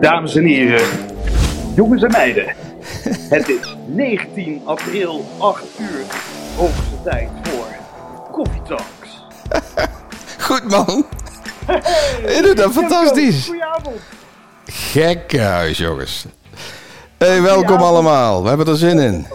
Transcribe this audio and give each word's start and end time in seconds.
Dames 0.00 0.34
en 0.34 0.44
heren, 0.44 0.88
jongens 1.74 2.02
en 2.02 2.10
meiden. 2.10 2.54
Het 3.28 3.48
is 3.48 3.76
19 3.86 4.62
april, 4.64 5.24
8 5.38 5.64
uur, 5.78 6.04
hoogste 6.56 7.02
tijd 7.04 7.28
voor 7.42 7.66
Coffee 8.32 8.62
Talks. 8.62 9.26
Goed 10.46 10.64
man. 10.64 11.06
Je 12.26 12.40
doet 12.42 12.56
dat 12.56 12.72
fantastisch. 12.72 13.46
Goedenavond. 13.46 14.00
Gekke 14.64 15.40
huis, 15.40 15.78
jongens. 15.78 16.26
Hey, 17.18 17.42
welkom 17.42 17.78
allemaal. 17.78 18.42
We 18.42 18.48
hebben 18.48 18.66
er 18.66 18.76
zin 18.76 18.98
in. 18.98 19.26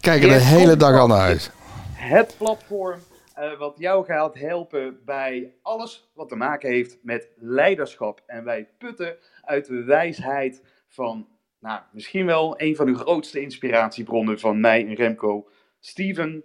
Kijken 0.00 0.28
de 0.28 0.34
hele 0.34 0.76
dag 0.76 0.98
al 1.00 1.06
naar 1.06 1.20
uit. 1.20 1.50
Het 1.92 2.34
platform 2.38 2.98
eh, 3.36 3.58
wat 3.58 3.74
jou 3.78 4.04
gaat 4.04 4.34
helpen 4.34 4.98
bij 5.04 5.52
alles 5.62 6.10
wat 6.14 6.28
te 6.28 6.36
maken 6.36 6.70
heeft 6.70 6.96
met 7.02 7.28
leiderschap. 7.36 8.22
En 8.26 8.44
wij 8.44 8.68
putten 8.78 9.16
uit 9.46 9.66
de 9.66 9.84
wijsheid 9.84 10.62
van, 10.88 11.26
nou, 11.60 11.80
misschien 11.92 12.26
wel 12.26 12.60
een 12.60 12.76
van 12.76 12.86
de 12.86 12.94
grootste 12.94 13.40
inspiratiebronnen 13.40 14.40
van 14.40 14.60
mij 14.60 14.86
en 14.86 14.94
Remco, 14.94 15.48
Stephen 15.80 16.44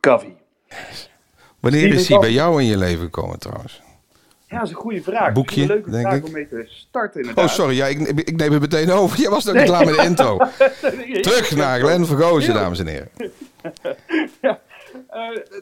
Covey. 0.00 0.36
Wanneer 1.60 1.92
is 1.94 2.08
hij 2.08 2.18
bij 2.18 2.32
jou 2.32 2.60
in 2.62 2.66
je 2.68 2.76
leven 2.76 3.04
gekomen 3.04 3.38
trouwens? 3.38 3.82
Ja, 4.46 4.56
dat 4.58 4.66
is 4.66 4.70
een 4.74 4.80
goede 4.80 5.02
vraag. 5.02 5.32
Boekje, 5.32 5.60
een 5.62 5.66
leuke 5.66 5.90
denk 5.90 6.06
vraag 6.06 6.16
ik. 6.18 6.24
om 6.26 6.32
mee 6.32 6.48
te 6.48 6.64
starten 6.66 7.20
Oh, 7.22 7.28
inderdaad. 7.28 7.54
sorry. 7.54 7.76
Ja, 7.76 7.86
ik, 7.86 7.98
ik 7.98 8.36
neem 8.36 8.52
het 8.52 8.60
meteen 8.60 8.90
over. 8.90 9.18
Jij 9.18 9.30
was 9.30 9.44
nog 9.44 9.54
niet 9.54 9.64
klaar 9.64 9.84
met 9.84 9.94
de 9.96 10.02
intro. 10.04 10.36
Terug 11.22 11.56
naar 11.56 11.80
Glenn 11.80 12.06
Vergozen, 12.06 12.54
dames 12.54 12.78
en 12.78 12.86
heren. 12.86 13.10
Ja, 14.40 14.60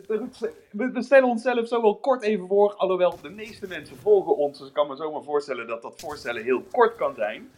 we, 0.06 0.90
we 0.92 1.02
stellen 1.02 1.28
onszelf 1.28 1.68
zo 1.68 1.82
wel 1.82 1.96
kort 1.96 2.22
even 2.22 2.46
voor, 2.46 2.74
alhoewel 2.74 3.18
de 3.22 3.30
meeste 3.30 3.66
mensen 3.68 3.96
volgen 3.96 4.36
ons. 4.36 4.58
Dus 4.58 4.68
ik 4.68 4.74
kan 4.74 4.88
me 4.88 4.96
zomaar 4.96 5.22
voorstellen 5.22 5.66
dat 5.66 5.82
dat 5.82 6.00
voorstellen 6.00 6.42
heel 6.44 6.62
kort 6.62 6.96
kan 6.96 7.14
zijn. 7.14 7.50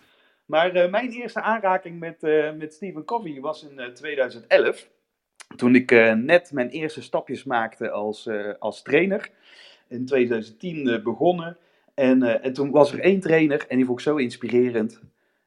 Maar 0.47 0.70
eh, 0.75 0.91
mijn 0.91 1.11
eerste 1.11 1.41
aanraking 1.41 1.98
met, 1.98 2.22
eh, 2.22 2.53
met 2.53 2.75
Stephen 2.75 3.05
Covey 3.05 3.41
was 3.41 3.62
in 3.64 3.78
eh, 3.78 3.86
2011. 3.86 4.89
Toen 5.56 5.75
ik 5.75 5.92
eh, 5.92 6.12
net 6.12 6.53
mijn 6.53 6.69
eerste 6.69 7.03
stapjes 7.03 7.44
maakte 7.44 7.91
als, 7.91 8.27
eh, 8.27 8.53
als 8.59 8.83
trainer. 8.83 9.31
In 9.89 10.06
2010 10.06 10.89
eh, 10.89 11.03
begonnen. 11.03 11.56
En, 11.94 12.22
eh, 12.22 12.44
en 12.44 12.53
toen 12.53 12.70
was 12.70 12.92
er 12.92 13.00
één 13.00 13.20
trainer 13.20 13.64
en 13.69 13.77
die 13.77 13.87
vond 13.87 13.98
ik 13.98 14.05
zo 14.05 14.16
inspirerend. 14.16 15.00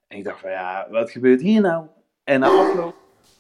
En 0.08 0.18
ik 0.18 0.24
dacht 0.24 0.40
van 0.40 0.52
ja, 0.52 0.88
wat 0.92 1.12
gebeurt 1.12 1.42
hier 1.42 1.62
nou? 1.62 1.86
En 2.24 2.40
na 2.40 2.48
afloop 2.48 2.96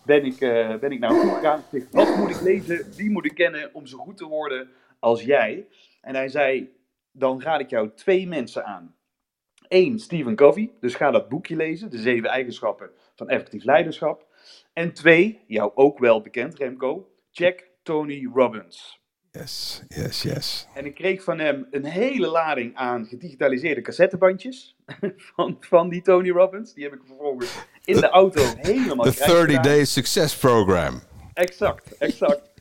ben 0.05 0.25
ik, 0.25 0.41
eh, 0.41 0.75
ben 0.75 0.91
ik 0.91 0.99
naar 0.99 1.09
toe 1.09 1.33
gegaan. 1.33 1.63
Wat 1.91 2.15
moet 2.17 2.29
ik 2.29 2.41
lezen? 2.41 2.93
Wie 2.95 3.09
moet 3.09 3.25
ik 3.25 3.35
kennen 3.35 3.69
om 3.73 3.85
zo 3.85 3.97
goed 3.97 4.17
te 4.17 4.25
worden 4.25 4.69
als 4.99 5.23
jij? 5.23 5.67
En 6.01 6.15
hij 6.15 6.27
zei, 6.27 6.75
dan 7.11 7.41
raad 7.41 7.59
ik 7.59 7.69
jou 7.69 7.91
twee 7.95 8.27
mensen 8.27 8.65
aan. 8.65 8.95
Eén, 9.67 9.99
Stephen 9.99 10.35
Covey. 10.35 10.71
Dus 10.79 10.95
ga 10.95 11.11
dat 11.11 11.29
boekje 11.29 11.55
lezen. 11.55 11.89
De 11.89 11.97
zeven 11.97 12.29
eigenschappen 12.29 12.91
van 13.15 13.29
effectief 13.29 13.63
leiderschap. 13.63 14.27
En 14.73 14.93
twee, 14.93 15.43
jou 15.47 15.71
ook 15.75 15.99
wel 15.99 16.21
bekend, 16.21 16.57
Remco. 16.57 17.11
Check 17.31 17.69
Tony 17.83 18.29
Robbins. 18.33 19.02
Yes, 19.39 19.81
yes, 19.87 20.21
yes. 20.21 20.67
En 20.73 20.85
ik 20.85 20.95
kreeg 20.95 21.23
van 21.23 21.39
hem 21.39 21.67
een 21.71 21.85
hele 21.85 22.27
lading 22.27 22.75
aan 22.75 23.05
gedigitaliseerde 23.05 23.81
cassettebandjes 23.81 24.75
van, 25.35 25.57
van 25.59 25.89
die 25.89 26.01
Tony 26.01 26.29
Robbins. 26.29 26.73
Die 26.73 26.83
heb 26.83 26.93
ik 26.93 27.01
vervolgens 27.05 27.55
in 27.83 27.95
de 27.95 28.09
auto 28.09 28.41
helemaal 28.57 29.05
The 29.05 29.13
krijt 29.13 29.31
30 29.31 29.45
gedaan. 29.45 29.61
Day 29.63 29.85
Success 29.85 30.37
Program. 30.37 31.01
Exact, 31.33 31.97
exact. 31.97 32.51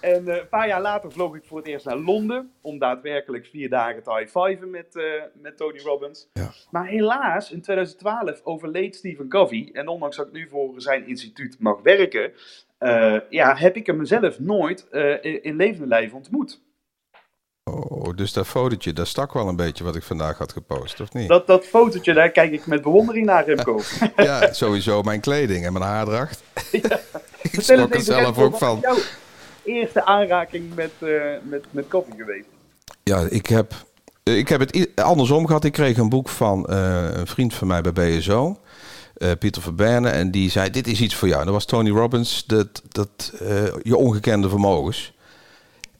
En 0.00 0.28
eh, 0.28 0.36
een 0.36 0.48
paar 0.48 0.68
jaar 0.68 0.80
later 0.80 1.12
vloog 1.12 1.34
ik 1.34 1.44
voor 1.44 1.58
het 1.58 1.66
eerst 1.66 1.86
naar 1.86 1.98
Londen 1.98 2.52
om 2.60 2.78
daadwerkelijk 2.78 3.46
vier 3.46 3.68
dagen 3.68 4.02
te 4.02 4.14
high-fiven 4.14 4.70
met, 4.70 4.96
eh, 4.96 5.04
met 5.34 5.56
Tony 5.56 5.78
Robbins. 5.78 6.28
Ja. 6.32 6.50
Maar 6.70 6.86
helaas, 6.86 7.50
in 7.50 7.62
2012 7.62 8.40
overleed 8.44 8.96
Stephen 8.96 9.28
Covey. 9.28 9.70
En 9.72 9.88
ondanks 9.88 10.16
dat 10.16 10.26
ik 10.26 10.32
nu 10.32 10.48
voor 10.48 10.80
zijn 10.80 11.06
instituut 11.06 11.56
mag 11.58 11.82
werken, 11.82 12.32
ja, 13.30 13.56
heb 13.56 13.76
ik 13.76 13.86
hem 13.86 14.04
zelf 14.04 14.38
nooit 14.38 14.88
eh, 14.90 15.44
in, 15.44 15.56
levende 15.56 15.86
lijf 15.86 16.12
ontmoet. 16.12 16.60
Oh, 17.64 18.16
dus 18.16 18.32
dat 18.32 18.46
fotootje, 18.46 18.92
dat 18.92 19.08
stak 19.08 19.32
wel 19.32 19.48
een 19.48 19.56
beetje 19.56 19.84
wat 19.84 19.96
ik 19.96 20.02
vandaag 20.02 20.38
had 20.38 20.52
gepost, 20.52 21.00
of 21.00 21.12
niet? 21.12 21.28
Dat, 21.28 21.46
dat 21.46 21.64
fotootje, 21.64 22.14
daar 22.14 22.30
kijk 22.30 22.52
ik 22.52 22.66
met 22.66 22.82
bewondering 22.82 23.26
naar, 23.26 23.44
Remco. 23.44 23.80
Ja, 24.16 24.52
sowieso 24.52 25.02
mijn 25.02 25.20
kleding 25.20 25.64
en 25.64 25.72
mijn 25.72 25.84
haardracht. 25.84 26.42
ik 26.72 26.86
Vertel 27.50 27.62
schrok 27.62 27.94
er 27.94 28.00
zelf 28.00 28.38
ook 28.38 28.50
wat 28.50 28.58
van. 28.58 28.76
is 28.76 28.82
jouw 28.82 28.96
eerste 29.64 30.04
aanraking 30.04 30.74
met, 30.74 30.92
eh 30.98 31.10
met, 31.42 31.64
met 31.70 31.88
koffie 31.88 32.14
geweest? 32.16 32.48
Ja, 33.02 33.26
ik 33.30 33.46
heb, 33.46 33.72
ik 34.22 34.48
heb 34.48 34.60
het 34.60 34.88
andersom 34.94 35.46
gehad. 35.46 35.64
Ik 35.64 35.72
kreeg 35.72 35.96
een 35.96 36.08
boek 36.08 36.28
van 36.28 36.66
eh, 36.66 37.08
een 37.12 37.26
vriend 37.26 37.54
van 37.54 37.66
mij 37.66 37.80
bij 37.80 37.92
BSO, 37.92 38.56
eh, 39.18 39.30
Pieter 39.38 39.62
Verberne. 39.62 40.08
En 40.08 40.30
die 40.30 40.50
zei, 40.50 40.70
dit 40.70 40.86
is 40.86 41.00
iets 41.00 41.14
voor 41.14 41.28
jou. 41.28 41.44
Dat 41.44 41.52
was 41.52 41.64
Tony 41.64 41.90
Robbins, 41.90 42.44
dat, 42.46 42.82
dat, 42.88 43.32
eh, 43.40 43.64
Je 43.82 43.96
Ongekende 43.96 44.48
Vermogens. 44.48 45.16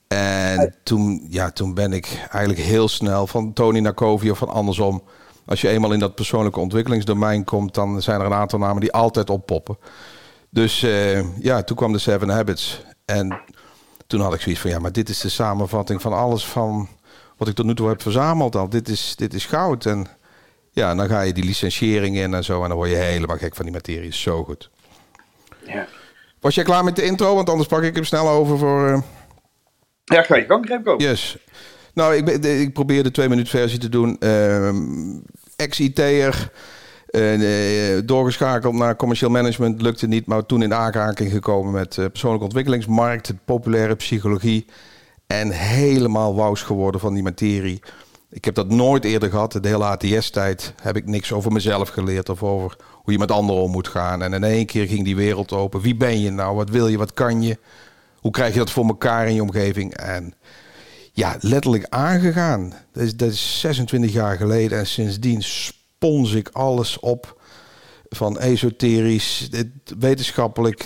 En 0.09 0.75
toen, 0.83 1.27
ja, 1.31 1.51
toen 1.51 1.75
ben 1.75 1.93
ik 1.93 2.27
eigenlijk 2.31 2.61
heel 2.61 2.89
snel 2.89 3.27
van 3.27 3.53
Tony 3.53 3.79
naar 3.79 3.95
Covey 3.95 4.31
of 4.31 4.39
van 4.39 4.49
andersom. 4.49 5.03
Als 5.47 5.61
je 5.61 5.69
eenmaal 5.69 5.93
in 5.93 5.99
dat 5.99 6.15
persoonlijke 6.15 6.61
ontwikkelingsdomein 6.61 7.45
komt, 7.45 7.75
dan 7.75 8.03
zijn 8.03 8.21
er 8.21 8.27
een 8.27 8.33
aantal 8.33 8.59
namen 8.59 8.81
die 8.81 8.93
altijd 8.93 9.31
oppoppen. 9.31 9.79
Dus 10.51 10.83
eh, 10.83 11.41
ja, 11.43 11.63
toen 11.63 11.77
kwam 11.77 11.93
de 11.93 11.99
Seven 11.99 12.29
Habits. 12.29 12.83
En 13.05 13.41
toen 14.07 14.21
had 14.21 14.35
ik 14.35 14.41
zoiets 14.41 14.61
van, 14.61 14.71
ja, 14.71 14.79
maar 14.79 14.93
dit 14.93 15.09
is 15.09 15.21
de 15.21 15.29
samenvatting 15.29 16.03
van 16.03 16.13
alles 16.13 16.47
van 16.47 16.89
wat 17.37 17.49
ik 17.49 17.55
tot 17.55 17.67
nu 17.67 17.75
toe 17.75 17.89
heb 17.89 18.03
verzameld 18.03 18.57
al. 18.57 18.69
Dit 18.69 18.89
is, 18.89 19.17
dit 19.17 19.35
is 19.35 19.47
goud. 19.47 19.87
En 19.87 20.07
ja, 20.79 20.95
dan 20.95 21.09
ga 21.09 21.21
je 21.21 21.33
die 21.33 21.45
licentiëring 21.45 22.17
in 22.17 22.35
en 22.35 22.45
zo. 22.45 22.63
En 22.63 22.69
dan 22.69 22.77
word 22.77 22.91
je 22.91 22.97
helemaal 22.97 23.37
gek 23.37 23.55
van 23.55 23.65
die 23.65 23.75
materie. 23.75 24.09
Is 24.09 24.21
zo 24.21 24.45
goed. 24.45 24.71
Ja. 25.67 25.87
Was 26.41 26.55
jij 26.55 26.65
klaar 26.65 26.85
met 26.85 26.97
de 26.97 27.03
intro? 27.05 27.35
Want 27.35 27.51
anders 27.51 27.69
pak 27.69 27.83
ik 27.83 27.95
hem 27.95 28.05
snel 28.05 28.29
over 28.29 28.59
voor... 28.59 28.89
eh, 28.89 29.01
Ja, 30.05 30.23
ga 30.23 30.37
je 30.37 30.45
gang, 30.45 30.69
Remco. 30.69 30.95
Yes. 30.97 31.37
Nou, 31.95 32.15
ik, 32.15 32.29
ik 32.45 32.73
probeer 32.73 33.03
de 33.03 33.11
twee 33.11 33.29
minuut 33.29 33.49
versie 33.49 33.79
te 33.79 33.89
doen. 33.89 34.17
Ehm 34.19 35.19
Ex-IT'er, 35.57 36.51
eh, 37.07 37.99
doorgeschakeld 38.05 38.75
naar 38.75 38.97
commercieel 38.97 39.31
management, 39.31 39.83
lukte 39.83 40.07
niet. 40.07 40.27
Maar 40.27 40.47
toen 40.47 40.63
in 40.63 40.75
aanraking 40.75 41.31
gekomen 41.33 41.73
met 41.73 41.99
eh, 41.99 42.05
persoonlijke 42.07 42.45
ontwikkelingsmarkt, 42.45 43.33
populaire 43.45 43.95
psychologie. 43.97 44.67
En 45.27 45.51
helemaal 45.51 46.35
wous 46.35 46.63
geworden 46.63 47.01
van 47.01 47.15
die 47.15 47.23
materie. 47.23 47.81
Ik 48.31 48.45
heb 48.45 48.55
dat 48.55 48.69
nooit 48.69 49.05
eerder 49.05 49.31
gehad. 49.31 49.53
De 49.53 49.69
hele 49.69 49.85
ATS-tijd 49.85 50.75
heb 50.83 50.97
ik 50.97 51.07
niks 51.07 51.33
over 51.33 51.53
mezelf 51.53 51.89
geleerd 51.89 52.29
of 52.29 52.43
over 52.43 52.77
hoe 52.93 53.13
je 53.13 53.19
met 53.19 53.31
anderen 53.31 53.63
om 53.63 53.71
moet 53.71 53.89
gaan. 53.89 54.23
En 54.23 54.33
in 54.33 54.45
één 54.45 54.67
keer 54.67 54.87
ging 54.87 55.05
die 55.05 55.17
wereld 55.17 55.53
open. 55.53 55.81
Wie 55.81 55.97
ben 55.97 56.21
je 56.21 56.31
nou? 56.31 56.57
Wat 56.57 56.71
wil 56.71 56.89
je? 56.89 56.99
Wat 56.99 57.13
kan 57.13 57.43
je? 57.43 57.59
Hoe 58.17 58.31
krijg 58.31 58.53
je 58.53 58.59
dat 58.59 58.71
voor 58.71 58.87
elkaar 58.87 59.29
in 59.29 59.35
je 59.35 59.43
omgeving? 59.43 59.95
En 59.95 60.35
ja, 61.13 61.37
letterlijk 61.41 61.87
aangegaan. 61.89 62.73
Dat 62.93 63.03
is, 63.03 63.17
dat 63.17 63.31
is 63.31 63.61
26 63.61 64.13
jaar 64.13 64.37
geleden 64.37 64.79
en 64.79 64.87
sindsdien 64.87 65.43
spons 65.43 66.33
ik 66.33 66.49
alles 66.49 66.99
op. 66.99 67.37
Van 68.09 68.39
esoterisch, 68.39 69.51
wetenschappelijk 69.99 70.85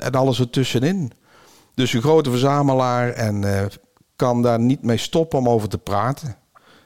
en 0.00 0.12
alles 0.12 0.40
ertussenin. 0.40 1.12
Dus 1.74 1.92
een 1.92 2.02
grote 2.02 2.30
verzamelaar 2.30 3.10
en 3.10 3.58
eh, 3.58 3.66
kan 4.16 4.42
daar 4.42 4.60
niet 4.60 4.82
mee 4.82 4.96
stoppen 4.96 5.38
om 5.38 5.48
over 5.48 5.68
te 5.68 5.78
praten. 5.78 6.36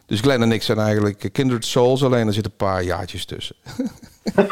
Dus 0.08 0.20
Glenn 0.20 0.42
en 0.42 0.52
ik 0.52 0.62
zijn 0.62 0.78
eigenlijk 0.78 1.28
kindred 1.32 1.64
souls, 1.64 2.04
alleen 2.04 2.26
er 2.26 2.32
zitten 2.32 2.52
een 2.52 2.66
paar 2.66 2.82
jaartjes 2.82 3.24
tussen. 3.24 3.56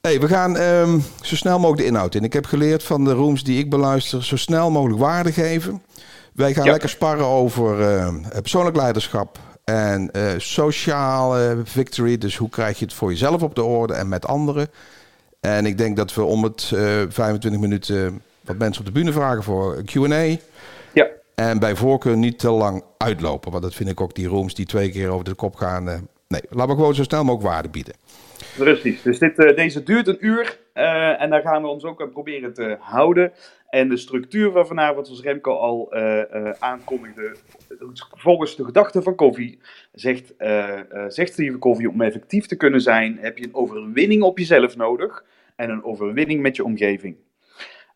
Hey, 0.00 0.20
we 0.20 0.28
gaan 0.28 0.56
ehm, 0.56 0.98
zo 1.22 1.36
snel 1.36 1.58
mogelijk 1.58 1.82
de 1.82 1.88
inhoud 1.88 2.14
in. 2.14 2.24
Ik 2.24 2.32
heb 2.32 2.46
geleerd 2.46 2.82
van 2.82 3.04
de 3.04 3.12
rooms 3.12 3.44
die 3.44 3.58
ik 3.58 3.70
beluister, 3.70 4.24
zo 4.24 4.36
snel 4.36 4.70
mogelijk 4.70 4.98
waarde 5.00 5.32
geven. 5.32 5.82
Wij 6.32 6.54
gaan 6.54 6.64
Ja. 6.64 6.70
lekker 6.70 6.88
sparren 6.88 7.26
over 7.26 7.80
eh, 7.82 8.14
persoonlijk 8.40 8.76
leiderschap 8.76 9.38
en 9.64 10.10
eh 10.12 10.22
sociale 10.36 11.60
victory. 11.64 12.18
Dus 12.18 12.36
hoe 12.36 12.48
krijg 12.48 12.78
je 12.78 12.84
het 12.84 12.94
voor 12.94 13.10
jezelf 13.10 13.42
op 13.42 13.54
de 13.54 13.62
orde 13.62 13.94
en 13.94 14.08
met 14.08 14.26
anderen. 14.26 14.68
En 15.40 15.66
ik 15.66 15.78
denk 15.78 15.96
dat 15.96 16.14
we 16.14 16.22
om 16.22 16.42
het 16.44 16.70
eh 16.74 16.80
25 17.08 17.60
minuten 17.60 18.22
wat 18.40 18.58
mensen 18.58 18.80
op 18.80 18.86
de 18.86 18.92
bühne 19.00 19.12
vragen 19.12 19.42
voor 19.42 19.76
een 19.76 19.84
Q&A. 19.84 20.36
En 21.38 21.58
bij 21.58 21.76
voorkeur 21.76 22.16
niet 22.16 22.38
te 22.38 22.50
lang 22.50 22.82
uitlopen. 22.96 23.50
Want 23.50 23.62
dat 23.62 23.74
vind 23.74 23.88
ik 23.88 24.00
ook 24.00 24.14
die 24.14 24.26
rooms 24.26 24.54
die 24.54 24.66
twee 24.66 24.90
keer 24.90 25.08
over 25.10 25.24
de 25.24 25.34
kop 25.34 25.54
gaan. 25.54 25.88
eh, 25.88 25.98
nee, 26.28 26.40
laten 26.50 26.70
we 26.70 26.78
gewoon 26.78 26.94
zo 26.94 27.02
snel 27.02 27.24
mogelijk 27.24 27.52
waarde 27.52 27.68
bieden. 27.68 27.94
Precies. 28.56 29.02
Dus 29.02 29.18
dit, 29.18 29.38
eh, 29.38 29.56
deze 29.56 29.82
duurt 29.82 30.06
een 30.06 30.16
uur. 30.26 30.58
eh, 30.72 31.22
en 31.22 31.30
daar 31.30 31.42
gaan 31.42 31.62
we 31.62 31.68
ons 31.68 31.84
ook 31.84 32.02
aan 32.02 32.10
proberen 32.10 32.52
te 32.52 32.76
houden. 32.80 33.32
En 33.68 33.88
de 33.88 33.96
structuur 33.96 34.50
van 34.52 34.66
vanavond, 34.66 35.06
zoals 35.06 35.22
Remco 35.22 35.52
al 35.54 35.92
eh, 35.92 36.50
aankondigde. 36.58 37.36
Volgens 38.14 38.56
de 38.56 38.64
gedachte 38.64 39.02
van 39.02 39.14
Koffie 39.14 39.58
zegt, 39.92 40.34
zegt 41.08 41.32
Steven 41.32 41.58
Koffie: 41.58 41.90
om 41.90 42.00
effectief 42.00 42.46
te 42.46 42.56
kunnen 42.56 42.80
zijn, 42.80 43.18
heb 43.20 43.38
je 43.38 43.44
een 43.44 43.54
overwinning 43.54 44.22
op 44.22 44.38
jezelf 44.38 44.76
nodig. 44.76 45.24
En 45.56 45.70
een 45.70 45.84
overwinning 45.84 46.40
met 46.42 46.56
je 46.56 46.64
omgeving. 46.64 47.16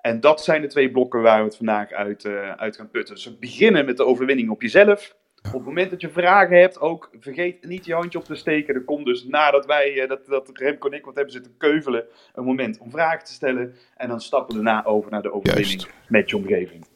En 0.03 0.21
dat 0.21 0.45
zijn 0.45 0.61
de 0.61 0.67
twee 0.67 0.91
blokken 0.91 1.23
waar 1.23 1.39
we 1.39 1.45
het 1.45 1.57
vandaag 1.57 1.91
uit, 1.91 2.25
eh, 2.25 2.51
uit 2.51 2.77
gaan 2.77 2.91
putten. 2.91 3.15
Dus 3.15 3.25
we 3.25 3.37
beginnen 3.39 3.85
met 3.85 3.97
de 3.97 4.05
overwinning 4.05 4.51
op 4.51 4.63
jezelf. 4.63 5.17
Op 5.47 5.53
het 5.53 5.65
moment 5.65 5.91
dat 5.91 6.01
je 6.01 6.11
vragen 6.11 6.59
hebt, 6.59 6.81
ook 6.81 7.11
vergeet 7.21 7.65
niet 7.65 7.85
je 7.85 7.95
handje 7.95 8.19
op 8.19 8.25
te 8.25 8.35
steken. 8.35 8.75
Er 8.75 8.85
komt 8.85 9.07
dus 9.07 9.25
nadat 9.25 9.67
wij, 9.67 9.95
uh, 9.95 10.09
dat, 10.09 10.27
dat 10.27 10.51
Remco 10.53 10.89
en 10.89 10.97
ik 10.97 11.05
wat 11.05 11.15
hebben 11.15 11.33
zitten 11.33 11.57
keuvelen, 11.57 12.05
een 12.35 12.45
moment 12.45 12.79
om 12.79 12.91
vragen 12.91 13.25
te 13.25 13.33
stellen. 13.33 13.75
En 13.97 14.09
dan 14.09 14.21
stappen 14.21 14.57
we 14.57 14.63
daarna 14.63 14.85
over 14.85 15.11
naar 15.11 15.23
de 15.23 15.33
overwinning 15.33 15.87
met 16.09 16.31
je 16.31 16.37
omgeving. 16.37 16.87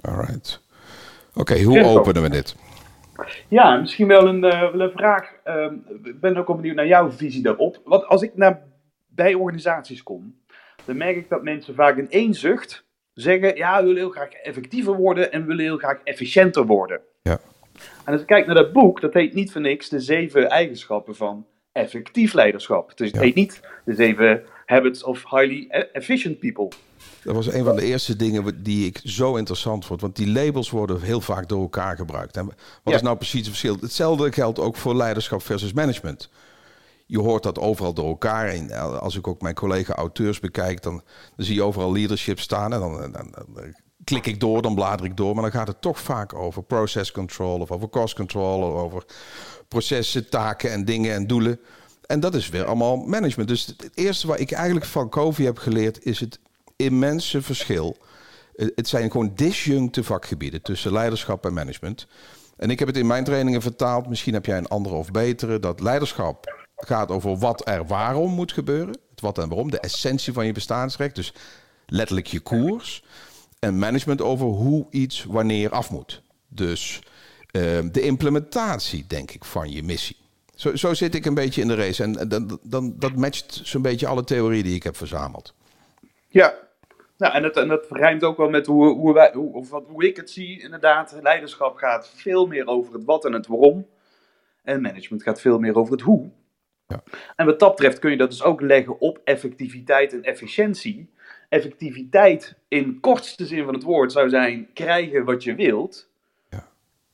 Alright. 0.00 0.62
Oké, 1.34 1.62
hoe 1.62 1.84
openen 1.84 2.22
we 2.22 2.30
dit? 2.30 2.56
Ja, 3.48 3.76
misschien 3.76 4.06
wel 4.06 4.26
een, 4.26 4.44
uh, 4.44 4.60
wel 4.60 4.80
een 4.80 4.90
vraag. 4.90 5.32
Uh, 5.44 5.72
ik 6.02 6.20
ben 6.20 6.36
ook 6.36 6.46
wel 6.46 6.56
benieuwd 6.56 6.76
naar 6.76 6.86
jouw 6.86 7.10
visie 7.10 7.42
daarop. 7.42 7.80
Want 7.84 8.06
als 8.06 8.22
ik 8.22 8.36
naar, 8.36 8.62
bij 9.06 9.34
organisaties 9.34 10.02
kom, 10.02 10.40
dan 10.86 10.96
merk 10.96 11.16
ik 11.16 11.28
dat 11.28 11.42
mensen 11.42 11.74
vaak 11.74 11.96
in 11.96 12.10
één 12.10 12.34
zucht 12.34 12.84
zeggen: 13.12 13.56
Ja, 13.56 13.78
we 13.78 13.86
willen 13.86 14.00
heel 14.00 14.10
graag 14.10 14.32
effectiever 14.32 14.94
worden 14.94 15.32
en 15.32 15.40
we 15.40 15.46
willen 15.46 15.64
heel 15.64 15.78
graag 15.78 15.98
efficiënter 16.04 16.66
worden. 16.66 17.00
Ja. 17.22 17.40
En 18.04 18.12
als 18.12 18.20
ik 18.20 18.26
kijk 18.26 18.46
naar 18.46 18.54
dat 18.54 18.72
boek, 18.72 19.00
dat 19.00 19.14
heet 19.14 19.34
niet 19.34 19.52
voor 19.52 19.60
niks 19.60 19.88
de 19.88 20.00
zeven 20.00 20.48
eigenschappen 20.48 21.16
van 21.16 21.46
effectief 21.72 22.32
leiderschap. 22.32 22.96
Dus 22.96 23.10
het 23.10 23.20
heet 23.20 23.34
niet 23.34 23.60
de 23.84 23.94
zeven 23.94 24.42
habits 24.66 25.04
of 25.04 25.22
highly 25.30 25.66
e-, 25.68 25.78
efficient 25.92 26.38
people. 26.38 26.68
Dat 27.22 27.34
was 27.34 27.52
een 27.52 27.64
van 27.64 27.76
de 27.76 27.82
eerste 27.82 28.16
dingen 28.16 28.62
die 28.62 28.86
ik 28.86 29.00
zo 29.04 29.36
interessant 29.36 29.86
vond. 29.86 30.00
Want 30.00 30.16
die 30.16 30.28
labels 30.28 30.70
worden 30.70 31.00
heel 31.00 31.20
vaak 31.20 31.48
door 31.48 31.60
elkaar 31.60 31.96
gebruikt. 31.96 32.36
En 32.36 32.50
wat 32.82 32.94
is 32.94 33.02
nou 33.02 33.16
precies 33.16 33.40
het 33.40 33.48
verschil? 33.48 33.76
Hetzelfde 33.80 34.32
geldt 34.32 34.58
ook 34.58 34.76
voor 34.76 34.94
leiderschap 34.94 35.42
versus 35.42 35.72
management. 35.72 36.30
Je 37.06 37.20
hoort 37.20 37.42
dat 37.42 37.58
overal 37.58 37.94
door 37.94 38.08
elkaar. 38.08 38.48
En 38.48 39.00
als 39.00 39.16
ik 39.16 39.26
ook 39.26 39.40
mijn 39.40 39.54
collega-auteurs 39.54 40.40
bekijk, 40.40 40.82
dan, 40.82 41.02
dan, 41.36 41.46
zie 41.46 41.54
je 41.54 41.62
overal 41.62 41.92
leadership 41.92 42.40
staan. 42.40 42.72
En 42.72 42.80
dan, 42.80 43.12
dan, 43.12 43.12
dan, 43.32 43.74
klik 44.04 44.26
ik 44.26 44.40
door, 44.40 44.62
dan 44.62 44.74
blader 44.74 45.06
ik 45.06 45.16
door. 45.16 45.34
Maar 45.34 45.42
dan 45.42 45.60
gaat 45.60 45.68
het 45.68 45.80
toch 45.80 46.00
vaak 46.00 46.34
over 46.34 46.62
process 46.62 47.12
control 47.12 47.60
of 47.60 47.70
over 47.70 47.88
cost 47.88 48.14
control 48.14 48.62
of 48.62 48.80
over 48.80 49.04
processen, 49.68 50.28
taken 50.28 50.72
en 50.72 50.84
dingen 50.84 51.14
en 51.14 51.26
doelen. 51.26 51.60
En 52.06 52.20
dat 52.20 52.34
is 52.34 52.48
weer 52.48 52.64
allemaal 52.64 52.96
management. 52.96 53.48
Dus 53.48 53.66
het 53.66 53.90
eerste 53.94 54.26
wat 54.26 54.40
ik 54.40 54.50
eigenlijk 54.50 54.86
van 54.86 55.08
COVID 55.08 55.46
heb 55.46 55.58
geleerd 55.58 56.04
is 56.04 56.20
het 56.20 56.38
immense 56.76 57.42
verschil. 57.42 57.96
Het 58.54 58.88
zijn 58.88 59.10
gewoon 59.10 59.32
disjuncte 59.34 60.04
vakgebieden 60.04 60.62
tussen 60.62 60.92
leiderschap 60.92 61.46
en 61.46 61.54
management. 61.54 62.06
En 62.56 62.70
ik 62.70 62.78
heb 62.78 62.88
het 62.88 62.96
in 62.96 63.06
mijn 63.06 63.24
trainingen 63.24 63.62
vertaald. 63.62 64.08
Misschien 64.08 64.34
heb 64.34 64.46
jij 64.46 64.58
een 64.58 64.68
andere 64.68 64.94
of 64.94 65.10
betere. 65.10 65.60
Dat 65.60 65.80
leiderschap 65.80 66.65
gaat 66.76 67.10
over 67.10 67.36
wat 67.36 67.68
er 67.68 67.86
waarom 67.86 68.32
moet 68.32 68.52
gebeuren. 68.52 68.98
Het 69.10 69.20
wat 69.20 69.38
en 69.38 69.48
waarom. 69.48 69.70
De 69.70 69.80
essentie 69.80 70.32
van 70.32 70.46
je 70.46 70.52
bestaansrecht. 70.52 71.14
Dus 71.14 71.32
letterlijk 71.86 72.26
je 72.26 72.40
koers. 72.40 73.04
En 73.58 73.78
management 73.78 74.22
over 74.22 74.46
hoe 74.46 74.86
iets 74.90 75.24
wanneer 75.24 75.70
af 75.70 75.90
moet. 75.90 76.22
Dus 76.48 76.98
uh, 77.52 77.62
de 77.92 78.00
implementatie, 78.00 79.04
denk 79.06 79.30
ik, 79.30 79.44
van 79.44 79.70
je 79.70 79.82
missie. 79.82 80.16
Zo, 80.54 80.76
zo, 80.76 80.94
zit 80.94 81.14
ik 81.14 81.24
een 81.24 81.34
beetje 81.34 81.60
in 81.60 81.68
de 81.68 81.74
race. 81.74 82.02
En 82.02 82.28
dan, 82.28 82.60
dan, 82.62 82.94
dat 82.98 83.16
matcht 83.16 83.60
zo'n 83.64 83.82
beetje 83.82 84.06
alle 84.06 84.24
theorieën 84.24 84.62
die 84.62 84.74
ik 84.74 84.82
heb 84.82 84.96
verzameld. 84.96 85.54
Ja, 86.28 86.54
nou, 87.16 87.34
en, 87.34 87.42
het, 87.42 87.56
en 87.56 87.68
dat 87.68 87.86
rijmt 87.90 88.24
ook 88.24 88.36
wel 88.36 88.48
met 88.48 88.66
hoe, 88.66 88.94
hoe, 88.94 89.12
wij, 89.12 89.30
hoe, 89.34 89.54
of 89.54 89.70
wat, 89.70 89.84
hoe 89.88 90.06
ik 90.06 90.16
het 90.16 90.30
zie. 90.30 90.62
Inderdaad, 90.62 91.18
leiderschap 91.22 91.76
gaat 91.76 92.08
veel 92.14 92.46
meer 92.46 92.66
over 92.66 92.92
het 92.92 93.04
wat 93.04 93.24
en 93.24 93.32
het 93.32 93.46
waarom. 93.46 93.86
En 94.62 94.80
management 94.80 95.22
gaat 95.22 95.40
veel 95.40 95.58
meer 95.58 95.76
over 95.76 95.92
het 95.92 96.02
hoe. 96.02 96.30
Ja. 96.86 97.02
En 97.36 97.46
wat 97.46 97.58
dat 97.58 97.70
betreft 97.70 97.98
kun 97.98 98.10
je 98.10 98.16
dat 98.16 98.30
dus 98.30 98.42
ook 98.42 98.60
leggen 98.60 99.00
op 99.00 99.20
effectiviteit 99.24 100.12
en 100.12 100.22
efficiëntie. 100.22 101.10
Effectiviteit 101.48 102.56
in 102.68 103.00
kortste 103.00 103.46
zin 103.46 103.64
van 103.64 103.74
het 103.74 103.82
woord 103.82 104.12
zou 104.12 104.28
zijn 104.28 104.68
krijgen 104.72 105.24
wat 105.24 105.44
je 105.44 105.54
wilt. 105.54 106.08
Ja. 106.50 106.68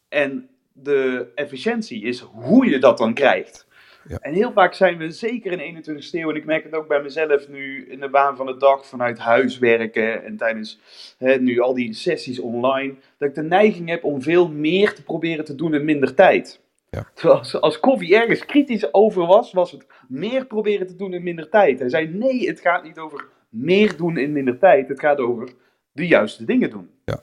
En 0.08 0.48
de 0.72 1.30
efficiëntie 1.34 2.02
is 2.02 2.20
hoe 2.20 2.70
je 2.70 2.78
dat 2.78 2.98
dan 2.98 3.14
krijgt. 3.14 3.66
Ja. 4.08 4.18
En 4.18 4.32
heel 4.32 4.52
vaak 4.52 4.74
zijn 4.74 4.98
we, 4.98 5.10
zeker 5.10 5.60
in 5.60 5.84
21ste 5.84 6.10
eeuw, 6.10 6.30
en 6.30 6.36
ik 6.36 6.44
merk 6.44 6.64
het 6.64 6.74
ook 6.74 6.88
bij 6.88 7.02
mezelf 7.02 7.48
nu 7.48 7.86
in 7.88 8.00
de 8.00 8.08
baan 8.08 8.36
van 8.36 8.46
de 8.46 8.56
dag 8.56 8.86
vanuit 8.86 9.18
huis 9.18 9.58
werken 9.58 10.24
en 10.24 10.36
tijdens 10.36 10.80
hè, 11.18 11.40
nu 11.40 11.60
al 11.60 11.74
die 11.74 11.94
sessies 11.94 12.38
online, 12.38 12.94
dat 13.18 13.28
ik 13.28 13.34
de 13.34 13.42
neiging 13.42 13.88
heb 13.88 14.04
om 14.04 14.22
veel 14.22 14.48
meer 14.48 14.94
te 14.94 15.02
proberen 15.02 15.44
te 15.44 15.54
doen 15.54 15.74
in 15.74 15.84
minder 15.84 16.14
tijd. 16.14 16.60
Ja. 16.96 17.06
Terwijl 17.14 17.60
als, 17.60 17.80
Koffie 17.80 18.16
ergens 18.16 18.46
kritisch 18.46 18.94
over 18.94 19.26
was, 19.26 19.52
was 19.52 19.70
het 19.70 19.86
meer 20.08 20.46
proberen 20.46 20.86
te 20.86 20.96
doen 20.96 21.12
in 21.12 21.22
minder 21.22 21.48
tijd. 21.48 21.78
Hij 21.78 21.88
zei 21.88 22.08
nee, 22.08 22.48
het 22.48 22.60
gaat 22.60 22.84
niet 22.84 22.98
over 22.98 23.24
meer 23.48 23.96
doen 23.96 24.16
in 24.16 24.32
minder 24.32 24.58
tijd, 24.58 24.88
het 24.88 25.00
gaat 25.00 25.18
over 25.18 25.48
de 25.92 26.06
juiste 26.06 26.44
dingen 26.44 26.70
doen. 26.70 26.90
Ja. 27.04 27.22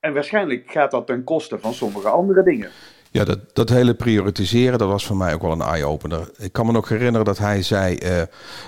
En 0.00 0.14
waarschijnlijk 0.14 0.70
gaat 0.70 0.90
dat 0.90 1.06
ten 1.06 1.24
koste 1.24 1.58
van 1.58 1.74
sommige 1.74 2.08
andere 2.08 2.42
dingen. 2.42 2.70
Ja, 3.10 3.24
dat, 3.24 3.54
dat 3.54 3.68
hele 3.68 3.94
prioritiseren, 3.94 4.78
dat 4.78 4.88
was 4.88 5.06
voor 5.06 5.16
mij 5.16 5.34
ook 5.34 5.42
wel 5.42 5.52
een 5.52 5.60
eye-opener. 5.60 6.30
Ik 6.38 6.52
kan 6.52 6.66
me 6.66 6.72
nog 6.72 6.88
herinneren 6.88 7.24
dat 7.24 7.38
hij 7.38 7.62
zei... 7.62 7.98
Uh, 8.02 8.22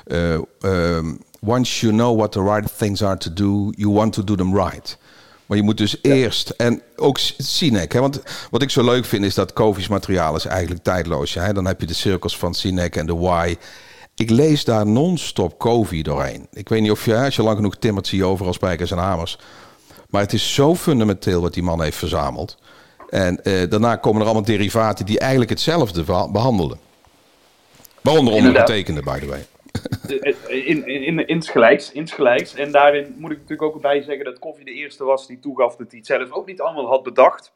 uh, 0.06 0.40
um, 0.62 1.18
once 1.40 1.86
you 1.86 1.92
know 1.92 2.16
what 2.16 2.32
the 2.32 2.42
right 2.42 2.78
things 2.78 3.02
are 3.02 3.16
to 3.16 3.32
do, 3.32 3.72
you 3.76 3.92
want 3.92 4.12
to 4.12 4.24
do 4.24 4.34
them 4.34 4.54
right. 4.54 4.98
Maar 5.46 5.56
je 5.56 5.62
moet 5.62 5.78
dus 5.78 5.96
ja. 6.02 6.12
eerst, 6.12 6.50
en 6.50 6.82
ook 6.96 7.18
Sinek, 7.38 7.92
hè, 7.92 8.00
want 8.00 8.22
wat 8.50 8.62
ik 8.62 8.70
zo 8.70 8.84
leuk 8.84 9.04
vind 9.04 9.24
is 9.24 9.34
dat 9.34 9.52
Kovi's 9.52 9.88
materiaal 9.88 10.36
is 10.36 10.44
eigenlijk 10.44 10.82
tijdloos. 10.82 11.34
Hè? 11.34 11.52
Dan 11.52 11.66
heb 11.66 11.80
je 11.80 11.86
de 11.86 11.94
cirkels 11.94 12.36
van 12.36 12.54
Sinek 12.54 12.96
en 12.96 13.06
de 13.06 13.14
Why. 13.14 13.56
Ik 14.14 14.30
lees 14.30 14.64
daar 14.64 14.86
non-stop 14.86 15.58
Kovi 15.58 16.02
doorheen. 16.02 16.46
Ik 16.52 16.68
weet 16.68 16.82
niet 16.82 16.90
of 16.90 17.04
je, 17.04 17.16
als 17.16 17.36
je 17.36 17.42
lang 17.42 17.56
genoeg 17.56 17.76
timmert, 17.76 18.06
zie 18.06 18.18
je 18.18 18.24
overal 18.24 18.52
spijkers 18.52 18.90
en 18.90 18.98
hamers. 18.98 19.38
Maar 20.10 20.22
het 20.22 20.32
is 20.32 20.54
zo 20.54 20.74
fundamenteel 20.74 21.40
wat 21.40 21.54
die 21.54 21.62
man 21.62 21.82
heeft 21.82 21.96
verzameld. 21.96 22.58
En 23.10 23.40
uh, 23.42 23.70
daarna 23.70 23.96
komen 23.96 24.20
er 24.20 24.26
allemaal 24.26 24.44
derivaten 24.44 25.06
die 25.06 25.18
eigenlijk 25.18 25.50
hetzelfde 25.50 26.02
behandelen. 26.32 26.78
Waaronder 28.00 28.34
ondergetekende, 28.34 29.02
by 29.02 29.18
the 29.18 29.26
way. 29.26 29.46
In, 30.48 30.86
in, 30.86 31.02
in, 31.02 31.26
insgelijks, 31.26 31.92
insgelijks. 31.92 32.54
En 32.54 32.72
daarin 32.72 33.14
moet 33.18 33.30
ik 33.30 33.38
natuurlijk 33.38 33.74
ook 33.74 33.82
bij 33.82 34.02
zeggen 34.02 34.24
dat 34.24 34.38
Koffie 34.38 34.64
de 34.64 34.72
eerste 34.72 35.04
was 35.04 35.26
die 35.26 35.38
toegaf 35.38 35.76
dat 35.76 35.90
hij 35.90 35.98
het 35.98 36.06
zelf 36.06 36.30
ook 36.30 36.46
niet 36.46 36.60
allemaal 36.60 36.86
had 36.86 37.02
bedacht. 37.02 37.52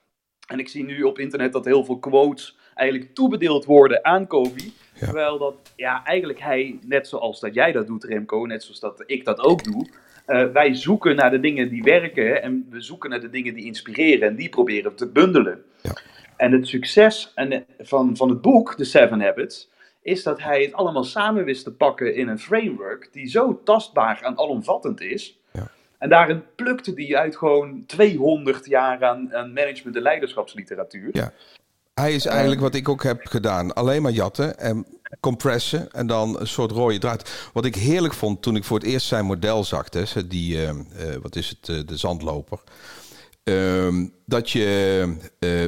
En 0.47 0.59
ik 0.59 0.69
zie 0.69 0.85
nu 0.85 1.03
op 1.03 1.19
internet 1.19 1.53
dat 1.53 1.65
heel 1.65 1.85
veel 1.85 1.99
quotes 1.99 2.59
eigenlijk 2.75 3.15
toebedeeld 3.15 3.65
worden 3.65 4.05
aan 4.05 4.27
Kofi. 4.27 4.73
Ja. 4.95 5.07
Terwijl 5.07 5.39
dat 5.39 5.55
ja, 5.77 6.05
eigenlijk 6.05 6.41
hij, 6.41 6.79
net 6.87 7.09
zoals 7.09 7.41
dat 7.41 7.55
jij 7.55 7.73
dat 7.73 7.87
doet 7.87 8.05
Remco, 8.05 8.45
net 8.45 8.63
zoals 8.63 8.81
dat 8.81 9.03
ik 9.07 9.25
dat 9.25 9.41
ook 9.41 9.65
doe, 9.65 9.87
uh, 10.27 10.45
wij 10.53 10.75
zoeken 10.75 11.17
naar 11.17 11.31
de 11.31 11.41
dingen 11.41 11.69
die 11.69 11.83
werken 11.83 12.43
en 12.43 12.67
we 12.71 12.81
zoeken 12.81 13.11
naar 13.11 13.21
de 13.21 13.31
dingen 13.31 13.55
die 13.55 13.65
inspireren 13.65 14.29
en 14.29 14.37
die 14.37 14.49
proberen 14.49 14.91
we 14.91 14.97
te 14.97 15.09
bundelen. 15.09 15.63
Ja. 15.83 15.93
En 16.37 16.53
het 16.53 16.67
succes 16.67 17.35
van, 17.79 18.17
van 18.17 18.29
het 18.29 18.41
boek, 18.41 18.75
The 18.75 18.85
Seven 18.85 19.21
Habits, 19.21 19.71
is 20.03 20.23
dat 20.23 20.41
hij 20.41 20.63
het 20.63 20.73
allemaal 20.73 21.05
samen 21.05 21.45
wist 21.45 21.65
te 21.65 21.73
pakken 21.73 22.15
in 22.15 22.29
een 22.29 22.39
framework 22.39 23.09
die 23.13 23.29
zo 23.29 23.61
tastbaar 23.65 24.23
en 24.23 24.39
alomvattend 24.39 25.01
is. 25.01 25.39
Ja. 25.53 25.71
En 25.99 26.09
daarin 26.09 26.43
plukte 26.55 26.93
hij 26.95 27.17
uit 27.17 27.37
gewoon 27.37 27.85
200 27.87 28.67
jaar 28.67 29.05
aan, 29.05 29.35
aan 29.35 29.53
management- 29.53 29.97
en 29.97 30.03
leiderschapsliteratuur. 30.03 31.09
Ja. 31.13 31.33
Hij 31.95 32.15
is 32.15 32.27
eigenlijk 32.27 32.61
wat 32.61 32.75
ik 32.75 32.89
ook 32.89 33.03
heb 33.03 33.27
gedaan. 33.27 33.73
Alleen 33.73 34.03
maar 34.03 34.13
jatten 34.13 34.59
en 34.59 34.87
compressen 35.21 35.93
en 35.93 36.07
dan 36.07 36.41
een 36.41 36.47
soort 36.47 36.71
rode 36.71 36.99
draad. 36.99 37.51
Wat 37.53 37.65
ik 37.65 37.75
heerlijk 37.75 38.15
vond 38.15 38.43
toen 38.43 38.57
ik 38.57 38.65
voor 38.65 38.79
het 38.79 38.87
eerst 38.87 39.07
zijn 39.07 39.25
model 39.25 39.65
zag, 39.65 39.89
dus, 39.89 40.13
die, 40.29 40.57
uh, 40.57 40.63
uh, 40.63 40.73
wat 41.23 41.37
is 41.37 41.49
het, 41.49 41.69
uh, 41.69 41.87
de 41.87 41.97
zandloper. 41.97 42.59
Uh, 43.45 44.05
dat 44.27 44.51
je, 44.51 45.17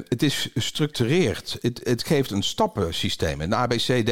het 0.09 0.23
is 0.23 0.51
gestructureerd. 0.55 1.59
Het, 1.61 1.81
het 1.85 2.05
geeft 2.05 2.31
een 2.31 2.43
stappensysteem, 2.43 3.41
een 3.41 3.55
ABCD. 3.55 4.09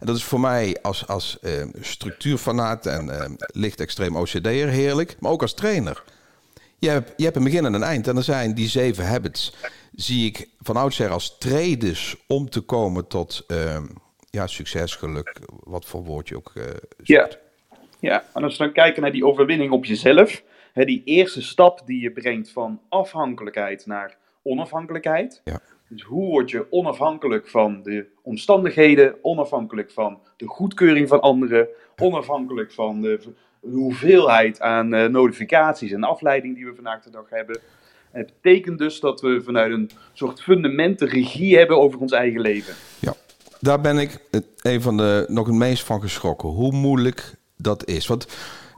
En 0.00 0.06
dat 0.06 0.16
is 0.16 0.24
voor 0.24 0.40
mij 0.40 0.76
als, 0.82 1.06
als 1.06 1.38
structuurfanaat 1.80 2.86
en 2.86 3.36
licht 3.46 3.80
extreem 3.80 4.16
OCD'er 4.16 4.68
heerlijk, 4.68 5.16
maar 5.20 5.30
ook 5.30 5.42
als 5.42 5.54
trainer. 5.54 6.02
Je 6.78 6.88
hebt, 6.88 7.12
je 7.16 7.24
hebt 7.24 7.36
een 7.36 7.44
begin 7.44 7.64
en 7.64 7.74
een 7.74 7.82
eind. 7.82 8.08
En 8.08 8.16
er 8.16 8.22
zijn 8.22 8.54
die 8.54 8.68
zeven 8.68 9.06
habits, 9.06 9.54
zie 9.94 10.26
ik 10.26 10.48
van 10.60 10.76
oudsher 10.76 11.10
als 11.10 11.38
tredes 11.38 12.16
om 12.26 12.50
te 12.50 12.60
komen 12.60 13.06
tot 13.06 13.44
uh, 13.48 13.78
ja, 14.30 14.46
succes, 14.46 14.94
geluk, 14.94 15.38
wat 15.64 15.84
voor 15.84 16.04
woord 16.04 16.28
je 16.28 16.36
ook 16.36 16.52
uh, 16.54 16.64
ja. 17.02 17.28
ja, 18.00 18.24
en 18.34 18.44
als 18.44 18.56
we 18.56 18.64
dan 18.64 18.72
kijken 18.72 19.02
naar 19.02 19.12
die 19.12 19.26
overwinning 19.26 19.72
op 19.72 19.84
jezelf, 19.84 20.42
hè, 20.76 20.84
die 20.84 21.02
eerste 21.04 21.42
stap 21.42 21.82
die 21.86 22.00
je 22.00 22.10
brengt 22.10 22.50
van 22.50 22.80
afhankelijkheid 22.88 23.86
naar 23.86 24.16
onafhankelijkheid. 24.42 25.40
Ja. 25.44 25.60
Dus 25.88 26.02
hoe 26.02 26.26
word 26.26 26.50
je 26.50 26.66
onafhankelijk 26.70 27.48
van 27.48 27.82
de 27.82 28.06
omstandigheden, 28.22 29.14
onafhankelijk 29.22 29.90
van 29.90 30.20
de 30.36 30.46
goedkeuring 30.46 31.08
van 31.08 31.20
anderen, 31.20 31.68
onafhankelijk 31.96 32.72
van 32.72 33.00
de 33.00 33.20
hoeveelheid 33.60 34.60
aan 34.60 34.94
uh, 34.94 35.06
notificaties 35.06 35.92
en 35.92 36.04
afleiding 36.04 36.54
die 36.54 36.66
we 36.66 36.74
vandaag 36.74 37.02
de 37.02 37.10
dag 37.10 37.30
hebben. 37.30 37.60
Het 38.10 38.32
betekent 38.40 38.78
dus 38.78 39.00
dat 39.00 39.20
we 39.20 39.42
vanuit 39.42 39.72
een 39.72 39.90
soort 40.12 40.42
fundamenten 40.42 41.08
regie 41.08 41.56
hebben 41.56 41.78
over 41.78 42.00
ons 42.00 42.12
eigen 42.12 42.40
leven. 42.40 42.74
Ja, 42.98 43.14
daar 43.60 43.80
ben 43.80 43.98
ik 43.98 44.18
een 44.62 44.82
van 44.82 44.96
de 44.96 45.24
nog 45.28 45.46
het 45.46 45.56
meest 45.56 45.84
van 45.84 46.00
geschrokken. 46.00 46.48
Hoe 46.48 46.72
moeilijk 46.72 47.34
dat 47.56 47.86
is. 47.86 48.06
Want 48.06 48.26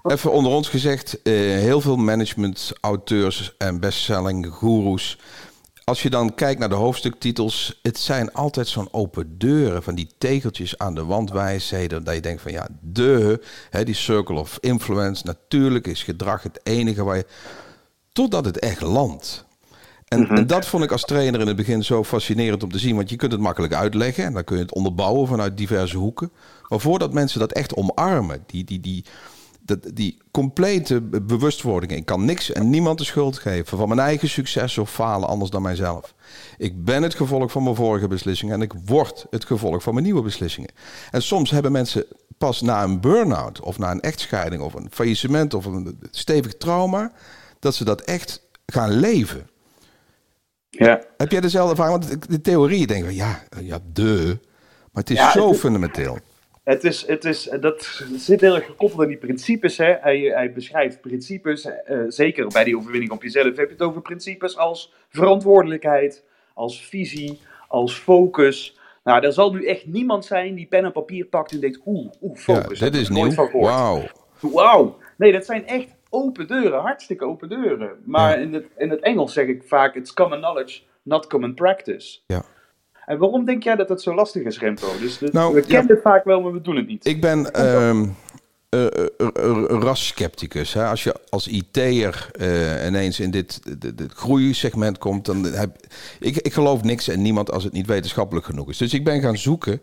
even 0.02 0.32
onder 0.32 0.52
ons 0.52 0.68
gezegd, 0.68 1.18
uh, 1.22 1.34
heel 1.58 1.80
veel 1.80 1.96
management, 1.96 2.72
auteurs 2.80 3.54
en 3.58 3.80
bestselling 3.80 4.46
goeroes 4.46 5.18
als 5.88 6.02
je 6.02 6.10
dan 6.10 6.34
kijkt 6.34 6.60
naar 6.60 6.68
de 6.68 6.74
hoofdstuktitels, 6.74 7.78
het 7.82 7.98
zijn 7.98 8.32
altijd 8.32 8.68
zo'n 8.68 8.88
open 8.90 9.38
deuren 9.38 9.82
van 9.82 9.94
die 9.94 10.08
tegeltjes 10.18 10.78
aan 10.78 10.94
de 10.94 11.04
wandwijsheden. 11.04 12.04
Dat 12.04 12.14
je 12.14 12.20
denkt 12.20 12.42
van 12.42 12.52
ja, 12.52 12.68
de, 12.80 13.40
hè, 13.70 13.84
die 13.84 13.94
circle 13.94 14.38
of 14.38 14.58
influence. 14.60 15.26
Natuurlijk 15.26 15.86
is 15.86 16.02
gedrag 16.02 16.42
het 16.42 16.60
enige 16.62 17.04
waar 17.04 17.16
je. 17.16 17.26
Totdat 18.12 18.44
het 18.44 18.58
echt 18.58 18.80
landt. 18.80 19.44
En, 20.08 20.28
en, 20.28 20.46
dat 20.46 20.66
vond 20.66 20.84
ik 20.84 20.92
als 20.92 21.04
trainer 21.04 21.40
in 21.40 21.46
het 21.46 21.56
begin 21.56 21.84
zo 21.84 22.04
fascinerend 22.04 22.62
om 22.62 22.72
te 22.72 22.78
zien. 22.78 22.96
Want 22.96 23.10
je 23.10 23.16
kunt 23.16 23.32
het 23.32 23.40
makkelijk 23.40 23.74
uitleggen 23.74 24.24
en 24.24 24.32
dan 24.32 24.44
kun 24.44 24.56
je 24.56 24.62
het 24.62 24.74
onderbouwen 24.74 25.28
vanuit 25.28 25.56
diverse 25.56 25.96
hoeken. 25.96 26.32
Maar 26.68 26.80
voordat 26.80 27.12
mensen 27.12 27.40
dat 27.40 27.52
echt 27.52 27.74
omarmen, 27.74 28.44
die, 28.46 28.64
die, 28.64 28.80
die, 28.80 29.04
dat, 29.68 29.90
die 29.94 30.18
complete 30.30 31.00
bewustwording. 31.00 31.92
Ik 31.92 32.04
kan 32.04 32.24
niks 32.24 32.52
en 32.52 32.70
niemand 32.70 32.98
de 32.98 33.04
schuld 33.04 33.38
geven 33.38 33.78
van 33.78 33.88
mijn 33.88 34.00
eigen 34.00 34.28
succes 34.28 34.78
of 34.78 34.90
falen 34.90 35.28
anders 35.28 35.50
dan 35.50 35.62
mijzelf. 35.62 36.14
Ik 36.58 36.84
ben 36.84 37.02
het 37.02 37.14
gevolg 37.14 37.52
van 37.52 37.62
mijn 37.62 37.74
vorige 37.74 38.08
beslissingen 38.08 38.54
en 38.54 38.62
ik 38.62 38.72
word 38.84 39.26
het 39.30 39.44
gevolg 39.44 39.82
van 39.82 39.92
mijn 39.92 40.04
nieuwe 40.04 40.22
beslissingen. 40.22 40.70
En 41.10 41.22
soms 41.22 41.50
hebben 41.50 41.72
mensen 41.72 42.04
pas 42.38 42.60
na 42.60 42.82
een 42.82 43.00
burn-out 43.00 43.60
of 43.60 43.78
na 43.78 43.90
een 43.90 44.00
echtscheiding 44.00 44.62
of 44.62 44.74
een 44.74 44.88
faillissement 44.90 45.54
of 45.54 45.64
een 45.64 45.98
stevig 46.10 46.56
trauma, 46.56 47.12
dat 47.58 47.74
ze 47.74 47.84
dat 47.84 48.00
echt 48.00 48.42
gaan 48.66 48.90
leven. 48.90 49.48
Ja. 50.70 51.02
Heb 51.16 51.30
jij 51.30 51.40
dezelfde 51.40 51.70
ervaring? 51.70 52.08
Want 52.08 52.30
de 52.30 52.40
theorie 52.40 52.86
denken 52.86 53.14
ja, 53.14 53.42
ja, 53.60 53.78
de. 53.92 54.38
Maar 54.92 55.02
het 55.02 55.10
is 55.10 55.32
zo 55.32 55.54
fundamenteel. 55.54 56.18
Het 56.68 56.84
is, 56.84 57.06
het 57.06 57.24
is, 57.24 57.50
dat 57.60 58.02
zit 58.16 58.40
heel 58.40 58.54
erg 58.54 58.66
gekoppeld 58.66 59.00
aan 59.00 59.08
die 59.08 59.16
principes. 59.16 59.78
Hè? 59.78 59.94
Hij, 60.00 60.18
hij 60.20 60.52
beschrijft 60.52 61.00
principes, 61.00 61.66
uh, 61.66 62.04
zeker 62.08 62.46
bij 62.46 62.64
die 62.64 62.76
overwinning 62.76 63.12
op 63.12 63.22
jezelf 63.22 63.56
heb 63.56 63.56
je 63.56 63.72
het 63.72 63.82
over 63.82 64.02
principes 64.02 64.56
als 64.56 64.92
verantwoordelijkheid, 65.08 66.24
als 66.54 66.86
visie, 66.86 67.40
als 67.68 67.94
focus. 67.94 68.78
Nou, 69.04 69.24
er 69.24 69.32
zal 69.32 69.52
nu 69.52 69.66
echt 69.66 69.86
niemand 69.86 70.24
zijn 70.24 70.54
die 70.54 70.66
pen 70.66 70.84
en 70.84 70.92
papier 70.92 71.24
pakt 71.24 71.52
en 71.52 71.60
denkt, 71.60 71.80
oeh, 71.86 72.10
oeh, 72.20 72.36
focus. 72.36 72.78
Ja, 72.78 72.90
dit 72.90 73.00
is 73.00 73.08
nieuw. 73.08 73.50
Wauw. 73.52 74.02
Wauw. 74.40 74.98
Nee, 75.16 75.32
dat 75.32 75.44
zijn 75.44 75.66
echt 75.66 75.94
open 76.10 76.46
deuren, 76.46 76.80
hartstikke 76.80 77.24
open 77.24 77.48
deuren. 77.48 77.90
Maar 78.04 78.40
in, 78.40 78.54
het, 78.54 78.66
in 78.76 78.90
het 78.90 79.00
Engels 79.00 79.32
zeg 79.32 79.46
ik 79.46 79.62
vaak, 79.66 79.94
it's 79.94 80.12
common 80.12 80.38
knowledge, 80.38 80.80
not 81.02 81.26
common 81.26 81.54
practice. 81.54 82.18
Ja. 82.26 82.44
En 83.08 83.18
waarom 83.18 83.44
denk 83.44 83.62
jij 83.62 83.76
dat 83.76 83.88
het 83.88 84.02
zo 84.02 84.14
lastig 84.14 84.42
is, 84.42 84.58
Remco? 84.58 84.98
Dus, 85.00 85.20
nou, 85.20 85.54
we 85.54 85.60
kennen 85.60 85.94
het 85.94 86.02
vaak 86.02 86.24
wel, 86.24 86.40
maar 86.40 86.52
we 86.52 86.60
doen 86.60 86.76
het 86.76 86.86
niet. 86.86 87.06
Ik 87.06 87.20
ben 87.20 87.50
uh, 87.56 88.02
ras-scepticus. 89.80 90.76
Als 90.76 91.02
je 91.02 91.14
als 91.28 91.48
IT'er 91.48 92.30
uh, 92.40 92.86
ineens 92.86 93.20
in 93.20 93.30
dit, 93.30 93.60
dit, 93.78 94.12
groeisegment 94.12 94.98
komt, 94.98 95.24
dan 95.24 95.44
heb 95.44 95.76
ik, 96.20 96.36
ik 96.36 96.52
geloof 96.52 96.82
niks 96.82 97.08
en 97.08 97.22
niemand 97.22 97.50
als 97.50 97.64
het 97.64 97.72
niet 97.72 97.86
wetenschappelijk 97.86 98.46
genoeg 98.46 98.68
is. 98.68 98.78
Dus 98.78 98.94
ik 98.94 99.04
ben 99.04 99.20
gaan 99.20 99.38
zoeken 99.38 99.82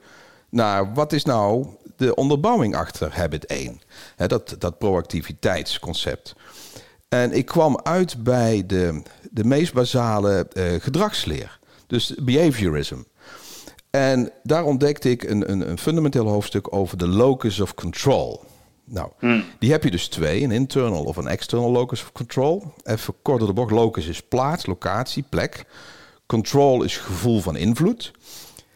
naar 0.50 0.94
wat 0.94 1.14
is 1.14 1.24
nou 1.24 1.68
de 1.96 2.16
onderbouwing 2.16 2.76
achter 2.76 3.18
Habit 3.18 3.46
1. 3.46 3.82
Hè, 4.16 4.28
dat, 4.28 4.56
dat 4.60 4.78
proactiviteitsconcept. 4.78 6.36
En 7.10 7.32
ik 7.32 7.46
kwam 7.46 7.80
uit 7.84 8.24
bij 8.24 8.64
de, 8.68 9.02
de 9.32 9.44
meest 9.44 9.74
basale 9.74 10.48
uh, 10.54 10.64
gedragsleer. 10.80 11.60
Dus 11.88 12.16
behaviorism. 12.22 12.98
En 13.96 14.32
daar 14.44 14.64
ontdekte 14.64 15.10
ik 15.10 15.24
een, 15.24 15.52
een, 15.52 15.70
een 15.70 15.78
fundamenteel 15.78 16.28
hoofdstuk 16.28 16.74
over 16.74 16.98
de 16.98 17.08
locus 17.08 17.60
of 17.60 17.74
control. 17.74 18.44
Nou, 18.86 19.10
hmm. 19.20 19.44
die 19.60 19.72
heb 19.72 19.84
je 19.84 19.92
dus 19.92 20.08
twee, 20.08 20.44
een 20.44 20.52
internal 20.52 21.04
of 21.04 21.18
een 21.18 21.28
external 21.28 21.72
locus 21.72 22.02
of 22.02 22.12
control. 22.12 22.74
Even 22.84 23.14
kort 23.22 23.40
door 23.40 23.48
de 23.48 23.54
bocht, 23.54 23.72
locus 23.72 24.08
is 24.08 24.22
plaats, 24.22 24.66
locatie, 24.66 25.26
plek. 25.30 25.66
Control 26.26 26.84
is 26.84 26.98
gevoel 26.98 27.42
van 27.42 27.56
invloed. 27.56 28.12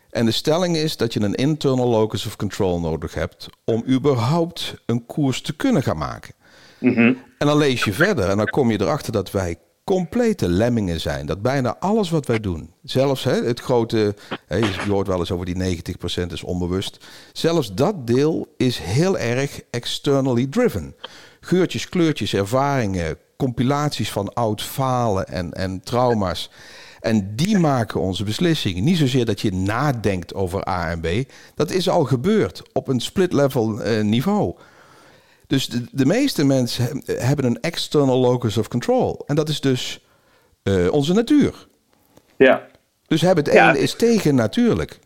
En 0.10 0.26
de 0.26 0.32
stelling 0.32 0.76
is 0.76 0.98
dat 0.98 1.14
je 1.14 1.22
een 1.22 1.36
internal 1.36 1.88
locus 1.88 2.26
of 2.26 2.36
control 2.36 2.80
nodig 2.80 3.14
hebt 3.14 3.48
om 3.66 3.84
überhaupt 3.88 4.74
een 4.86 5.06
koers 5.06 5.42
te 5.42 5.56
kunnen 5.56 5.84
gaan 5.84 5.98
maken. 5.98 6.34
Mhm. 6.80 7.14
En 7.38 7.48
dan 7.48 7.58
lees 7.58 7.84
je 7.84 7.94
verder 7.94 8.30
en 8.30 8.38
dan 8.38 8.46
kom 8.46 8.72
je 8.72 8.82
erachter 8.82 9.12
dat 9.12 9.32
wij 9.32 9.58
complete 9.90 10.50
lemmingen 10.50 11.00
zijn. 11.00 11.26
Dat 11.26 11.42
bijna 11.42 11.78
alles 11.80 12.10
wat 12.10 12.26
wij 12.26 12.40
doen, 12.40 12.74
zelfs 12.84 13.24
hè, 13.24 13.44
het 13.44 13.60
grote, 13.60 14.16
hè, 14.48 14.56
je 14.56 14.76
hoort 14.88 15.08
wel 15.08 15.20
eens 15.20 15.32
over 15.32 15.46
die 15.46 15.84
90% 16.26 16.32
is 16.32 16.44
onbewust. 16.44 17.06
Zelfs 17.34 17.74
dat 17.74 18.08
deel 18.08 18.54
is 18.58 18.78
heel 18.78 19.18
erg 19.18 19.62
externally 19.70 20.48
driven. 20.48 20.96
Geurtjes, 21.40 21.90
kleurtjes, 21.90 22.34
ervaringen, 22.34 23.18
compilaties 23.38 24.12
van 24.12 24.34
oud 24.34 24.62
falen 24.62 25.28
en, 25.28 25.54
en 25.54 25.82
trauma's. 25.82 26.50
En 27.00 27.36
die 27.36 27.60
maken 27.60 28.00
onze 28.00 28.24
beslissingen. 28.24 28.84
Niet 28.84 28.98
zozeer 28.98 29.26
dat 29.26 29.42
je 29.42 29.54
nadenkt 29.54 30.34
over 30.34 30.68
A 30.68 30.90
en 30.90 31.00
B. 31.02 31.32
Dat 31.56 31.72
is 31.72 31.90
al 31.90 32.04
gebeurd 32.04 32.62
op 32.74 32.88
een 32.88 33.00
split-level 33.00 33.82
eh, 33.82 34.04
niveau. 34.04 34.56
Dus 35.50 35.68
de, 35.68 35.86
de, 35.92 36.06
meeste 36.06 36.46
mensen 36.46 37.04
hebben 37.06 37.46
een 37.46 37.60
external 37.62 38.20
locus 38.20 38.58
of 38.58 38.68
control. 38.68 39.24
En 39.26 39.36
dat 39.36 39.50
is 39.50 39.62
dus 39.62 40.06
uh, 40.64 40.92
onze 40.92 41.14
natuur. 41.14 41.68
Ja. 42.38 42.68
Dus 43.08 43.22
hebben 43.22 43.44
het 43.44 43.54
ja. 43.54 43.74
is 43.74 43.96
tegen 43.96 44.36
natuurlijk. 44.36 45.00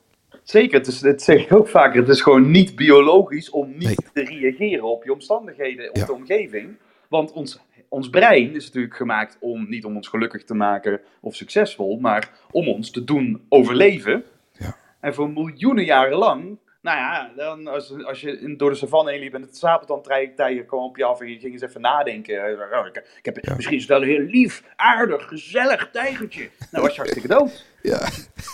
Zeker, 0.44 0.78
het, 0.78 0.88
is, 0.88 1.02
het 1.02 1.22
zeg 1.22 1.44
ik 1.44 1.54
ook 1.54 1.68
vaker. 1.68 2.00
Het 2.00 2.10
is 2.10 2.22
gewoon 2.22 2.52
niet 2.52 2.76
biologisch 2.76 3.50
om 3.50 3.78
niet 3.78 4.10
te 4.14 4.24
reageren 4.24 4.84
op 4.84 5.04
je 5.04 5.14
omstandigheden, 5.14 5.90
op 5.90 6.06
de 6.06 6.14
omgeving. 6.14 6.78
Want 7.10 7.32
ons, 7.32 7.60
ons 7.90 8.10
brein 8.10 8.56
is 8.56 8.66
natuurlijk 8.66 8.96
gemaakt 8.96 9.38
om 9.40 9.70
niet 9.70 9.86
om 9.86 9.96
ons 9.96 10.08
gelukkig 10.08 10.44
te 10.44 10.54
maken 10.54 11.02
of 11.22 11.36
succesvol, 11.36 12.00
maar 12.00 12.30
om 12.52 12.68
ons 12.68 12.92
te 12.92 13.04
doen 13.04 13.46
overleven. 13.50 14.24
Ja. 14.52 14.76
En 15.00 15.14
voor 15.14 15.30
miljoenen 15.30 15.86
jaren 15.86 16.18
lang 16.18 16.58
nou 16.84 16.98
ja, 16.98 17.32
dan 17.36 17.68
als, 17.68 17.94
als 18.06 18.22
je 18.22 18.54
door 18.58 18.70
de 18.70 18.76
savanne 18.76 19.12
heen 19.12 19.20
liep 19.20 19.34
en 19.34 19.42
het 19.42 19.58
sabeltandtijger 19.58 20.66
kwam 20.66 20.84
op 20.84 20.98
je 20.98 21.04
af 21.04 21.22
en 21.22 21.30
je 21.30 21.40
ging 21.40 21.54
eens 21.54 21.62
even 21.62 21.82
nadenken. 21.82 22.36
Oh, 22.36 22.86
ik, 22.86 23.04
ik 23.18 23.26
heb, 23.26 23.56
Misschien 23.56 23.78
is 23.78 23.82
het 23.82 23.92
wel 23.92 24.02
een 24.02 24.08
heel 24.08 24.26
lief, 24.26 24.64
aardig, 24.76 25.28
gezellig 25.28 25.90
tijgertje. 25.92 26.50
Nou 26.72 26.84
was 26.84 26.96
je 26.96 27.02
hartstikke 27.02 27.28
dood. 27.28 27.66
Ja. 27.84 28.10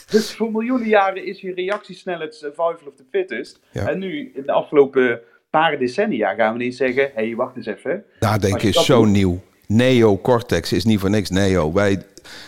Dus 0.10 0.36
voor 0.36 0.52
miljoenen 0.52 0.88
jaren 0.88 1.26
is 1.26 1.42
je 1.42 1.54
reactiesnelheid 1.54 2.36
survival 2.36 2.88
of 2.88 2.96
the 2.96 3.04
fittest. 3.12 3.60
En 3.72 4.00
nu, 4.00 4.32
in 4.36 4.44
de 4.46 4.52
afgelopen 4.52 5.22
paar 5.50 5.78
decennia, 5.78 6.34
gaan 6.34 6.54
we 6.54 6.64
niet 6.64 6.76
zeggen: 6.76 7.04
hé, 7.04 7.26
hey, 7.26 7.36
wacht 7.36 7.56
eens 7.56 7.66
even. 7.66 8.04
Nadenken 8.20 8.68
is 8.68 8.86
zo 8.86 9.06
nieuw. 9.06 9.42
Neocortex 9.68 10.74
is 10.74 10.86
niet 10.86 11.00
voor 11.00 11.10
niks 11.10 11.30
neo. 11.30 11.74
Wij 11.74 12.02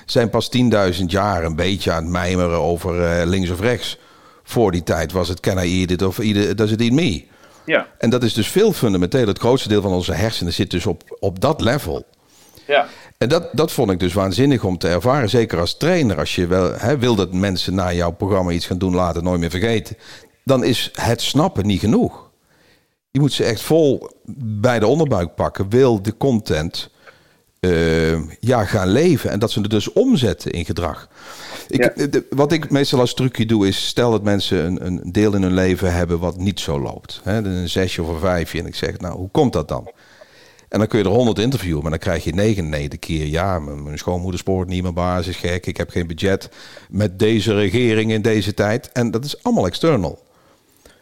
zijn 0.06 0.30
pas 0.30 0.50
10.000 1.00 1.06
jaar 1.06 1.44
een 1.44 1.56
beetje 1.56 1.92
aan 1.92 2.04
het 2.04 2.12
mijmeren 2.12 2.58
over 2.58 2.96
uh, 2.96 3.26
links 3.26 3.50
of 3.50 3.60
rechts. 3.60 4.00
Voor 4.43 4.71
die 4.71 4.83
tijd 4.83 5.12
was 5.12 5.27
het 5.27 5.39
can 5.39 5.57
I 5.57 5.79
eat 5.79 5.91
it 5.91 6.01
of 6.01 6.15
does 6.55 6.71
it 6.71 6.81
eat 6.81 6.91
me? 6.91 7.25
Ja. 7.65 7.88
En 7.98 8.10
dat 8.10 8.24
is 8.24 8.33
dus 8.33 8.48
veel 8.48 8.74
fundamenteel. 8.74 9.27
Het 9.27 9.39
grootste 9.39 9.69
deel 9.69 9.81
van 9.81 9.91
onze 9.91 10.13
hersenen 10.13 10.53
zit 10.53 10.71
dus 10.71 10.86
op, 10.86 11.17
op 11.19 11.39
dat 11.39 11.62
level. 11.62 12.05
Ja. 12.67 12.88
En 13.17 13.29
dat, 13.29 13.50
dat 13.51 13.71
vond 13.71 13.91
ik 13.91 14.00
dus 14.00 14.13
waanzinnig 14.13 14.63
om 14.63 14.77
te 14.77 14.88
ervaren. 14.88 15.29
Zeker 15.29 15.60
als 15.60 15.77
trainer. 15.77 16.17
Als 16.17 16.36
je 16.36 16.48
wel 16.48 16.74
hè, 16.77 16.98
wil 16.98 17.15
dat 17.15 17.33
mensen 17.33 17.75
na 17.75 17.93
jouw 17.93 18.12
programma 18.12 18.51
iets 18.51 18.65
gaan 18.65 18.77
doen, 18.77 18.95
laten 18.95 19.24
nooit 19.24 19.39
meer 19.39 19.50
vergeten. 19.50 19.98
Dan 20.43 20.63
is 20.63 20.89
het 20.93 21.21
snappen 21.21 21.65
niet 21.65 21.79
genoeg. 21.79 22.29
Je 23.12 23.19
moet 23.19 23.33
ze 23.33 23.43
echt 23.43 23.62
vol 23.62 24.10
bij 24.36 24.79
de 24.79 24.88
onderbuik 24.88 25.36
pakken. 25.36 25.69
Wil 25.69 26.01
de 26.01 26.17
content 26.17 26.89
uh, 27.60 28.29
ja, 28.39 28.65
gaan 28.65 28.88
leven. 28.88 29.29
En 29.29 29.39
dat 29.39 29.51
ze 29.51 29.60
het 29.62 29.69
dus 29.69 29.93
omzetten 29.93 30.51
in 30.51 30.65
gedrag. 30.65 31.07
Ik, 31.72 32.24
wat 32.30 32.51
ik 32.51 32.70
meestal 32.70 33.00
als 33.00 33.13
trucje 33.13 33.46
doe, 33.46 33.68
is 33.68 33.88
stel 33.88 34.12
dat 34.12 34.24
mensen 34.24 34.66
een, 34.66 34.86
een 34.86 35.12
deel 35.12 35.36
in 35.36 35.42
hun 35.42 35.54
leven 35.54 35.94
hebben 35.94 36.20
wat 36.20 36.38
niet 36.38 36.60
zo 36.60 36.80
loopt. 36.80 37.22
Hè, 37.24 37.38
een 37.38 37.70
zesje 37.70 38.01
of 38.01 38.08
een 38.08 38.20
vijfje. 38.20 38.60
En 38.60 38.66
ik 38.66 38.75
zeg, 38.75 39.00
nou, 39.00 39.18
hoe 39.18 39.30
komt 39.32 39.54
dat 39.54 39.68
dan? 39.68 39.92
En 40.70 40.80
dan 40.80 40.88
kun 40.88 41.00
je 41.00 41.06
er 41.06 41.12
honderd 41.12 41.40
interviewen, 41.40 41.82
maar 41.82 41.92
dan 41.92 42.00
krijg 42.00 42.24
je 42.24 42.34
negen 42.34 42.70
nee 42.70 42.90
de 42.90 42.98
keer. 42.98 43.25
Ja, 43.25 43.60
mijn, 43.60 43.98
schoonmoeder 43.98 44.40
spoort 44.40 44.68
niet, 44.68 44.82
mijn 44.82 44.94
baas 44.94 45.28
is 45.28 45.36
gek, 45.36 45.66
ik 45.66 45.78
heb 45.78 45.90
geen 45.90 46.08
budget 46.08 46.50
met 46.90 47.20
deze 47.20 47.54
regering 47.54 48.12
in 48.12 48.22
deze 48.22 48.54
tijd. 48.54 48.92
En 48.92 49.12
dat 49.12 49.25
is 49.25 49.44
allemaal 49.44 49.66
external. 49.66 50.20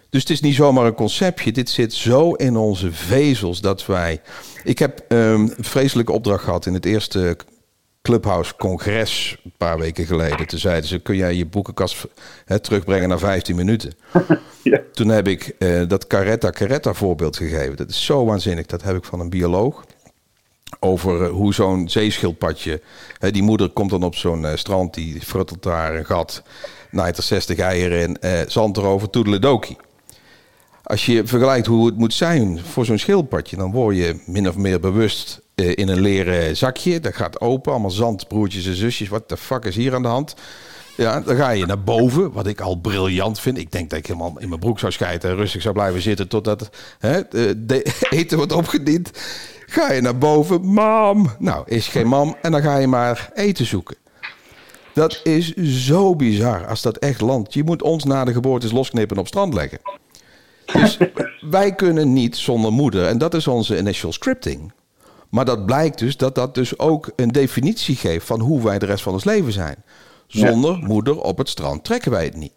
Dus 0.10 0.22
het 0.22 0.30
is 0.30 0.42
niet 0.42 0.56
zomaar 0.56 0.86
een 0.86 0.94
conceptje. 0.94 1.52
Dit 1.52 1.70
zit 1.70 1.94
zo 1.94 2.34
in 2.34 2.58
onze 2.58 2.92
vezels 2.92 3.62
dat 3.62 3.86
wij. 3.86 4.22
Ik 4.64 4.80
heb 4.80 5.06
um, 5.10 5.20
een 5.20 5.64
vreselijke 5.64 6.12
opdracht 6.12 6.44
gehad 6.44 6.66
in 6.66 6.74
het 6.74 6.86
eerste 6.86 7.38
Clubhouse 8.02 8.56
congres 8.56 9.38
een 9.44 9.54
paar 9.58 9.78
weken 9.78 10.06
geleden. 10.06 10.48
Toen 10.48 10.60
zeiden 10.60 10.90
ze, 10.90 11.00
kun 11.00 11.16
jij 11.16 11.34
je 11.34 11.46
boekenkast 11.46 12.08
hè, 12.46 12.60
terugbrengen 12.60 13.10
naar 13.10 13.20
15 13.20 13.56
minuten? 13.56 13.94
ja. 14.64 14.82
Toen 14.94 15.08
heb 15.08 15.28
ik 15.28 15.56
uh, 15.60 15.88
dat 15.88 16.08
Caretta 16.08 16.50
Caretta 16.50 16.94
voorbeeld 16.94 17.38
gegeven. 17.38 17.78
Dat 17.78 17.90
is 17.90 18.06
zo 18.06 18.26
waanzinnig. 18.26 18.66
Dat 18.66 18.84
heb 18.84 18.96
ik 18.96 19.04
van 19.04 19.20
een 19.20 19.30
bioloog. 19.30 19.86
Over 20.80 21.22
uh, 21.22 21.30
hoe 21.30 21.54
zo'n 21.54 21.90
zeeschildpadje... 21.90 22.82
Hè, 23.18 23.32
die 23.32 23.44
moeder 23.44 23.70
komt 23.70 23.90
dan 23.90 24.04
op 24.04 24.16
zo'n 24.16 24.42
uh, 24.42 24.56
strand, 24.56 24.94
die 24.94 25.22
fruttelt 25.22 25.64
daar 25.64 25.96
een 25.96 26.06
gat... 26.06 26.44
naait 26.92 27.18
er 27.18 27.24
60 27.24 27.58
eieren 27.58 28.18
in, 28.22 28.46
zand 28.48 28.78
erover, 28.78 29.10
toedeledokie. 29.10 29.78
Als 30.84 31.06
je 31.06 31.28
vergelijkt 31.28 31.68
hoe 31.68 31.86
het 31.86 31.98
moet 31.98 32.14
zijn 32.14 32.60
voor 32.60 32.86
zo'n 32.86 32.98
schildpadje... 32.98 33.58
dan 33.58 33.72
word 33.72 33.96
je 33.96 34.22
min 34.26 34.48
of 34.48 34.58
meer 34.58 34.80
bewust 34.80 35.42
eh, 35.60 35.72
in 35.76 35.88
een 35.88 36.02
leren 36.02 36.58
zakje. 36.58 37.00
Dat 37.00 37.16
gaat 37.16 37.42
open, 37.42 37.72
allemaal 37.72 37.92
zandbroertjes 37.92 38.66
en 38.66 38.76
zusjes. 38.76 39.10
Wat 39.10 39.30
de 39.30 39.38
fuck 39.38 39.66
is 39.66 39.76
hier 39.76 39.96
aan 39.96 40.02
de 40.02 40.08
hand? 40.08 40.36
Ja, 40.98 41.20
dan 41.20 41.36
ga 41.36 41.50
je 41.50 41.66
naar 41.66 41.84
boven, 41.84 42.32
wat 42.32 42.48
ik 42.48 42.62
al 42.62 42.76
briljant 42.76 43.40
vind. 43.40 43.58
Ik 43.58 43.72
denk 43.72 43.90
dat 43.90 44.00
ik 44.00 44.06
helemaal 44.06 44.34
in 44.40 44.50
mijn 44.50 44.60
broek 44.60 44.80
zou 44.80 44.92
schijten 44.92 45.30
en 45.30 45.36
rustig 45.36 45.62
zou 45.62 45.74
blijven 45.74 46.02
zitten 46.02 46.28
totdat 46.28 46.70
hè, 47.00 47.22
de 47.58 47.94
eten 48.10 48.38
wordt 48.38 48.52
opgediend. 48.52 49.12
Ga 49.66 49.92
je 49.92 50.02
naar 50.02 50.18
boven, 50.18 50.66
mam. 50.66 51.32
Nou, 51.40 51.64
is 51.66 51.88
geen 51.88 52.08
mam. 52.08 52.36
En 52.42 52.52
dan 52.52 52.62
ga 52.62 52.78
je 52.78 52.88
maar 52.88 53.30
eten 53.34 53.66
zoeken. 53.66 53.96
Dat 54.94 55.20
is 55.24 55.54
zo 55.86 56.16
bizar 56.16 56.68
als 56.68 56.82
dat 56.82 56.98
echt 56.98 57.22
landt. 57.22 57.54
Je 57.54 57.64
moet 57.64 57.82
ons 57.82 58.04
na 58.04 58.24
de 58.24 58.34
geboorte 58.34 58.74
losknippen 58.74 59.16
en 59.16 59.22
op 59.22 59.28
strand 59.28 59.54
leggen. 59.54 59.80
Dus 60.74 60.98
wij 61.42 61.76
kunnen 61.76 62.14
niet 62.14 62.38
zonder 62.38 62.72
moeder. 62.72 63.06
En 63.06 63.18
dat 63.18 63.34
is 63.34 63.48
onze 63.48 63.78
initial 63.78 64.12
scripting. 64.12 64.72
Maar 65.30 65.46
dat 65.46 65.66
blijkt 65.66 66.00
dus 66.00 66.18
dat 66.18 66.36
dat 66.36 66.56
dus 66.56 66.80
ook 66.80 67.12
een 67.16 67.32
definitie 67.32 67.96
geeft 67.96 68.26
van 68.26 68.40
hoe 68.40 68.64
wij 68.64 68.80
de 68.80 68.86
rest 68.86 69.04
van 69.04 69.14
ons 69.14 69.24
leven 69.24 69.52
zijn. 69.52 69.84
Zonder 70.28 70.78
moeder 70.78 71.22
op 71.22 71.38
het 71.38 71.50
strand 71.50 71.84
trekken 71.84 72.12
wij 72.12 72.24
het 72.24 72.36
niet. 72.36 72.54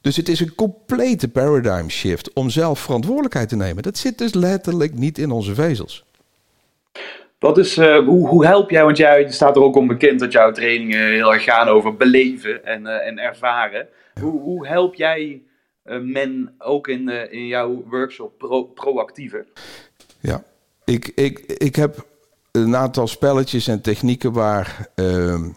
Dus 0.00 0.16
het 0.16 0.28
is 0.28 0.40
een 0.40 0.54
complete 0.54 1.28
paradigm 1.28 1.88
shift 1.88 2.32
om 2.32 2.50
zelf 2.50 2.78
verantwoordelijkheid 2.78 3.48
te 3.48 3.56
nemen. 3.56 3.82
Dat 3.82 3.98
zit 3.98 4.18
dus 4.18 4.34
letterlijk 4.34 4.94
niet 4.94 5.18
in 5.18 5.30
onze 5.30 5.54
vezels. 5.54 6.04
Wat 7.38 7.58
is, 7.58 7.78
uh, 7.78 7.98
hoe, 7.98 8.28
hoe 8.28 8.46
help 8.46 8.70
jij, 8.70 8.84
want 8.84 8.96
jij 8.96 9.30
staat 9.30 9.56
er 9.56 9.62
ook 9.62 9.76
om 9.76 9.86
bekend 9.86 10.20
dat 10.20 10.32
jouw 10.32 10.52
trainingen 10.52 11.12
heel 11.12 11.32
erg 11.32 11.44
gaan 11.44 11.68
over 11.68 11.96
beleven 11.96 12.64
en, 12.64 12.82
uh, 12.82 13.06
en 13.06 13.18
ervaren. 13.18 13.88
Hoe, 14.20 14.40
hoe 14.40 14.66
help 14.66 14.94
jij 14.94 15.42
uh, 15.84 16.00
men 16.00 16.54
ook 16.58 16.88
in, 16.88 17.08
in 17.30 17.46
jouw 17.46 17.84
workshop 17.86 18.38
pro, 18.38 18.64
proactiever? 18.64 19.46
Ja, 20.20 20.42
ik, 20.88 21.12
ik, 21.14 21.38
ik 21.38 21.76
heb 21.76 22.06
een 22.50 22.76
aantal 22.76 23.06
spelletjes 23.06 23.66
en 23.66 23.80
technieken 23.80 24.32
waar. 24.32 24.88
Ehm, 24.94 25.48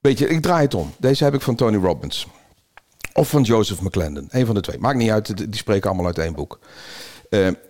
weet 0.00 0.18
je, 0.18 0.28
ik 0.28 0.42
draai 0.42 0.64
het 0.64 0.74
om. 0.74 0.92
Deze 0.98 1.24
heb 1.24 1.34
ik 1.34 1.40
van 1.40 1.54
Tony 1.54 1.76
Robbins. 1.76 2.26
Of 3.12 3.28
van 3.28 3.42
Joseph 3.42 3.80
McClendon. 3.80 4.28
Een 4.30 4.46
van 4.46 4.54
de 4.54 4.60
twee. 4.60 4.78
Maakt 4.78 4.98
niet 4.98 5.10
uit, 5.10 5.36
die 5.36 5.56
spreken 5.56 5.88
allemaal 5.88 6.06
uit 6.06 6.18
één 6.18 6.34
boek. 6.34 6.58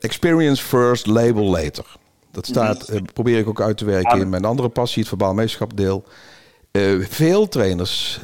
experience 0.01 0.63
first, 0.63 1.07
label 1.07 1.45
later. 1.45 1.97
Dat 2.31 2.47
staat, 2.47 2.91
uh, 2.91 3.01
probeer 3.13 3.39
ik 3.39 3.49
ook 3.49 3.61
uit 3.61 3.77
te 3.77 3.85
werken 3.85 4.21
in 4.21 4.29
mijn 4.29 4.45
andere 4.45 4.69
passie, 4.69 4.99
het 4.99 5.09
verbaal 5.09 5.35
meesterschap 5.35 5.77
deel. 5.77 6.05
Uh, 6.73 7.07
veel 7.09 7.49
trainers, 7.49 8.21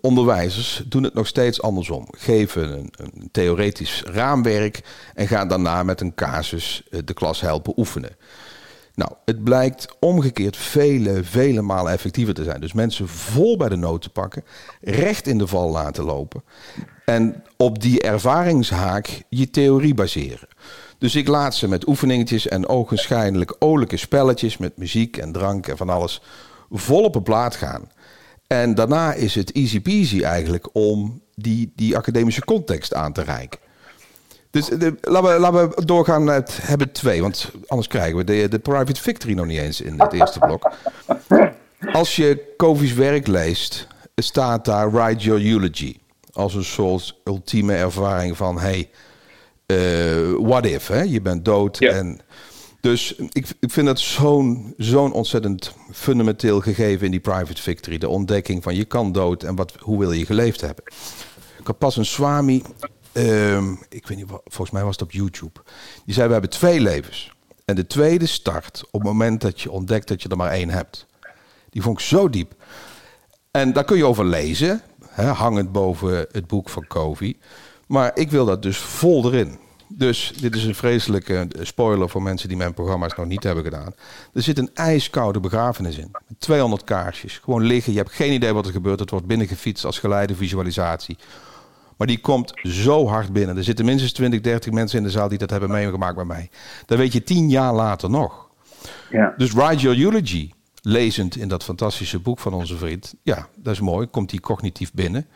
onderwijzers 0.00 0.82
doen 0.86 1.02
het 1.02 1.14
nog 1.14 1.26
steeds 1.26 1.62
andersom. 1.62 2.06
Geven 2.10 2.72
een, 2.72 2.92
een 2.96 3.28
theoretisch 3.32 4.02
raamwerk 4.06 4.80
en 5.14 5.28
gaan 5.28 5.48
daarna 5.48 5.82
met 5.82 6.00
een 6.00 6.14
casus 6.14 6.82
uh, 6.90 7.00
de 7.04 7.14
klas 7.14 7.40
helpen 7.40 7.72
oefenen. 7.76 8.16
Nou, 8.94 9.12
het 9.24 9.44
blijkt 9.44 9.88
omgekeerd 10.00 10.56
vele, 10.56 11.24
vele 11.24 11.62
malen 11.62 11.92
effectiever 11.92 12.34
te 12.34 12.44
zijn. 12.44 12.60
Dus 12.60 12.72
mensen 12.72 13.08
vol 13.08 13.56
bij 13.56 13.68
de 13.68 13.76
nood 13.76 14.02
te 14.02 14.10
pakken, 14.10 14.44
recht 14.80 15.26
in 15.26 15.38
de 15.38 15.46
val 15.46 15.70
laten 15.70 16.04
lopen. 16.04 16.42
En 17.04 17.44
op 17.56 17.80
die 17.82 18.00
ervaringshaak 18.00 19.22
je 19.28 19.50
theorie 19.50 19.94
baseren. 19.94 20.48
Dus 20.98 21.14
ik 21.14 21.28
laat 21.28 21.54
ze 21.54 21.68
met 21.68 21.88
oefeningetjes 21.88 22.48
en 22.48 22.68
ogenschijnlijk 22.68 23.56
olijke 23.58 23.96
spelletjes 23.96 24.56
met 24.56 24.76
muziek 24.76 25.16
en 25.16 25.32
drank 25.32 25.66
en 25.66 25.76
van 25.76 25.88
alles 25.88 26.22
vol 26.72 27.02
op 27.02 27.14
een 27.14 27.22
plaat 27.22 27.56
gaan. 27.56 27.90
En 28.46 28.74
daarna 28.74 29.12
is 29.12 29.34
het 29.34 29.52
easy 29.52 29.80
peasy 29.80 30.22
eigenlijk 30.22 30.68
om 30.72 31.22
die, 31.34 31.72
die 31.76 31.96
academische 31.96 32.44
context 32.44 32.94
aan 32.94 33.12
te 33.12 33.22
reiken. 33.22 33.58
Dus 34.50 34.66
de, 34.66 34.94
laten, 35.00 35.32
we, 35.32 35.38
laten 35.38 35.68
we 35.68 35.84
doorgaan 35.84 36.24
met 36.24 36.58
hebben 36.62 36.92
twee, 36.92 37.20
want 37.20 37.50
anders 37.66 37.88
krijgen 37.88 38.16
we 38.16 38.24
de, 38.24 38.48
de 38.48 38.58
private 38.58 39.00
victory 39.00 39.34
nog 39.34 39.46
niet 39.46 39.58
eens 39.58 39.80
in 39.80 40.00
het 40.00 40.12
eerste 40.12 40.38
blok. 40.38 40.72
Als 41.92 42.16
je 42.16 42.54
Kovi's 42.56 42.92
werk 42.92 43.26
leest, 43.26 43.86
staat 44.16 44.64
daar 44.64 44.92
Write 44.92 45.24
Your 45.24 45.46
Eulogy. 45.46 45.96
Als 46.32 46.54
een 46.54 46.64
soort 46.64 47.20
ultieme 47.24 47.74
ervaring 47.74 48.36
van, 48.36 48.60
hey, 48.60 48.90
uh, 49.66 50.48
what 50.48 50.66
if, 50.66 50.86
hè? 50.86 51.02
je 51.02 51.20
bent 51.20 51.44
dood. 51.44 51.80
En 51.80 52.20
dus 52.82 53.14
ik, 53.14 53.46
ik 53.60 53.70
vind 53.70 53.86
dat 53.86 54.00
zo'n 54.00 54.74
zo'n 54.76 55.12
ontzettend 55.12 55.74
fundamenteel 55.92 56.60
gegeven 56.60 57.04
in 57.04 57.10
die 57.10 57.20
private 57.20 57.62
victory. 57.62 57.98
De 57.98 58.08
ontdekking 58.08 58.62
van 58.62 58.74
je 58.74 58.84
kan 58.84 59.12
dood 59.12 59.42
en 59.42 59.54
wat, 59.54 59.72
hoe 59.78 59.98
wil 59.98 60.12
je 60.12 60.26
geleefd 60.26 60.60
hebben. 60.60 60.84
Ik 61.58 61.66
had 61.66 61.78
pas 61.78 61.96
een 61.96 62.06
swami, 62.06 62.62
um, 63.12 63.78
ik 63.88 64.06
weet 64.06 64.18
niet, 64.18 64.26
volgens 64.28 64.70
mij 64.70 64.84
was 64.84 64.92
het 64.92 65.02
op 65.02 65.12
YouTube. 65.12 65.60
Die 66.04 66.14
zei, 66.14 66.26
we 66.26 66.32
hebben 66.32 66.50
twee 66.50 66.80
levens. 66.80 67.32
En 67.64 67.74
de 67.74 67.86
tweede 67.86 68.26
start 68.26 68.84
op 68.90 69.00
het 69.00 69.02
moment 69.02 69.40
dat 69.40 69.60
je 69.60 69.70
ontdekt 69.70 70.08
dat 70.08 70.22
je 70.22 70.28
er 70.28 70.36
maar 70.36 70.50
één 70.50 70.70
hebt. 70.70 71.06
Die 71.70 71.82
vond 71.82 72.00
ik 72.00 72.04
zo 72.04 72.30
diep. 72.30 72.54
En 73.50 73.72
daar 73.72 73.84
kun 73.84 73.96
je 73.96 74.06
over 74.06 74.24
lezen, 74.24 74.82
hè, 75.08 75.26
hangend 75.26 75.72
boven 75.72 76.26
het 76.32 76.46
boek 76.46 76.68
van 76.68 76.86
Covey. 76.86 77.36
Maar 77.86 78.10
ik 78.14 78.30
wil 78.30 78.44
dat 78.44 78.62
dus 78.62 78.78
vol 78.78 79.26
erin. 79.26 79.58
Dus 79.94 80.32
dit 80.40 80.54
is 80.54 80.64
een 80.64 80.74
vreselijke 80.74 81.48
spoiler 81.60 82.08
voor 82.08 82.22
mensen 82.22 82.48
die 82.48 82.56
mijn 82.56 82.74
programma's 82.74 83.14
nog 83.14 83.26
niet 83.26 83.42
hebben 83.42 83.64
gedaan. 83.64 83.94
Er 84.32 84.42
zit 84.42 84.58
een 84.58 84.70
ijskoude 84.74 85.40
begrafenis 85.40 85.98
in. 85.98 86.10
200 86.38 86.84
kaarsjes. 86.84 87.38
Gewoon 87.38 87.62
liggen. 87.62 87.92
Je 87.92 87.98
hebt 87.98 88.12
geen 88.12 88.32
idee 88.32 88.52
wat 88.52 88.66
er 88.66 88.72
gebeurt. 88.72 89.00
Het 89.00 89.10
wordt 89.10 89.26
binnengefietst 89.26 89.84
als 89.84 89.98
geleide 89.98 90.34
visualisatie. 90.34 91.16
Maar 91.96 92.06
die 92.06 92.20
komt 92.20 92.52
zo 92.62 93.06
hard 93.06 93.32
binnen. 93.32 93.56
Er 93.56 93.64
zitten 93.64 93.84
minstens 93.84 94.12
20, 94.12 94.40
30 94.40 94.72
mensen 94.72 94.98
in 94.98 95.04
de 95.04 95.10
zaal 95.10 95.28
die 95.28 95.38
dat 95.38 95.50
hebben 95.50 95.70
meegemaakt 95.70 96.16
bij 96.16 96.24
mij. 96.24 96.50
Dat 96.86 96.98
weet 96.98 97.12
je 97.12 97.22
tien 97.22 97.50
jaar 97.50 97.74
later 97.74 98.10
nog. 98.10 98.50
Ja. 99.10 99.34
Dus 99.36 99.52
Write 99.52 99.82
Your 99.82 99.98
Eulogy, 99.98 100.50
lezend 100.82 101.36
in 101.36 101.48
dat 101.48 101.64
fantastische 101.64 102.18
boek 102.18 102.38
van 102.38 102.52
onze 102.54 102.76
vriend. 102.76 103.14
Ja, 103.22 103.48
dat 103.56 103.72
is 103.72 103.80
mooi. 103.80 104.06
Komt 104.06 104.30
die 104.30 104.40
cognitief 104.40 104.92
binnen. 104.92 105.26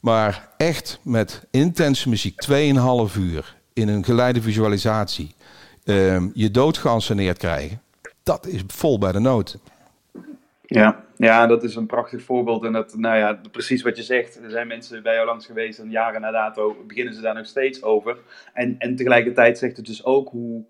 Maar 0.00 0.48
echt 0.56 1.00
met 1.02 1.46
intense 1.50 2.08
muziek, 2.08 2.46
2,5 2.50 3.16
uur 3.18 3.58
in 3.80 3.88
een 3.88 4.04
geleide 4.04 4.42
visualisatie, 4.42 5.34
uh, 5.84 6.22
je 6.34 6.50
dood 6.50 6.78
geanceneerd 6.78 7.38
krijgen, 7.38 7.82
dat 8.22 8.46
is 8.46 8.62
vol 8.66 8.98
bij 8.98 9.12
de 9.12 9.20
nood. 9.20 9.58
Ja, 10.66 11.04
ja, 11.16 11.46
dat 11.46 11.62
is 11.62 11.74
een 11.74 11.86
prachtig 11.86 12.22
voorbeeld. 12.22 12.64
En 12.64 12.72
dat, 12.72 12.94
nou 12.96 13.16
ja, 13.16 13.40
precies 13.50 13.82
wat 13.82 13.96
je 13.96 14.02
zegt. 14.02 14.42
Er 14.42 14.50
zijn 14.50 14.66
mensen 14.66 15.02
bij 15.02 15.14
jou 15.14 15.26
langs 15.26 15.46
geweest 15.46 15.78
en 15.78 15.90
jaren 15.90 16.20
na 16.20 16.30
dato 16.30 16.76
beginnen 16.86 17.14
ze 17.14 17.20
daar 17.20 17.34
nog 17.34 17.46
steeds 17.46 17.82
over. 17.82 18.18
En, 18.52 18.74
en 18.78 18.96
tegelijkertijd 18.96 19.58
zegt 19.58 19.76
het 19.76 19.86
dus 19.86 20.04
ook 20.04 20.28
hoe, 20.28 20.64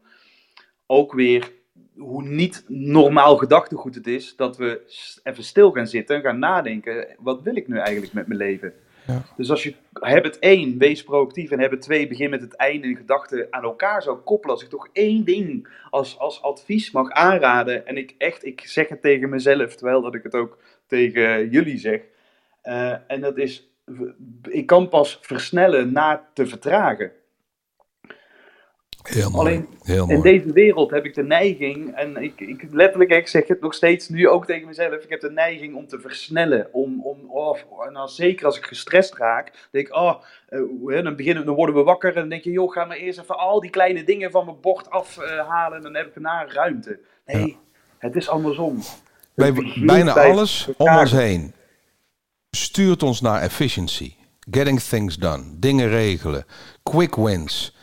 ook 0.87 1.13
weer 1.13 1.53
hoe 1.97 2.23
niet 2.23 2.65
normaal 2.69 3.37
gedachtegoed 3.37 3.95
het 3.95 4.07
is 4.07 4.37
dat 4.37 4.57
we 4.57 4.81
even 5.23 5.45
stil 5.45 5.71
gaan 5.71 5.87
zitten 5.87 6.17
en 6.17 6.23
gaan 6.23 6.39
nadenken. 6.39 7.07
Wat 7.19 7.43
wil 7.43 7.57
ik 7.57 7.69
nu 7.69 7.79
eigenlijk 7.79 8.13
met 8.13 8.27
mijn 8.27 8.39
leven? 8.39 8.73
Dus 9.37 9.51
als 9.51 9.63
je 9.63 9.75
het 10.01 10.39
één, 10.39 10.79
wees 10.79 11.05
proactief 11.05 11.51
en 11.51 11.61
het 11.61 11.81
twee, 11.81 12.09
begin 12.09 12.31
met 12.31 12.41
het 12.41 12.57
einde 12.57 12.89
in 12.89 12.97
gedachten 12.97 13.47
aan 13.51 13.63
elkaar 13.63 14.03
zou 14.03 14.19
koppelen. 14.19 14.55
Als 14.55 14.65
ik 14.65 14.71
toch 14.71 14.89
één 14.93 15.25
ding 15.25 15.69
als, 15.91 16.19
als 16.19 16.43
advies 16.43 16.91
mag 16.91 17.11
aanraden. 17.11 17.87
En 17.87 17.97
ik 17.97 18.15
echt, 18.19 18.45
ik 18.45 18.61
zeg 18.61 18.89
het 18.89 19.03
tegen 19.03 19.29
mezelf, 19.29 19.75
terwijl 19.75 20.03
dat 20.03 20.15
ik 20.15 20.23
het 20.23 20.35
ook 20.35 20.59
tegen 20.87 21.49
jullie 21.49 21.79
zeg. 21.79 22.01
Uh, 22.65 22.95
en 23.07 23.21
dat 23.21 23.39
is, 23.39 23.69
ik 24.49 24.67
kan 24.67 24.89
pas 24.89 25.19
versnellen 25.21 25.93
na 25.93 26.29
te 26.35 26.47
vertragen. 26.47 27.13
Heel 29.03 29.31
mooi. 29.31 29.49
Alleen 29.49 29.69
Heel 29.83 30.07
mooi. 30.07 30.17
in 30.17 30.23
deze 30.23 30.53
wereld 30.53 30.91
heb 30.91 31.05
ik 31.05 31.15
de 31.15 31.23
neiging, 31.23 31.95
en 31.95 32.17
ik, 32.17 32.41
ik 32.41 32.67
letterlijk, 32.71 33.11
ik 33.11 33.29
zeg 33.29 33.47
het 33.47 33.61
nog 33.61 33.75
steeds 33.75 34.09
nu 34.09 34.29
ook 34.29 34.47
tegen 34.47 34.67
mezelf, 34.67 34.95
ik 34.95 35.11
heb 35.11 35.21
de 35.21 35.31
neiging 35.31 35.75
om 35.75 35.87
te 35.87 36.01
versnellen. 36.01 36.69
Om, 36.73 37.03
om, 37.03 37.31
oh, 37.31 37.59
en 37.87 37.93
dan 37.93 38.09
zeker 38.09 38.47
als 38.47 38.57
ik 38.57 38.65
gestrest 38.65 39.15
raak, 39.15 39.53
denk 39.71 39.87
ik, 39.87 39.95
oh, 39.95 40.15
uh, 40.51 41.03
dan, 41.03 41.17
beginnen, 41.17 41.45
dan 41.45 41.55
worden 41.55 41.75
we 41.75 41.83
wakker 41.83 42.09
en 42.09 42.21
dan 42.21 42.29
denk 42.29 42.45
je, 42.45 42.51
joh, 42.51 42.73
ga 42.73 42.85
maar 42.85 42.97
eerst 42.97 43.21
even 43.21 43.39
al 43.39 43.61
die 43.61 43.71
kleine 43.71 44.05
dingen 44.05 44.31
van 44.31 44.45
mijn 44.45 44.61
bord 44.61 44.91
afhalen 44.91 45.77
en 45.77 45.83
dan 45.83 45.95
heb 45.95 46.07
ik 46.07 46.15
daarna 46.15 46.47
ruimte. 46.49 47.01
Nee, 47.27 47.47
ja. 47.47 47.55
het 47.99 48.17
is 48.17 48.29
andersom. 48.29 48.79
Bij 49.35 49.53
bijna 49.85 50.13
alles 50.13 50.69
om 50.77 50.99
ons 50.99 51.13
heen 51.13 51.55
stuurt 52.51 53.03
ons 53.03 53.21
naar 53.21 53.43
efficiency. 53.43 54.15
Getting 54.51 54.81
things 54.81 55.17
done. 55.17 55.43
Dingen 55.59 55.89
regelen. 55.89 56.45
Quick 56.83 57.15
wins. 57.15 57.77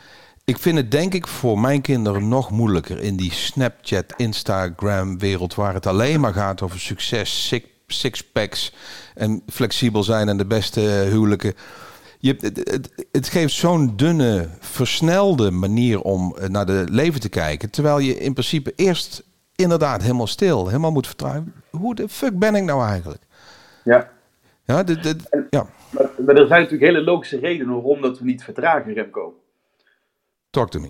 Ik 0.49 0.57
vind 0.57 0.77
het 0.77 0.91
denk 0.91 1.13
ik 1.13 1.27
voor 1.27 1.59
mijn 1.59 1.81
kinderen 1.81 2.27
nog 2.27 2.51
moeilijker 2.51 2.99
in 2.99 3.15
die 3.15 3.31
Snapchat, 3.31 4.13
Instagram 4.15 5.19
wereld 5.19 5.55
waar 5.55 5.73
het 5.73 5.85
alleen 5.85 6.19
maar 6.19 6.33
gaat 6.33 6.61
over 6.61 6.79
succes, 6.79 7.53
sixpacks 7.87 8.73
en 9.15 9.41
flexibel 9.47 10.03
zijn 10.03 10.29
en 10.29 10.37
de 10.37 10.45
beste 10.45 10.79
huwelijken. 10.79 11.53
Je, 12.19 12.35
het, 12.39 12.57
het, 12.71 13.07
het 13.11 13.27
geeft 13.27 13.53
zo'n 13.53 13.93
dunne, 13.95 14.47
versnelde 14.59 15.51
manier 15.51 16.01
om 16.01 16.35
naar 16.47 16.65
de 16.65 16.85
leven 16.89 17.19
te 17.19 17.29
kijken. 17.29 17.69
Terwijl 17.69 17.99
je 17.99 18.17
in 18.17 18.33
principe 18.33 18.73
eerst 18.75 19.23
inderdaad 19.55 20.01
helemaal 20.01 20.27
stil, 20.27 20.67
helemaal 20.67 20.91
moet 20.91 21.07
vertrouwen. 21.07 21.53
Hoe 21.69 21.95
de 21.95 22.09
fuck 22.09 22.39
ben 22.39 22.55
ik 22.55 22.63
nou 22.63 22.85
eigenlijk? 22.87 23.21
Ja. 23.83 24.09
Ja, 24.63 24.83
dit, 24.83 25.03
dit, 25.03 25.47
ja. 25.49 25.67
Maar, 25.89 26.09
maar 26.25 26.35
er 26.35 26.47
zijn 26.47 26.61
natuurlijk 26.61 26.91
hele 26.91 27.03
logische 27.03 27.39
redenen 27.39 27.73
waarom 27.73 28.01
dat 28.01 28.19
we 28.19 28.25
niet 28.25 28.43
vertragen, 28.43 28.93
Remco. 28.93 29.35
Talk 30.49 30.69
to 30.69 30.79
me. 30.79 30.89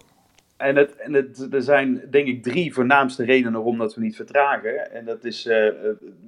En, 0.57 0.75
het, 0.75 0.95
en 0.95 1.13
het, 1.13 1.47
er 1.53 1.61
zijn 1.61 2.01
denk 2.11 2.27
ik 2.27 2.43
drie 2.43 2.73
voornaamste 2.73 3.25
redenen 3.25 3.53
waarom 3.53 3.77
dat 3.77 3.95
we 3.95 4.01
niet 4.01 4.15
vertragen. 4.15 4.91
En 4.91 5.05
dat 5.05 5.23
is 5.23 5.45
uh, 5.45 5.67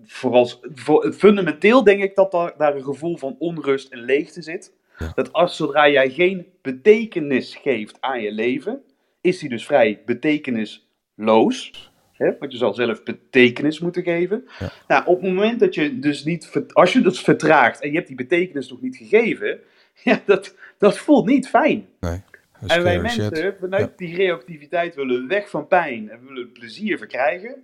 vooral 0.06 0.50
voor, 0.74 1.14
fundamenteel 1.14 1.84
denk 1.84 2.04
ik 2.04 2.16
dat 2.16 2.32
daar, 2.32 2.54
daar 2.58 2.76
een 2.76 2.84
gevoel 2.84 3.18
van 3.18 3.36
onrust 3.40 3.92
en 3.92 4.00
leegte 4.00 4.42
zit. 4.42 4.74
Dat 5.16 5.34
als 5.34 5.56
zodra 5.56 5.90
jij 5.90 6.10
geen 6.10 6.48
betekenis 6.62 7.56
geeft 7.56 7.98
aan 8.00 8.22
je 8.22 8.32
leven, 8.32 8.82
is 9.22 9.40
die 9.40 9.50
dus 9.50 9.66
vrij 9.66 10.02
betekenisloos. 10.06 11.92
Hè? 12.14 12.38
Want 12.40 12.52
je 12.52 12.58
zal 12.58 12.74
zelf 12.74 13.04
betekenis 13.04 13.80
moeten 13.80 14.04
geven. 14.04 14.48
Nou, 14.88 15.06
op 15.06 15.22
het 15.22 15.34
moment 15.34 15.60
dat 15.60 15.76
je 15.76 16.00
dus 16.00 16.24
niet, 16.24 16.64
als 16.74 16.94
je 16.94 17.02
dus 17.02 17.20
vertraagt 17.20 17.82
en 17.82 17.90
je 17.90 17.96
hebt 17.96 18.08
die 18.08 18.16
betekenis 18.16 18.70
nog 18.70 18.82
niet 18.82 18.96
gegeven, 18.96 19.60
ja, 20.04 20.22
dat, 20.26 20.56
dat 20.78 20.98
voelt 20.98 21.26
niet 21.26 21.50
fijn. 21.50 21.88
Nee. 22.00 22.22
En 22.68 22.84
wij 22.84 23.00
mensen, 23.00 23.56
vanuit 23.60 23.98
die 23.98 24.16
reactiviteit, 24.16 24.96
willen 24.96 25.28
weg 25.28 25.50
van 25.50 25.68
pijn 25.68 26.10
en 26.10 26.26
willen 26.28 26.52
plezier 26.52 26.98
verkrijgen. 26.98 27.64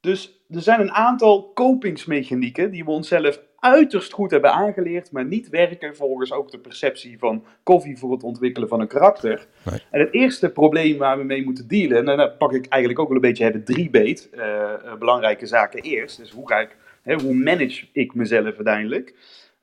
Dus 0.00 0.42
er 0.48 0.62
zijn 0.62 0.80
een 0.80 0.92
aantal 0.92 1.50
kopingsmechanieken 1.54 2.70
die 2.70 2.84
we 2.84 2.90
onszelf 2.90 3.40
uiterst 3.58 4.12
goed 4.12 4.30
hebben 4.30 4.52
aangeleerd, 4.52 5.12
maar 5.12 5.24
niet 5.24 5.48
werken 5.48 5.96
volgens 5.96 6.32
ook 6.32 6.50
de 6.50 6.58
perceptie 6.58 7.18
van 7.18 7.44
koffie 7.62 7.98
voor 7.98 8.12
het 8.12 8.22
ontwikkelen 8.22 8.68
van 8.68 8.80
een 8.80 8.88
karakter. 8.88 9.46
Nee. 9.70 9.80
En 9.90 10.00
het 10.00 10.12
eerste 10.12 10.50
probleem 10.50 10.98
waar 10.98 11.18
we 11.18 11.24
mee 11.24 11.44
moeten 11.44 11.68
dealen, 11.68 12.08
en 12.08 12.16
dan 12.16 12.36
pak 12.38 12.52
ik 12.52 12.66
eigenlijk 12.66 13.00
ook 13.00 13.08
wel 13.08 13.16
een 13.16 13.22
beetje 13.22 13.44
het 13.44 13.66
drie 13.66 13.90
beet, 13.90 14.30
uh, 14.34 14.94
belangrijke 14.98 15.46
zaken 15.46 15.82
eerst. 15.82 16.16
Dus 16.16 16.30
hoe 16.30 16.48
ga 16.48 16.58
ik, 16.58 16.76
hè, 17.02 17.14
hoe 17.14 17.34
manage 17.34 17.86
ik 17.92 18.14
mezelf 18.14 18.54
uiteindelijk? 18.56 19.14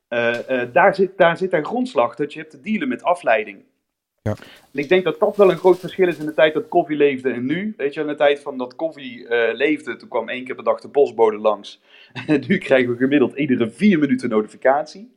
Uh, 0.08 0.34
daar, 0.72 0.94
zit, 0.94 1.16
daar 1.16 1.36
zit 1.36 1.52
een 1.52 1.64
grondslag 1.64 2.14
dat 2.14 2.32
je 2.32 2.38
hebt 2.38 2.50
te 2.50 2.60
dealen 2.60 2.88
met 2.88 3.02
afleiding. 3.02 3.64
Ja. 4.28 4.34
En 4.72 4.80
ik 4.80 4.88
denk 4.88 5.04
dat 5.04 5.18
dat 5.18 5.36
wel 5.36 5.50
een 5.50 5.56
groot 5.56 5.78
verschil 5.78 6.08
is 6.08 6.18
in 6.18 6.26
de 6.26 6.34
tijd 6.34 6.54
dat 6.54 6.68
koffie 6.68 6.96
leefde 6.96 7.30
en 7.30 7.46
nu. 7.46 7.74
Weet 7.76 7.94
je, 7.94 8.00
in 8.00 8.06
de 8.06 8.14
tijd 8.14 8.40
van 8.40 8.58
dat 8.58 8.76
koffie 8.76 9.18
uh, 9.20 9.28
leefde, 9.52 9.96
toen 9.96 10.08
kwam 10.08 10.28
één 10.28 10.44
keer 10.44 10.54
per 10.54 10.64
dag 10.64 10.80
de 10.80 10.88
postbode 10.88 11.38
langs. 11.38 11.80
En 12.26 12.44
nu 12.48 12.58
krijgen 12.58 12.90
we 12.90 12.96
gemiddeld 12.96 13.36
iedere 13.36 13.70
vier 13.70 13.98
minuten 13.98 14.28
notificatie. 14.28 15.16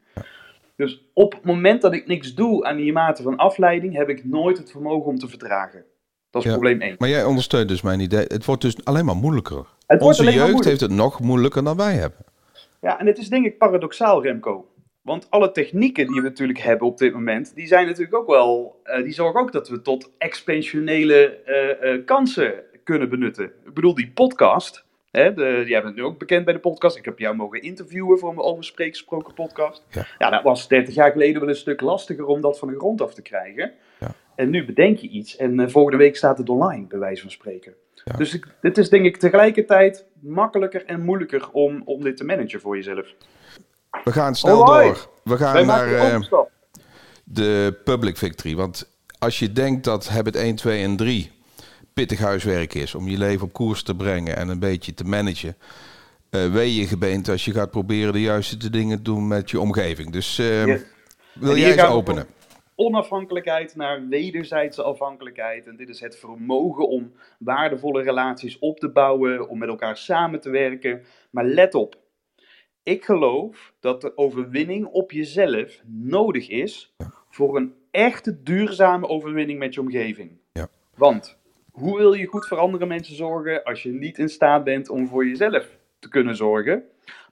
Dus 0.75 1.09
op 1.13 1.33
het 1.33 1.43
moment 1.43 1.81
dat 1.81 1.93
ik 1.93 2.07
niks 2.07 2.33
doe 2.33 2.65
aan 2.65 2.77
die 2.77 2.91
mate 2.91 3.23
van 3.23 3.37
afleiding, 3.37 3.95
heb 3.95 4.09
ik 4.09 4.25
nooit 4.25 4.57
het 4.57 4.71
vermogen 4.71 5.09
om 5.09 5.19
te 5.19 5.27
vertragen. 5.27 5.83
Dat 6.29 6.41
is 6.41 6.47
ja, 6.47 6.53
probleem 6.53 6.81
één. 6.81 6.95
Maar 6.97 7.09
jij 7.09 7.23
ondersteunt 7.23 7.67
dus 7.67 7.81
mijn 7.81 7.99
idee. 7.99 8.25
Het 8.27 8.45
wordt 8.45 8.61
dus 8.61 8.85
alleen 8.85 9.05
maar 9.05 9.15
moeilijker. 9.15 9.65
Het 9.87 10.01
Onze 10.01 10.31
jeugd 10.31 10.65
heeft 10.65 10.81
het 10.81 10.91
nog 10.91 11.19
moeilijker 11.19 11.63
dan 11.63 11.77
wij 11.77 11.93
hebben. 11.93 12.19
Ja, 12.81 12.99
en 12.99 13.07
het 13.07 13.17
is 13.17 13.29
denk 13.29 13.45
ik 13.45 13.57
paradoxaal, 13.57 14.23
Remco. 14.23 14.65
Want 15.01 15.27
alle 15.29 15.51
technieken 15.51 16.07
die 16.07 16.15
we 16.15 16.27
natuurlijk 16.27 16.59
hebben 16.59 16.87
op 16.87 16.97
dit 16.97 17.13
moment, 17.13 17.55
die 17.55 17.67
zijn 17.67 17.85
natuurlijk 17.85 18.15
ook 18.15 18.27
wel, 18.27 18.81
uh, 18.85 19.03
die 19.03 19.13
zorgen 19.13 19.39
ook 19.39 19.51
dat 19.51 19.69
we 19.69 19.81
tot 19.81 20.11
expansionele 20.17 21.39
uh, 21.81 21.93
uh, 21.93 22.05
kansen 22.05 22.53
kunnen 22.83 23.09
benutten. 23.09 23.45
Ik 23.45 23.73
bedoel, 23.73 23.95
die 23.95 24.11
podcast, 24.11 24.85
hè, 25.11 25.33
de, 25.33 25.63
jij 25.67 25.83
bent 25.83 25.95
nu 25.95 26.03
ook 26.03 26.19
bekend 26.19 26.45
bij 26.45 26.53
de 26.53 26.59
podcast. 26.59 26.97
Ik 26.97 27.05
heb 27.05 27.19
jou 27.19 27.35
mogen 27.35 27.61
interviewen 27.61 28.19
voor 28.19 28.33
mijn 28.33 28.47
overspreekgesproken 28.47 29.33
podcast. 29.33 29.85
Ja. 29.89 30.05
ja, 30.17 30.29
dat 30.29 30.43
was 30.43 30.67
30 30.67 30.93
jaar 30.93 31.11
geleden 31.11 31.39
wel 31.39 31.49
een 31.49 31.55
stuk 31.55 31.81
lastiger 31.81 32.25
om 32.25 32.41
dat 32.41 32.59
van 32.59 32.67
de 32.67 32.77
grond 32.77 33.01
af 33.01 33.13
te 33.13 33.21
krijgen. 33.21 33.73
Ja. 33.99 34.15
En 34.35 34.49
nu 34.49 34.65
bedenk 34.65 34.97
je 34.97 35.07
iets 35.07 35.35
en 35.35 35.71
volgende 35.71 35.97
week 35.97 36.15
staat 36.15 36.37
het 36.37 36.49
online, 36.49 36.87
bij 36.87 36.99
wijze 36.99 37.21
van 37.21 37.31
spreken. 37.31 37.73
Ja. 38.03 38.17
Dus 38.17 38.33
ik, 38.33 38.47
dit 38.61 38.77
is 38.77 38.89
denk 38.89 39.05
ik 39.05 39.17
tegelijkertijd 39.17 40.05
makkelijker 40.19 40.85
en 40.85 41.01
moeilijker 41.01 41.49
om, 41.51 41.81
om 41.85 42.03
dit 42.03 42.17
te 42.17 42.25
managen 42.25 42.59
voor 42.59 42.75
jezelf. 42.75 43.15
We 44.03 44.11
gaan 44.11 44.35
snel 44.35 44.65
door. 44.65 45.09
We 45.23 45.37
gaan 45.37 45.65
naar 45.65 45.87
uh, 45.87 46.19
de 47.23 47.79
public 47.83 48.17
victory. 48.17 48.55
Want 48.55 48.89
als 49.19 49.39
je 49.39 49.51
denkt 49.51 49.83
dat 49.83 50.07
Habit 50.07 50.35
1, 50.35 50.55
2 50.55 50.83
en 50.83 50.95
3 50.95 51.31
pittig 51.93 52.19
huiswerk 52.19 52.73
is 52.73 52.95
om 52.95 53.07
je 53.07 53.17
leven 53.17 53.45
op 53.45 53.53
koers 53.53 53.83
te 53.83 53.95
brengen 53.95 54.35
en 54.35 54.49
een 54.49 54.59
beetje 54.59 54.93
te 54.93 55.03
managen, 55.03 55.57
uh, 56.31 56.51
wee 56.51 56.75
je 56.75 56.87
gebeend 56.87 57.29
als 57.29 57.45
je 57.45 57.51
gaat 57.51 57.71
proberen 57.71 58.13
de 58.13 58.21
juiste 58.21 58.69
dingen 58.69 58.97
te 58.97 59.03
doen 59.03 59.27
met 59.27 59.49
je 59.49 59.59
omgeving. 59.59 60.11
Dus 60.11 60.39
uh, 60.39 60.65
yes. 60.65 60.81
wil 61.33 61.57
jij 61.57 61.71
eens 61.71 61.83
openen? 61.83 62.27
Onafhankelijkheid 62.75 63.75
naar 63.75 64.07
wederzijdse 64.07 64.83
afhankelijkheid. 64.83 65.67
En 65.67 65.75
dit 65.75 65.89
is 65.89 65.99
het 65.99 66.17
vermogen 66.17 66.87
om 66.87 67.11
waardevolle 67.39 68.01
relaties 68.01 68.59
op 68.59 68.79
te 68.79 68.89
bouwen, 68.89 69.49
om 69.49 69.57
met 69.57 69.69
elkaar 69.69 69.97
samen 69.97 70.41
te 70.41 70.49
werken. 70.49 71.03
Maar 71.29 71.45
let 71.45 71.75
op, 71.75 71.95
ik 72.83 73.05
geloof 73.05 73.73
dat 73.79 74.01
de 74.01 74.17
overwinning 74.17 74.85
op 74.85 75.11
jezelf 75.11 75.81
nodig 75.85 76.49
is 76.49 76.93
voor 77.29 77.57
een 77.57 77.73
echte 77.91 78.43
duurzame 78.43 79.07
overwinning 79.07 79.59
met 79.59 79.73
je 79.73 79.79
omgeving. 79.79 80.31
Ja. 80.51 80.67
Want 80.95 81.37
hoe 81.71 81.97
wil 81.97 82.13
je 82.13 82.25
goed 82.25 82.47
voor 82.47 82.57
andere 82.57 82.85
mensen 82.85 83.15
zorgen 83.15 83.63
als 83.63 83.83
je 83.83 83.91
niet 83.91 84.17
in 84.17 84.29
staat 84.29 84.63
bent 84.63 84.89
om 84.89 85.07
voor 85.07 85.27
jezelf 85.27 85.77
te 85.99 86.09
kunnen 86.09 86.35
zorgen? 86.35 86.83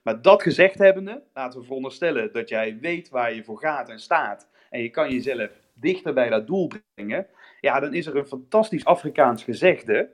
Maar 0.02 0.22
dat 0.22 0.42
gezegd 0.42 0.78
hebbende, 0.78 1.24
laten 1.34 1.60
we 1.60 1.66
veronderstellen 1.66 2.34
dat 2.34 2.50
jij 2.50 2.78
weet 2.82 3.10
waar 3.10 3.34
je 3.34 3.44
voor 3.44 3.60
gaat 3.60 3.90
en 3.90 4.00
staat 4.00 4.48
en 4.70 4.82
je 4.82 4.90
kan 4.90 5.12
jezelf 5.12 5.52
dichter 5.74 6.14
bij 6.14 6.30
dat 6.30 6.48
doel 6.48 6.68
brengen, 6.96 7.28
ja, 7.62 7.80
dan 7.80 7.94
is 7.94 8.06
er 8.06 8.16
een 8.16 8.28
fantastisch 8.28 8.86
Afrikaans 8.86 9.44
gezegde. 9.44 10.10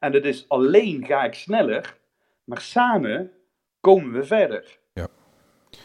En 0.00 0.12
dat 0.12 0.24
is 0.24 0.48
alleen 0.48 1.06
ga 1.06 1.24
ik 1.24 1.34
sneller, 1.34 1.96
maar 2.44 2.60
samen 2.60 3.30
komen 3.86 4.12
we 4.12 4.24
verder. 4.24 4.78
Ja. 4.92 5.08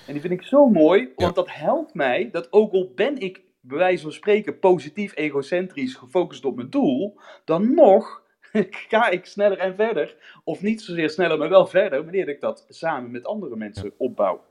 En 0.07 0.13
die 0.13 0.21
vind 0.21 0.33
ik 0.33 0.41
zo 0.41 0.69
mooi, 0.69 1.11
want 1.15 1.35
dat 1.35 1.51
helpt 1.51 1.93
mij 1.93 2.29
dat 2.31 2.53
ook 2.53 2.71
al 2.71 2.91
ben 2.95 3.17
ik 3.17 3.41
bij 3.61 3.77
wijze 3.77 4.03
van 4.03 4.11
spreken 4.11 4.59
positief, 4.59 5.15
egocentrisch, 5.15 5.95
gefocust 5.95 6.45
op 6.45 6.55
mijn 6.55 6.69
doel, 6.69 7.19
dan 7.45 7.73
nog 7.73 8.23
ga 8.89 9.09
ik 9.09 9.25
sneller 9.25 9.57
en 9.57 9.75
verder. 9.75 10.15
Of 10.43 10.61
niet 10.61 10.81
zozeer 10.81 11.09
sneller, 11.09 11.37
maar 11.37 11.49
wel 11.49 11.67
verder, 11.67 12.03
wanneer 12.03 12.29
ik 12.29 12.41
dat 12.41 12.65
samen 12.69 13.11
met 13.11 13.25
andere 13.25 13.55
mensen 13.55 13.93
opbouw. 13.97 14.43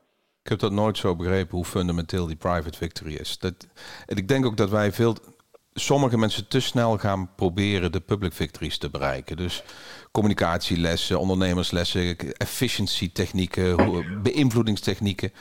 Ik 0.42 0.50
heb 0.50 0.58
dat 0.58 0.72
nooit 0.72 0.98
zo 0.98 1.16
begrepen 1.16 1.56
hoe 1.56 1.64
fundamenteel 1.64 2.26
die 2.26 2.36
private 2.36 2.78
victory 2.78 3.14
is. 3.14 3.38
Dat, 3.38 3.68
en 4.06 4.16
ik 4.16 4.28
denk 4.28 4.46
ook 4.46 4.56
dat 4.56 4.70
wij 4.70 4.92
veel 4.92 5.16
sommige 5.74 6.18
mensen 6.18 6.48
te 6.48 6.61
snel 6.61 6.98
gaan 6.98 7.30
proberen 7.35 7.92
de 7.92 8.00
public 8.00 8.33
victories 8.33 8.78
te 8.78 8.90
bereiken. 8.90 9.37
Dus 9.37 9.62
communicatielessen, 10.11 11.20
ondernemerslessen, 11.20 12.16
efficiency 12.37 13.12
technieken, 13.12 14.22
beïnvloedingstechnieken. 14.22 15.33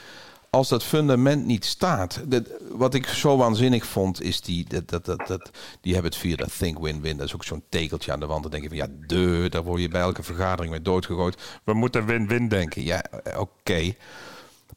Als 0.50 0.68
dat 0.68 0.84
fundament 0.84 1.46
niet 1.46 1.64
staat, 1.64 2.20
dat, 2.26 2.48
wat 2.70 2.94
ik 2.94 3.06
zo 3.06 3.36
waanzinnig 3.36 3.86
vond, 3.86 4.22
is 4.22 4.40
die, 4.40 4.66
dat, 4.68 4.88
dat, 4.88 5.04
dat, 5.04 5.26
dat, 5.26 5.50
die 5.80 5.92
hebben 5.92 6.10
het 6.10 6.20
via 6.20 6.36
dat 6.36 6.58
Think 6.58 6.78
Win-Win. 6.78 7.16
Dat 7.16 7.26
is 7.26 7.34
ook 7.34 7.44
zo'n 7.44 7.62
tekeltje 7.68 8.12
aan 8.12 8.20
de 8.20 8.26
wand. 8.26 8.42
Dan 8.42 8.50
denk 8.50 8.62
je 8.62 8.68
van 8.68 8.78
ja, 8.78 8.88
de, 9.06 9.46
daar 9.48 9.62
word 9.62 9.80
je 9.80 9.88
bij 9.88 10.00
elke 10.00 10.22
vergadering 10.22 10.72
mee 10.72 10.82
doodgegooid. 10.82 11.60
We 11.64 11.74
moeten 11.74 12.06
win-win 12.06 12.48
denken. 12.48 12.84
Ja, 12.84 13.04
oké. 13.36 13.94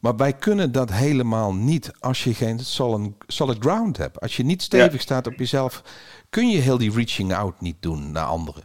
Maar 0.04 0.16
wij 0.16 0.34
kunnen 0.34 0.72
dat 0.72 0.92
helemaal 0.92 1.54
niet 1.54 1.92
als 2.00 2.24
je 2.24 2.34
geen 2.34 2.60
solid, 2.60 3.12
solid 3.28 3.58
ground 3.60 3.98
hebt. 3.98 4.20
Als 4.20 4.38
je 4.38 4.44
niet 4.44 4.62
stevig 4.62 5.02
staat 5.02 5.28
op 5.28 5.34
jezelf, 5.34 5.84
kun 6.30 6.50
je 6.50 6.58
heel 6.58 6.78
die 6.78 6.92
reaching 6.92 7.34
out 7.34 7.62
niet 7.62 7.82
doen 7.82 8.12
naar 8.12 8.26
anderen. 8.26 8.64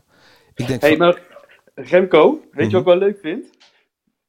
Ik 0.54 0.66
denk 0.66 0.80
hey, 0.80 0.96
maar 0.96 1.22
Remco, 1.74 2.44
weet 2.50 2.66
je 2.66 2.72
wat 2.72 2.80
ik 2.80 2.86
wel 2.86 2.96
leuk 2.96 3.18
vind? 3.20 3.50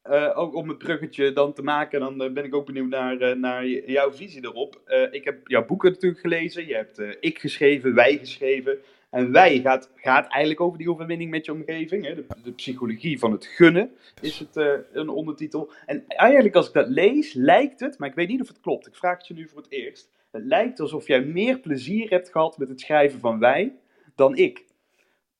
Uh, 0.09 0.37
ook 0.37 0.55
om 0.55 0.69
het 0.69 0.77
bruggetje 0.77 1.33
dan 1.33 1.53
te 1.53 1.61
maken, 1.61 1.99
dan 1.99 2.23
uh, 2.23 2.31
ben 2.31 2.43
ik 2.43 2.55
ook 2.55 2.65
benieuwd 2.65 2.89
naar, 2.89 3.21
uh, 3.21 3.35
naar 3.35 3.67
jouw 3.67 4.11
visie 4.11 4.43
erop. 4.43 4.81
ik 5.11 5.23
heb 5.23 5.47
jouw 5.47 5.65
boeken 5.65 5.91
natuurlijk 5.91 6.21
gelezen. 6.21 6.67
Je 6.67 6.75
hebt 6.75 7.01
ik 7.19 7.39
geschreven, 7.39 7.95
wij 7.95 8.17
geschreven. 8.17 8.77
En 9.09 9.31
wij 9.31 9.61
gaat, 9.61 9.91
gaat 9.95 10.27
eigenlijk 10.27 10.61
over 10.61 10.77
die 10.77 10.89
overwinning 10.89 11.29
met 11.29 11.45
je 11.45 11.51
omgeving. 11.51 12.05
Hè? 12.05 12.15
De, 12.15 12.25
de 12.43 12.51
psychologie 12.51 13.19
van 13.19 13.31
het 13.31 13.45
gunnen 13.45 13.91
is 14.21 14.39
het 14.39 14.57
uh, 14.57 14.73
een 14.91 15.09
ondertitel. 15.09 15.71
En 15.85 16.03
eigenlijk 16.07 16.55
als 16.55 16.67
ik 16.67 16.73
dat 16.73 16.87
lees, 16.87 17.33
lijkt 17.33 17.79
het, 17.79 17.97
maar 17.97 18.09
ik 18.09 18.15
weet 18.15 18.27
niet 18.27 18.41
of 18.41 18.47
het 18.47 18.59
klopt. 18.59 18.87
Ik 18.87 18.95
vraag 18.95 19.17
het 19.17 19.27
je 19.27 19.33
nu 19.33 19.47
voor 19.47 19.61
het 19.61 19.71
eerst. 19.71 20.09
Het 20.31 20.43
lijkt 20.45 20.79
alsof 20.79 21.07
jij 21.07 21.21
meer 21.21 21.59
plezier 21.59 22.09
hebt 22.09 22.29
gehad 22.29 22.57
met 22.57 22.69
het 22.69 22.79
schrijven 22.79 23.19
van 23.19 23.39
wij 23.39 23.73
dan 24.15 24.37
ik. 24.37 24.67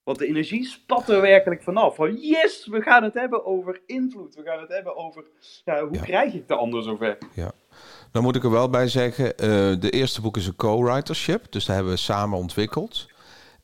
Want 0.03 0.21
de 0.21 0.27
energie 0.27 0.65
spat 0.65 1.10
er 1.10 1.21
werkelijk 1.21 1.63
vanaf. 1.63 1.95
Van 1.95 2.15
yes, 2.15 2.67
we 2.67 2.82
gaan 2.82 3.03
het 3.03 3.13
hebben 3.13 3.45
over 3.45 3.82
invloed. 3.86 4.36
We 4.36 4.43
gaan 4.43 4.60
het 4.60 4.69
hebben 4.69 4.95
over 4.95 5.23
ja, 5.65 5.88
hoe 5.88 5.99
krijg 5.99 6.34
ik 6.34 6.47
de 6.47 6.55
ander 6.55 6.84
zover. 6.84 7.17
Ja. 7.34 7.51
Dan 8.12 8.23
moet 8.23 8.36
ik 8.36 8.43
er 8.43 8.51
wel 8.51 8.69
bij 8.69 8.88
zeggen, 8.88 9.25
uh, 9.25 9.79
de 9.79 9.89
eerste 9.89 10.21
boek 10.21 10.38
is 10.38 10.47
een 10.47 10.55
co-writership. 10.55 11.51
Dus 11.51 11.65
dat 11.65 11.75
hebben 11.75 11.93
we 11.93 11.99
samen 11.99 12.38
ontwikkeld. 12.38 13.08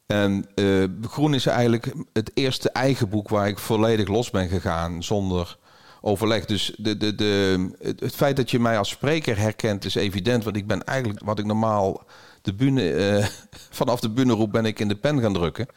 En 0.07 0.45
uh, 0.55 0.83
Groen 1.01 1.33
is 1.33 1.45
eigenlijk 1.45 1.93
het 2.13 2.31
eerste 2.33 2.69
eigen 2.69 3.09
boek 3.09 3.29
waar 3.29 3.47
ik 3.47 3.59
volledig 3.59 4.07
los 4.07 4.29
ben 4.29 4.49
gegaan 4.49 5.03
zonder 5.03 5.57
overleg. 6.01 6.45
Dus 6.45 6.75
de, 6.77 6.97
de, 6.97 7.15
de, 7.15 7.69
het, 7.99 8.15
feit 8.15 8.35
dat 8.35 8.51
je 8.51 8.59
mij 8.59 8.77
als 8.77 8.89
spreker 8.89 9.37
herkent 9.37 9.85
is 9.85 9.95
evident. 9.95 10.43
Want 10.43 10.55
ik 10.55 10.67
ben 10.67 10.83
eigenlijk 10.83 11.25
wat 11.25 11.39
ik 11.39 11.45
normaal 11.45 12.03
de 12.41 12.53
bühne, 12.53 12.93
uh, 12.93 13.25
vanaf 13.79 13.99
de 13.99 14.09
bühne 14.09 14.33
roep, 14.33 14.51
ben 14.51 14.65
ik 14.65 14.79
in 14.79 14.87
de 14.87 14.95
pen 14.95 15.21
gaan 15.21 15.33
drukken. 15.33 15.67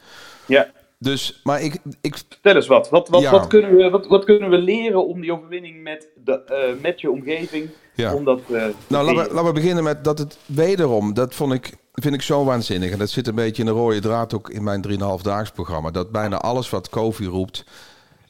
Ja. 0.46 0.70
Dus, 0.98 1.40
maar 1.44 1.62
ik, 1.62 1.78
ik... 2.00 2.16
Vertel 2.28 2.54
eens 2.54 2.66
wat. 2.66 2.90
Wat, 2.90 3.08
wat, 3.08 3.28
wat, 3.28 3.46
kunnen 3.46 3.76
we, 3.76 3.90
wat, 3.90 4.06
wat 4.06 4.24
kunnen 4.24 4.50
we 4.50 4.58
leren 4.58 5.06
om 5.06 5.20
die 5.20 5.32
overwinning 5.32 5.82
met, 5.82 6.08
de, 6.24 6.72
uh, 6.74 6.82
met 6.82 7.00
je 7.00 7.10
omgeving... 7.10 7.70
Ja. 7.94 8.14
Om 8.14 8.24
dat, 8.24 8.48
nou, 8.48 8.74
laten 8.88 9.06
we, 9.06 9.14
laten 9.14 9.44
we 9.44 9.52
beginnen 9.52 9.84
met 9.84 10.04
dat 10.04 10.18
het 10.18 10.38
wederom, 10.46 11.14
dat 11.14 11.34
vond 11.34 11.52
ik 11.52 11.72
vind 12.02 12.14
ik 12.14 12.22
zo 12.22 12.44
waanzinnig. 12.44 12.90
En 12.90 12.98
dat 12.98 13.10
zit 13.10 13.26
een 13.26 13.34
beetje 13.34 13.62
in 13.62 13.68
de 13.68 13.74
rode 13.74 14.00
draad 14.00 14.34
ook 14.34 14.50
in 14.50 14.62
mijn 14.62 14.84
3,5 14.88 15.22
daags 15.22 15.50
programma. 15.50 15.90
Dat 15.90 16.10
bijna 16.10 16.36
alles 16.36 16.70
wat 16.70 16.88
Kofi 16.88 17.26
roept, 17.26 17.64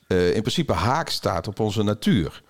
uh, 0.09 0.35
in 0.35 0.41
principe 0.41 0.73
haak 0.73 1.09
staat 1.09 1.49
op 1.49 1.61
onze 1.61 1.83
natuur. 1.83 2.43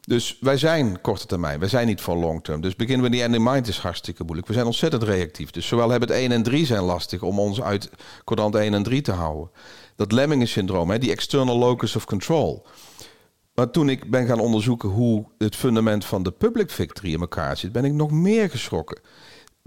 Dus 0.00 0.38
wij 0.40 0.56
zijn 0.56 1.00
korte 1.00 1.26
termijn, 1.26 1.58
wij 1.58 1.68
zijn 1.68 1.86
niet 1.86 2.00
voor 2.00 2.16
long 2.16 2.44
term. 2.44 2.60
Dus 2.60 2.76
beginnen 2.76 3.04
we 3.04 3.10
die 3.10 3.22
end 3.22 3.34
in 3.34 3.42
mind 3.42 3.68
is 3.68 3.78
hartstikke 3.78 4.22
moeilijk. 4.22 4.46
We 4.46 4.54
zijn 4.54 4.66
ontzettend 4.66 5.02
reactief. 5.02 5.50
Dus 5.50 5.66
zowel 5.66 5.90
hebben 5.90 6.08
het 6.08 6.18
1 6.18 6.32
en 6.32 6.42
3 6.42 6.66
zijn 6.66 6.82
lastig 6.82 7.22
om 7.22 7.38
ons 7.38 7.62
uit 7.62 7.90
quadrant 8.24 8.54
1 8.54 8.74
en 8.74 8.82
3 8.82 9.02
te 9.02 9.12
houden. 9.12 9.50
Dat 9.96 10.12
Lemmingen-syndroom, 10.12 10.98
die 10.98 11.10
external 11.10 11.58
locus 11.58 11.96
of 11.96 12.04
control. 12.04 12.66
Maar 13.54 13.70
toen 13.70 13.88
ik 13.88 14.10
ben 14.10 14.26
gaan 14.26 14.40
onderzoeken 14.40 14.88
hoe 14.88 15.24
het 15.38 15.56
fundament 15.56 16.04
van 16.04 16.22
de 16.22 16.30
public 16.30 16.70
victory 16.70 17.12
in 17.12 17.20
elkaar 17.20 17.56
zit, 17.56 17.72
ben 17.72 17.84
ik 17.84 17.92
nog 17.92 18.10
meer 18.10 18.50
geschrokken. 18.50 19.00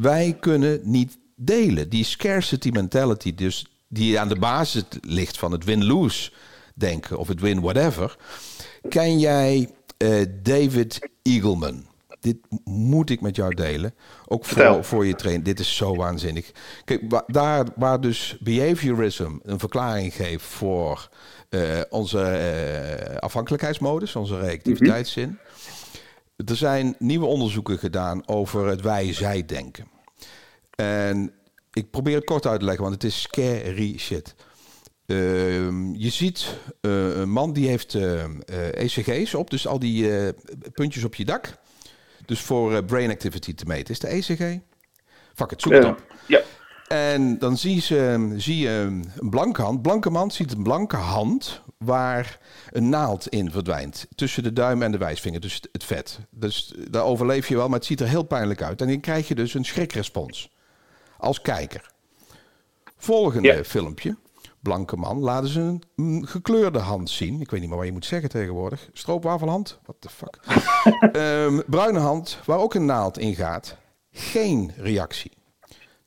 Wij 0.01 0.38
kunnen 0.39 0.79
niet 0.83 1.17
delen. 1.36 1.89
Die 1.89 2.03
scarcity 2.03 2.69
mentality, 2.69 3.36
dus 3.36 3.67
die 3.88 4.19
aan 4.19 4.27
de 4.27 4.39
basis 4.39 4.83
ligt 5.01 5.38
van 5.38 5.51
het 5.51 5.63
win-lose 5.63 6.31
denken 6.73 7.17
of 7.17 7.27
het 7.27 7.39
win 7.39 7.62
whatever. 7.62 8.17
Ken 8.89 9.19
jij 9.19 9.69
uh, 9.97 10.25
David 10.41 11.10
Eagleman? 11.21 11.86
Dit 12.19 12.38
moet 12.63 13.10
ik 13.10 13.21
met 13.21 13.36
jou 13.36 13.53
delen. 13.53 13.93
Ook 14.25 14.45
voor, 14.45 14.83
voor 14.83 15.05
je 15.05 15.15
trainen. 15.15 15.43
Dit 15.43 15.60
is 15.60 15.75
zo 15.75 15.95
waanzinnig. 15.95 16.51
Kijk, 16.86 17.23
daar 17.27 17.65
waar 17.75 18.01
dus 18.01 18.38
behaviorism 18.39 19.31
een 19.41 19.60
verklaring 19.60 20.13
geeft 20.13 20.45
voor 20.45 21.10
uh, 21.49 21.81
onze 21.89 22.19
uh, 23.10 23.17
afhankelijkheidsmodus, 23.17 24.15
onze 24.15 24.39
reactiviteitszin. 24.39 25.29
Mm 25.29 25.39
Er 26.45 26.56
zijn 26.56 26.95
nieuwe 27.00 27.26
onderzoeken 27.26 27.78
gedaan 27.78 28.28
over 28.28 28.67
het 28.67 28.82
wij-zij 28.82 29.45
denken. 29.45 29.88
En 30.76 31.34
ik 31.73 31.91
probeer 31.91 32.15
het 32.15 32.26
kort 32.26 32.45
uit 32.45 32.60
te 32.60 32.65
leggen, 32.65 32.84
want 32.84 32.95
het 32.95 33.04
is 33.04 33.21
scary 33.21 33.97
shit. 33.97 34.36
Uh, 35.06 35.17
je 35.93 36.10
ziet 36.10 36.58
uh, 36.82 37.17
een 37.17 37.30
man 37.30 37.54
die 37.54 37.67
heeft 37.67 37.97
ECG's 38.71 39.34
op, 39.34 39.50
dus 39.50 39.67
al 39.67 39.80
die 39.80 40.34
puntjes 40.73 41.04
op 41.04 41.15
je 41.15 41.26
dak. 41.26 41.58
Dus 42.26 42.41
voor 42.41 42.84
brain 42.84 43.10
activity 43.10 43.54
te 43.54 43.65
meten. 43.65 43.93
Is 43.93 44.00
de 44.00 44.08
ECG? 44.08 44.60
Fuck 45.34 45.50
het, 45.50 45.62
zoek 45.62 45.73
het 45.73 45.86
op. 45.86 46.06
Ja. 46.28 46.41
En 46.88 47.39
dan 47.39 47.58
zie 47.58 47.76
je, 47.76 48.34
zie 48.38 48.58
je 48.58 48.69
een 49.19 49.30
blanke 49.30 49.62
hand. 49.62 49.82
Blanke 49.82 50.10
man 50.10 50.32
ziet 50.32 50.52
een 50.52 50.63
blanke 50.63 50.95
hand 50.95 51.62
waar 51.77 52.39
een 52.69 52.89
naald 52.89 53.27
in 53.27 53.51
verdwijnt. 53.51 54.07
Tussen 54.15 54.43
de 54.43 54.53
duim 54.53 54.81
en 54.81 54.91
de 54.91 54.97
wijsvinger, 54.97 55.39
dus 55.39 55.61
het 55.71 55.83
vet. 55.83 56.19
Dus 56.29 56.73
daar 56.89 57.03
overleef 57.03 57.47
je 57.47 57.55
wel, 57.55 57.67
maar 57.67 57.77
het 57.77 57.87
ziet 57.87 58.01
er 58.01 58.07
heel 58.07 58.23
pijnlijk 58.23 58.61
uit. 58.61 58.81
En 58.81 58.87
dan 58.87 58.99
krijg 58.99 59.27
je 59.27 59.35
dus 59.35 59.53
een 59.53 59.65
schrikrespons 59.65 60.51
als 61.17 61.41
kijker. 61.41 61.91
Volgende 62.97 63.65
filmpje. 63.65 64.17
Blanke 64.59 64.95
man 64.95 65.19
laten 65.19 65.49
ze 65.49 65.79
een 65.95 66.27
gekleurde 66.27 66.79
hand 66.79 67.09
zien. 67.09 67.41
Ik 67.41 67.51
weet 67.51 67.59
niet 67.59 67.69
meer 67.69 67.77
wat 67.77 67.87
je 67.87 67.93
moet 67.93 68.05
zeggen 68.05 68.29
tegenwoordig. 68.29 68.89
Stroopwafelhand? 68.93 69.79
What 69.83 69.95
the 69.99 70.09
fuck? 70.09 70.39
um, 71.15 71.63
bruine 71.75 71.99
hand, 71.99 72.39
waar 72.45 72.59
ook 72.59 72.73
een 72.73 72.85
naald 72.85 73.17
in 73.17 73.35
gaat. 73.35 73.77
Geen 74.11 74.71
reactie. 74.77 75.37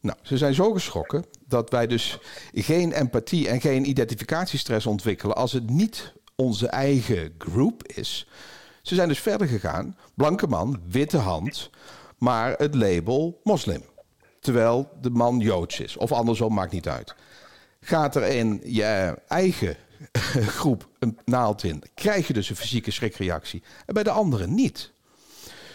Nou, 0.00 0.18
ze 0.22 0.36
zijn 0.36 0.54
zo 0.54 0.72
geschrokken 0.72 1.24
dat 1.46 1.70
wij 1.70 1.86
dus 1.86 2.18
geen 2.52 2.92
empathie 2.92 3.48
en 3.48 3.60
geen 3.60 3.88
identificatiestress 3.88 4.86
ontwikkelen 4.86 5.36
als 5.36 5.52
het 5.52 5.70
niet 5.70 6.12
onze 6.34 6.66
eigen 6.66 7.34
groep 7.38 7.86
is. 7.86 8.28
Ze 8.82 8.94
zijn 8.94 9.08
dus 9.08 9.20
verder 9.20 9.46
gegaan. 9.46 9.96
Blanke 10.14 10.46
man, 10.46 10.80
witte 10.88 11.16
hand, 11.16 11.70
maar 12.18 12.54
het 12.56 12.74
label 12.74 13.40
moslim. 13.44 13.82
Terwijl 14.40 14.88
de 15.00 15.10
man 15.10 15.38
joods 15.38 15.80
is. 15.80 15.96
Of 15.96 16.12
andersom, 16.12 16.54
maakt 16.54 16.72
niet 16.72 16.88
uit. 16.88 17.14
Gaat 17.80 18.16
er 18.16 18.22
in 18.22 18.60
je 18.64 19.18
eigen 19.28 19.76
groep 20.58 20.88
een 20.98 21.18
naald 21.24 21.62
in, 21.62 21.82
krijg 21.94 22.26
je 22.26 22.32
dus 22.32 22.50
een 22.50 22.56
fysieke 22.56 22.90
schrikreactie. 22.90 23.62
En 23.86 23.94
bij 23.94 24.02
de 24.02 24.10
anderen 24.10 24.54
niet. 24.54 24.92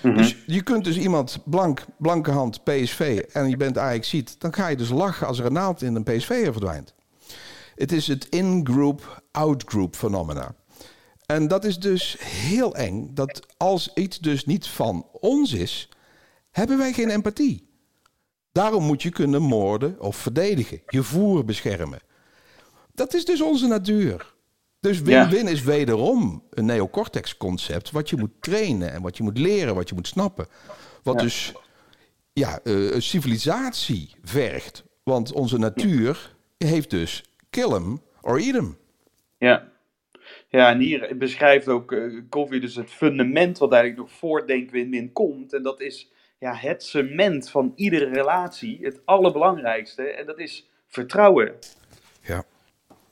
Mhm. 0.06 0.18
Dus 0.18 0.44
je 0.46 0.62
kunt 0.62 0.84
dus 0.84 0.98
iemand 0.98 1.38
blank, 1.46 1.86
blanke 1.98 2.32
hand 2.32 2.64
PSV 2.64 3.26
en 3.34 3.50
je 3.50 3.58
bent 3.58 3.78
Ajax 3.78 4.10
ziet, 4.10 4.40
dan 4.40 4.54
ga 4.54 4.68
je 4.68 4.76
dus 4.76 4.90
lachen 4.90 5.28
als 5.28 5.40
er 5.40 5.46
een 5.46 5.54
naald 5.54 5.82
in 5.82 5.96
een 5.96 6.04
PSV 6.04 6.44
verdwijnt. 6.44 6.94
Het 7.76 7.92
is 7.92 8.08
het 8.08 8.28
in-group, 8.30 9.24
out-group 9.32 9.96
phenomena. 9.96 10.56
En 11.26 11.48
dat 11.48 11.66
is 11.66 11.80
dus 11.80 12.16
heel 12.20 12.76
eng, 12.76 13.10
dat 13.14 13.46
als 13.58 13.94
iets 13.94 14.20
dus 14.20 14.46
niet 14.46 14.68
van 14.68 15.08
ons 15.12 15.54
is, 15.54 15.90
hebben 16.52 16.78
wij 16.78 16.94
geen 16.94 17.10
empathie. 17.10 17.70
Daarom 18.52 18.84
moet 18.84 19.02
je 19.02 19.10
kunnen 19.10 19.42
moorden 19.42 20.02
of 20.02 20.16
verdedigen, 20.16 20.82
je 20.88 21.04
voer 21.04 21.46
beschermen. 21.46 22.00
Dat 22.94 23.14
is 23.14 23.26
dus 23.26 23.42
onze 23.42 23.68
natuur. 23.68 24.35
Dus 24.86 25.02
win-win 25.02 25.48
is 25.48 25.64
wederom 25.64 26.44
een 26.50 26.66
neocortex-concept 26.66 27.92
wat 27.92 28.10
je 28.10 28.16
moet 28.16 28.32
trainen 28.40 28.92
en 28.92 29.02
wat 29.02 29.18
je 29.18 29.24
moet 29.24 29.38
leren, 29.38 29.76
wat 29.76 29.90
je 29.90 29.96
moet 29.96 30.08
snappen. 30.08 30.48
Wat 31.04 31.20
dus 31.20 31.54
ja, 32.34 32.60
uh, 32.64 33.00
civilisatie 33.00 34.16
vergt. 34.24 34.84
Want 35.04 35.34
onze 35.34 35.58
natuur 35.58 36.36
heeft 36.58 36.90
dus 36.90 37.24
kill 37.50 37.70
hem 37.70 38.02
or 38.22 38.40
eat 38.40 38.54
hem. 38.54 38.78
Ja. 39.38 39.72
Ja, 40.48 40.70
en 40.70 40.80
hier 40.80 41.18
beschrijft 41.18 41.68
ook 41.68 41.92
uh, 41.92 42.22
Covey 42.30 42.60
dus 42.60 42.76
het 42.76 42.90
fundament 42.90 43.58
wat 43.58 43.72
eigenlijk 43.72 44.02
nog 44.02 44.20
voor 44.20 44.48
denk-win-win 44.48 45.12
komt. 45.12 45.54
En 45.54 45.64
dat 45.64 45.82
is 45.82 46.12
ja, 46.40 46.54
het 46.54 46.84
cement 46.84 47.50
van 47.50 47.74
iedere 47.76 48.10
relatie, 48.10 48.80
het 48.82 49.02
allerbelangrijkste. 49.06 50.04
En 50.04 50.26
dat 50.26 50.40
is 50.40 50.70
vertrouwen. 50.88 51.54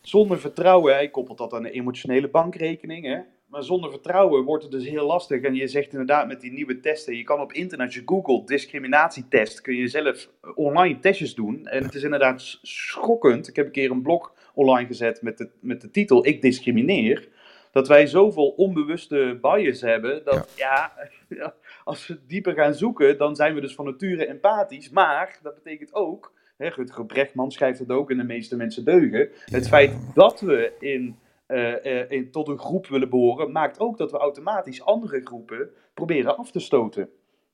Zonder 0.04 0.40
vertrouwen, 0.40 0.94
hij 0.94 1.10
koppelt 1.10 1.38
dat 1.38 1.54
aan 1.54 1.66
een 1.66 1.72
emotionele 1.72 2.30
bankrekening, 2.30 3.06
hè? 3.06 3.20
maar 3.48 3.64
zonder 3.64 3.90
vertrouwen 3.90 4.44
wordt 4.44 4.64
het 4.64 4.72
dus 4.72 4.88
heel 4.88 5.06
lastig. 5.06 5.42
En 5.42 5.56
je 5.56 5.68
zegt 5.68 5.92
inderdaad 5.92 6.28
met 6.28 6.42
die 6.42 6.52
nieuwe 6.52 6.80
testen, 6.80 7.18
je 7.18 7.24
kan 7.24 7.42
op 7.42 7.54
internet, 7.54 7.94
je 7.94 8.02
googelt 8.06 8.48
discriminatietest, 8.48 9.62
kun 9.62 9.76
je 9.76 9.88
zelf 9.88 10.30
online 10.56 11.00
testjes 11.00 11.36
doen. 11.36 11.68
En 11.68 11.84
het 11.84 11.94
is 11.94 12.04
inderdaad 12.04 12.60
schokkend. 12.62 13.48
Ik 13.48 13.56
heb 13.56 13.66
een 13.66 13.72
keer 13.72 13.92
een 13.92 14.02
blog 14.02 14.34
online 14.54 14.88
gezet 14.88 15.22
met 15.22 15.38
de, 15.38 15.50
met 15.60 15.82
de 15.82 15.92
titel 15.92 16.26
Ik 16.26 16.42
discrimineer. 16.42 17.30
Dat 17.72 17.88
wij 17.88 18.08
zoveel 18.08 18.50
onbewuste 18.50 19.38
bias 19.42 19.82
hebben, 19.82 20.24
dat 20.24 20.54
ja. 20.56 20.94
ja 21.30 21.56
als 21.84 22.08
we 22.08 22.20
dieper 22.28 22.54
gaan 22.54 22.74
zoeken, 22.74 23.18
dan 23.18 23.36
zijn 23.36 23.54
we 23.54 23.62
dus 23.62 23.76
van 23.76 23.86
nature 23.86 24.28
empathisch. 24.28 24.90
Maar 24.90 25.40
dat 25.42 25.56
betekent 25.56 25.94
ook 25.94 26.34
Hè, 26.64 26.70
Rutger 26.70 27.06
Brechtman 27.06 27.52
schrijft 27.52 27.80
het 27.80 27.90
ook 27.90 28.12
in 28.12 28.18
De 28.18 28.24
meeste 28.24 28.56
mensen 28.56 28.86
deugen. 28.86 29.30
Het 29.46 29.68
feit 29.68 29.94
dat 30.14 30.42
we 30.42 30.72
in, 30.80 31.16
uh, 31.48 32.12
in, 32.12 32.32
tot 32.32 32.48
een 32.48 32.60
groep 32.60 32.88
willen 32.88 33.10
behoren, 33.10 33.52
maakt 33.52 33.80
ook 33.80 33.98
dat 33.98 34.12
we 34.12 34.18
automatisch 34.18 34.86
andere 34.86 35.22
groepen 35.24 35.70
proberen 35.94 36.38
af 36.38 36.52
te 36.52 36.60
stoten. 36.60 37.10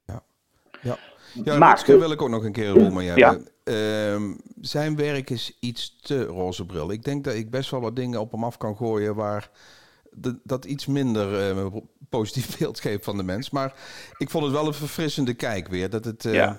Ja, 0.06 0.24
ja. 0.82 0.98
ja 1.43 1.58
maar, 1.58 1.84
wil 1.86 2.12
ik 2.12 2.22
ook 2.22 2.30
nog 2.30 2.43
een 2.43 2.52
keer 2.52 2.67
een 2.67 2.80
rol 2.80 2.91
mee 2.91 3.08
hebben. 3.08 3.48
Ja. 3.63 4.15
Uh, 4.15 4.22
zijn 4.62 4.95
werk 4.95 5.30
is 5.30 5.58
iets 5.60 6.00
te 6.02 6.24
roze 6.24 6.65
bril. 6.65 6.91
Ik 6.91 7.04
denk 7.04 7.24
dat 7.24 7.34
ik 7.34 7.50
best 7.50 7.72
wel 7.72 7.82
wat 7.82 7.95
dingen 7.95 8.19
op 8.19 8.32
hem 8.32 8.43
af 8.43 8.58
kan 8.58 8.78
gooien 8.78 9.15
waar 9.15 9.50
dat 10.43 10.65
iets 10.65 10.86
minder 10.86 11.56
uh, 11.56 11.65
positief 12.10 12.58
beeld 12.58 12.80
geeft 12.80 13.04
van 13.04 13.17
de 13.17 13.24
mens. 13.24 13.50
Maar 13.50 13.74
ik 14.17 14.30
vond 14.30 14.43
het 14.43 14.54
wel 14.54 14.67
een 14.67 14.74
verfrissende 14.74 15.34
kijk 15.34 15.67
weer. 15.67 15.89
Dat 15.89 16.06
het, 16.06 16.26
uh, 16.26 16.52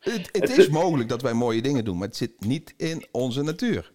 het, 0.00 0.28
het 0.32 0.58
is 0.58 0.68
mogelijk 0.68 1.08
dat 1.08 1.22
wij 1.22 1.32
mooie 1.32 1.62
dingen 1.62 1.84
doen, 1.84 1.98
maar 1.98 2.06
het 2.06 2.16
zit 2.16 2.32
niet 2.40 2.74
in 2.76 3.06
onze 3.10 3.42
natuur. 3.42 3.94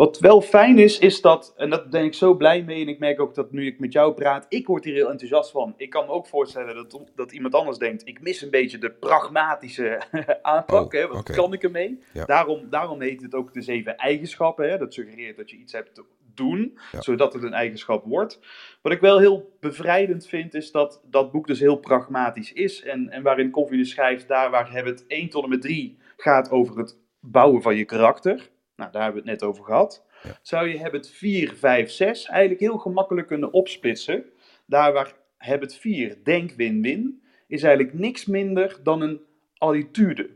Wat 0.00 0.18
wel 0.18 0.40
fijn 0.40 0.78
is, 0.78 0.98
is 0.98 1.20
dat, 1.20 1.54
en 1.56 1.70
dat 1.70 1.90
ben 1.90 2.04
ik 2.04 2.14
zo 2.14 2.34
blij 2.34 2.62
mee, 2.62 2.82
en 2.82 2.88
ik 2.88 2.98
merk 2.98 3.20
ook 3.20 3.34
dat 3.34 3.52
nu 3.52 3.66
ik 3.66 3.78
met 3.78 3.92
jou 3.92 4.14
praat, 4.14 4.46
ik 4.48 4.66
word 4.66 4.84
hier 4.84 4.94
heel 4.94 5.10
enthousiast 5.10 5.50
van. 5.50 5.74
Ik 5.76 5.90
kan 5.90 6.06
me 6.06 6.12
ook 6.12 6.26
voorstellen 6.26 6.74
dat, 6.74 7.00
dat 7.14 7.32
iemand 7.32 7.54
anders 7.54 7.78
denkt, 7.78 8.08
ik 8.08 8.20
mis 8.20 8.42
een 8.42 8.50
beetje 8.50 8.78
de 8.78 8.90
pragmatische 8.90 10.02
aanpak, 10.42 10.94
oh, 10.94 11.00
hè, 11.00 11.06
wat 11.06 11.30
kan 11.30 11.52
ik 11.52 11.62
ermee? 11.62 12.00
Daarom, 12.26 12.66
daarom 12.70 13.00
heet 13.00 13.22
het 13.22 13.34
ook 13.34 13.52
de 13.52 13.62
zeven 13.62 13.96
eigenschappen, 13.96 14.70
hè? 14.70 14.78
dat 14.78 14.94
suggereert 14.94 15.36
dat 15.36 15.50
je 15.50 15.56
iets 15.56 15.72
hebt 15.72 16.02
doen, 16.34 16.78
zodat 16.98 17.32
het 17.32 17.42
een 17.42 17.52
eigenschap 17.52 18.04
wordt. 18.04 18.40
Wat 18.82 18.92
ik 18.92 19.00
wel 19.00 19.18
heel 19.18 19.56
bevrijdend 19.60 20.26
vind, 20.26 20.54
is 20.54 20.70
dat 20.70 21.02
dat 21.04 21.32
boek 21.32 21.46
dus 21.46 21.60
heel 21.60 21.76
pragmatisch 21.76 22.52
is. 22.52 22.82
En, 22.82 23.08
en 23.08 23.22
waarin 23.22 23.50
Koffie 23.50 23.78
dus 23.78 23.90
schrijft, 23.90 24.28
daar 24.28 24.50
waar 24.50 24.84
het 24.84 25.06
1 25.06 25.28
tot 25.28 25.42
en 25.42 25.48
met 25.48 25.62
3 25.62 25.98
gaat 26.16 26.50
over 26.50 26.78
het 26.78 26.98
bouwen 27.20 27.62
van 27.62 27.76
je 27.76 27.84
karakter. 27.84 28.50
Nou, 28.76 28.92
daar 28.92 29.02
hebben 29.02 29.22
we 29.22 29.30
het 29.30 29.40
net 29.40 29.48
over 29.48 29.64
gehad. 29.64 30.04
Zou 30.42 30.68
je 30.68 30.78
het 30.78 31.10
4, 31.10 31.54
5, 31.54 31.90
6 31.90 32.26
eigenlijk 32.26 32.60
heel 32.60 32.78
gemakkelijk 32.78 33.26
kunnen 33.26 33.52
opsplitsen. 33.52 34.24
Daar 34.66 34.92
waar 34.92 35.14
het 35.38 35.74
4, 35.74 36.18
denk 36.24 36.50
win-win, 36.50 37.22
is 37.46 37.62
eigenlijk 37.62 37.94
niks 37.94 38.26
minder 38.26 38.80
dan 38.82 39.00
een 39.00 39.20
attitude. 39.58 40.30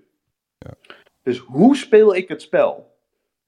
Ja. 0.59 0.71
Dus 1.23 1.39
hoe 1.39 1.77
speel 1.77 2.15
ik 2.15 2.29
het 2.29 2.43
spel? 2.43 2.94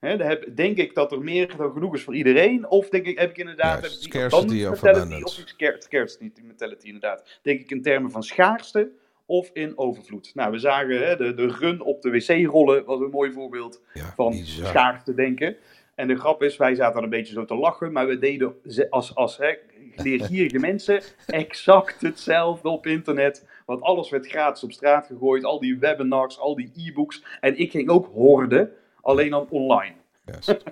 Heb, 0.06 0.56
denk 0.56 0.76
ik 0.76 0.94
dat 0.94 1.12
er 1.12 1.20
meer 1.20 1.56
dan 1.56 1.72
genoeg 1.72 1.94
is 1.94 2.02
voor 2.02 2.14
iedereen. 2.14 2.68
Of 2.68 2.88
denk 2.88 3.06
ik, 3.06 3.18
heb 3.18 3.30
ik 3.30 3.36
inderdaad... 3.36 3.82
Ja, 3.82 3.88
scarcity 3.88 4.64
of 4.64 4.82
mentality. 4.82 5.22
Of 5.22 5.42
scarcity 5.78 6.42
mentality, 6.42 6.86
inderdaad. 6.86 7.38
Denk 7.42 7.60
ik 7.60 7.70
in 7.70 7.82
termen 7.82 8.10
van 8.10 8.22
schaarste 8.22 8.90
of 9.26 9.50
in 9.52 9.78
overvloed. 9.78 10.30
Nou, 10.34 10.50
we 10.50 10.58
zagen 10.58 11.06
hè, 11.06 11.16
de, 11.16 11.34
de 11.34 11.46
run 11.46 11.80
op 11.80 12.02
de 12.02 12.10
wc-rollen, 12.10 12.84
was 12.84 13.00
een 13.00 13.10
mooi 13.10 13.32
voorbeeld 13.32 13.82
Ja, 13.92 14.12
van 14.14 14.30
bizar. 14.30 14.66
schaarste 14.66 15.14
denken. 15.14 15.56
En 15.94 16.08
de 16.08 16.16
grap 16.16 16.42
is, 16.42 16.56
wij 16.56 16.74
zaten 16.74 16.94
dan 16.94 17.02
een 17.02 17.10
beetje 17.10 17.32
zo 17.32 17.44
te 17.44 17.54
lachen, 17.56 17.92
maar 17.92 18.06
we 18.06 18.18
deden 18.18 18.54
als, 18.90 19.14
als 19.14 19.36
hè, 19.36 19.54
leergierige 19.96 20.58
mensen 20.68 21.02
exact 21.26 22.00
hetzelfde 22.00 22.68
op 22.68 22.86
internet. 22.86 23.46
Want 23.66 23.82
alles 23.82 24.10
werd 24.10 24.26
gratis 24.26 24.62
op 24.62 24.72
straat 24.72 25.06
gegooid, 25.06 25.44
al 25.44 25.60
die 25.60 25.78
webinars, 25.78 26.38
al 26.38 26.56
die 26.56 26.70
e-books. 26.76 27.24
En 27.40 27.58
ik 27.58 27.70
ging 27.70 27.88
ook 27.88 28.06
horden, 28.12 28.72
alleen 29.06 29.30
dan 29.30 29.46
online. 29.50 29.94
Juist. 30.24 30.56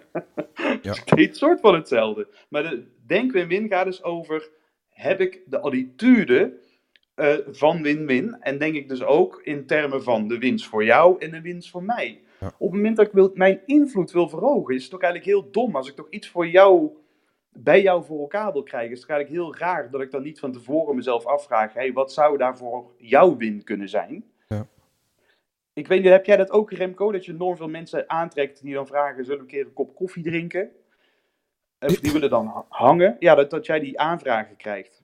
Ja. 0.82 0.94
Deed 1.04 1.36
soort 1.36 1.60
van 1.60 1.74
hetzelfde. 1.74 2.28
Maar 2.48 2.62
de 2.62 2.86
denk-win-win 3.06 3.68
gaat 3.68 3.84
dus 3.84 4.02
over, 4.02 4.50
heb 4.88 5.20
ik 5.20 5.42
de 5.46 5.60
attitude 5.60 6.58
eh, 7.14 7.34
van 7.50 7.82
win-win? 7.82 8.36
En 8.40 8.58
denk 8.58 8.74
ik 8.74 8.88
dus 8.88 9.02
ook 9.02 9.40
in 9.42 9.66
termen 9.66 10.02
van 10.02 10.28
de 10.28 10.38
winst 10.38 10.66
voor 10.66 10.84
jou 10.84 11.18
en 11.18 11.30
de 11.30 11.40
winst 11.40 11.70
voor 11.70 11.82
mij. 11.82 12.20
Ja. 12.40 12.46
Op 12.46 12.52
het 12.58 12.76
moment 12.76 12.96
dat 12.96 13.06
ik 13.06 13.12
wil, 13.12 13.30
mijn 13.34 13.60
invloed 13.66 14.12
wil 14.12 14.28
verhogen, 14.28 14.74
is 14.74 14.82
het 14.82 14.90
toch 14.90 15.02
eigenlijk 15.02 15.30
heel 15.32 15.50
dom. 15.50 15.76
Als 15.76 15.88
ik 15.88 15.94
toch 15.94 16.10
iets 16.10 16.28
voor 16.28 16.46
jou, 16.48 16.90
bij 17.52 17.82
jou 17.82 18.04
voor 18.04 18.20
elkaar 18.20 18.52
wil 18.52 18.62
krijgen, 18.62 18.92
is 18.92 19.00
het 19.00 19.10
eigenlijk 19.10 19.40
heel 19.40 19.56
raar 19.56 19.90
dat 19.90 20.00
ik 20.00 20.10
dan 20.10 20.22
niet 20.22 20.38
van 20.38 20.52
tevoren 20.52 20.96
mezelf 20.96 21.26
afvraag, 21.26 21.72
hey, 21.72 21.92
wat 21.92 22.12
zou 22.12 22.36
daar 22.38 22.56
voor 22.56 22.90
jouw 22.96 23.36
win 23.36 23.64
kunnen 23.64 23.88
zijn? 23.88 24.24
Ja. 25.74 25.82
Ik 25.82 25.88
weet 25.88 26.02
niet, 26.02 26.10
heb 26.10 26.26
jij 26.26 26.36
dat 26.36 26.50
ook 26.50 26.72
Remco, 26.72 27.12
dat 27.12 27.24
je 27.24 27.32
enorm 27.32 27.56
veel 27.56 27.68
mensen 27.68 28.10
aantrekt 28.10 28.62
die 28.62 28.74
dan 28.74 28.86
vragen, 28.86 29.24
zullen 29.24 29.38
we 29.38 29.44
een 29.44 29.50
keer 29.50 29.66
een 29.66 29.72
kop 29.72 29.94
koffie 29.94 30.22
drinken? 30.22 30.70
Of 31.80 32.00
die 32.00 32.12
willen 32.12 32.30
dan 32.30 32.46
ha- 32.46 32.66
hangen. 32.68 33.16
Ja, 33.18 33.34
dat, 33.34 33.50
dat 33.50 33.66
jij 33.66 33.80
die 33.80 34.00
aanvragen 34.00 34.56
krijgt. 34.56 35.02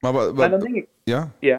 Maar 0.00 0.12
wat, 0.12 0.34
Maar 0.34 0.50
dan 0.50 0.60
denk 0.60 0.74
ik, 0.74 0.88
ja? 1.04 1.32
Ja. 1.38 1.58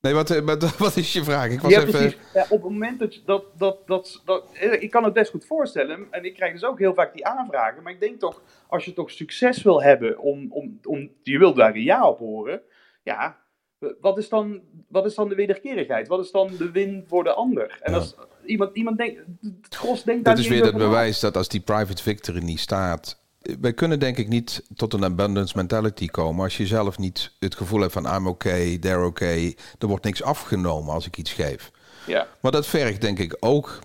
Nee, 0.00 0.14
wat, 0.14 0.30
eh, 0.30 0.40
wat, 0.40 0.76
wat 0.78 0.96
is 0.96 1.12
je 1.12 1.24
vraag? 1.24 1.50
Ik 1.50 1.60
was 1.60 1.72
ja, 1.72 1.80
even... 1.82 2.14
Ja, 2.34 2.42
op 2.42 2.62
het 2.62 2.70
moment 2.70 2.98
dat, 2.98 3.22
dat, 3.24 3.44
dat, 3.58 3.86
dat, 3.86 4.22
dat, 4.24 4.44
eh, 4.52 4.82
ik 4.82 4.90
kan 4.90 5.04
het 5.04 5.12
best 5.12 5.30
goed 5.30 5.46
voorstellen, 5.46 6.06
en 6.10 6.24
ik 6.24 6.34
krijg 6.34 6.52
dus 6.52 6.64
ook 6.64 6.78
heel 6.78 6.94
vaak 6.94 7.12
die 7.12 7.26
aanvragen, 7.26 7.82
maar 7.82 7.92
ik 7.92 8.00
denk 8.00 8.20
toch, 8.20 8.42
als 8.66 8.84
je 8.84 8.92
toch 8.92 9.10
succes 9.10 9.62
wil 9.62 9.82
hebben, 9.82 10.18
om, 10.18 10.52
om, 10.52 10.80
om, 10.84 11.10
je 11.22 11.38
wil 11.38 11.54
daar 11.54 11.74
een 11.74 11.82
ja 11.82 12.08
op 12.08 12.18
horen, 12.18 12.62
ja, 13.02 13.38
wat 14.00 14.18
is 14.18 14.28
dan, 14.28 14.60
wat 14.88 15.06
is 15.06 15.14
dan 15.14 15.28
de 15.28 15.34
wederkerigheid? 15.34 16.08
Wat 16.08 16.24
is 16.24 16.30
dan 16.30 16.50
de 16.58 16.70
win 16.70 17.04
voor 17.08 17.24
de 17.24 17.32
ander? 17.32 17.78
En 17.82 17.92
Ja. 17.92 17.98
als 17.98 18.14
iemand, 18.44 18.76
iemand 18.76 18.96
denkt, 18.98 19.20
het 19.62 19.74
gros 19.74 20.02
denkt 20.02 20.24
daar 20.24 20.34
Dit 20.34 20.44
is 20.44 20.50
weer 20.50 20.72
na. 20.72 20.78
bewijs 20.78 21.20
dat 21.20 21.36
als 21.36 21.48
die 21.48 21.60
private 21.60 22.02
victory 22.02 22.42
niet 22.42 22.60
staat... 22.60 23.24
Wij 23.60 23.72
kunnen 23.72 23.98
denk 24.00 24.16
ik 24.16 24.28
niet 24.28 24.62
tot 24.76 24.92
een 24.92 25.04
abundance 25.04 25.56
mentality 25.56 26.06
komen... 26.06 26.44
als 26.44 26.56
je 26.56 26.66
zelf 26.66 26.98
niet 26.98 27.32
het 27.38 27.54
gevoel 27.54 27.80
hebt 27.80 27.92
van 27.92 28.14
I'm 28.14 28.26
okay, 28.26 28.78
they're 28.78 29.04
okay. 29.04 29.56
Er 29.78 29.86
wordt 29.86 30.04
niks 30.04 30.22
afgenomen 30.22 30.94
als 30.94 31.06
ik 31.06 31.16
iets 31.16 31.32
geef. 31.32 31.70
Ja, 32.06 32.26
Maar 32.40 32.52
dat 32.52 32.66
vergt 32.66 33.00
denk 33.00 33.18
ik 33.18 33.36
ook 33.40 33.78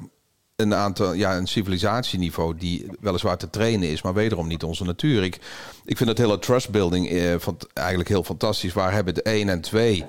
een 0.62 0.76
aantal, 0.76 1.14
ja, 1.14 1.38
een 1.38 1.48
civilisatieniveau 1.48 2.56
die 2.58 2.86
weliswaar 3.00 3.38
te 3.38 3.50
trainen 3.50 3.90
is, 3.90 4.02
maar 4.02 4.14
wederom 4.14 4.48
niet 4.48 4.64
onze 4.64 4.84
natuur. 4.84 5.24
Ik, 5.24 5.40
ik 5.86 5.98
vind 5.98 6.10
het 6.10 6.18
hele 6.18 6.40
trustbuilding 6.40 7.10
eh, 7.10 7.36
van, 7.38 7.58
eigenlijk 7.74 8.10
heel 8.10 8.24
fantastisch. 8.24 8.74
Waar 8.74 8.94
hebben 8.94 9.14
het 9.14 9.24
1 9.24 9.50
en 9.50 9.62
2 9.62 10.06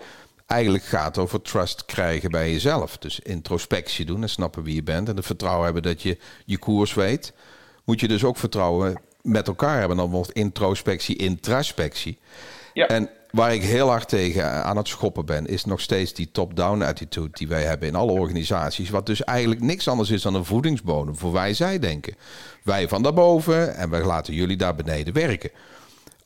eigenlijk 0.46 0.84
gaat 0.84 1.18
over 1.18 1.42
trust 1.42 1.84
krijgen 1.84 2.30
bij 2.30 2.52
jezelf. 2.52 2.98
Dus 2.98 3.20
introspectie 3.20 4.04
doen 4.04 4.22
en 4.22 4.28
snappen 4.28 4.62
wie 4.62 4.74
je 4.74 4.82
bent 4.82 5.08
en 5.08 5.16
het 5.16 5.26
vertrouwen 5.26 5.64
hebben 5.64 5.82
dat 5.82 6.02
je 6.02 6.18
je 6.44 6.58
koers 6.58 6.94
weet. 6.94 7.32
Moet 7.84 8.00
je 8.00 8.08
dus 8.08 8.24
ook 8.24 8.36
vertrouwen 8.36 9.00
met 9.22 9.46
elkaar 9.46 9.78
hebben. 9.78 9.96
Dan 9.96 10.10
wordt 10.10 10.32
introspectie 10.32 11.16
intraspectie. 11.16 12.18
Ja. 12.72 12.86
En 12.86 13.10
waar 13.32 13.54
ik 13.54 13.62
heel 13.62 13.88
hard 13.88 14.08
tegen 14.08 14.64
aan 14.64 14.76
het 14.76 14.88
schoppen 14.88 15.26
ben, 15.26 15.46
is 15.46 15.64
nog 15.64 15.80
steeds 15.80 16.14
die 16.14 16.30
top-down 16.30 16.82
attitude 16.82 17.28
die 17.32 17.48
wij 17.48 17.62
hebben 17.62 17.88
in 17.88 17.94
alle 17.94 18.12
organisaties. 18.12 18.90
Wat 18.90 19.06
dus 19.06 19.24
eigenlijk 19.24 19.60
niks 19.60 19.88
anders 19.88 20.10
is 20.10 20.22
dan 20.22 20.34
een 20.34 20.44
voedingsbodem 20.44 21.16
voor 21.16 21.32
wij 21.32 21.54
zij 21.54 21.78
denken. 21.78 22.14
Wij 22.62 22.88
van 22.88 23.02
daarboven 23.02 23.74
en 23.74 23.90
wij 23.90 24.04
laten 24.04 24.34
jullie 24.34 24.56
daar 24.56 24.74
beneden 24.74 25.14
werken. 25.14 25.50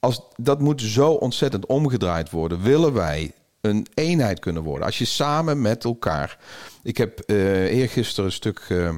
Als, 0.00 0.20
dat 0.36 0.60
moet 0.60 0.82
zo 0.82 1.12
ontzettend 1.12 1.66
omgedraaid 1.66 2.30
worden. 2.30 2.62
Willen 2.62 2.92
wij 2.92 3.32
een 3.60 3.86
eenheid 3.94 4.38
kunnen 4.38 4.62
worden? 4.62 4.86
Als 4.86 4.98
je 4.98 5.04
samen 5.04 5.60
met 5.60 5.84
elkaar. 5.84 6.38
Ik 6.82 6.96
heb 6.96 7.18
eh 7.20 7.78
eergisteren 7.78 8.24
een 8.24 8.32
stuk 8.32 8.60
eh, 8.68 8.94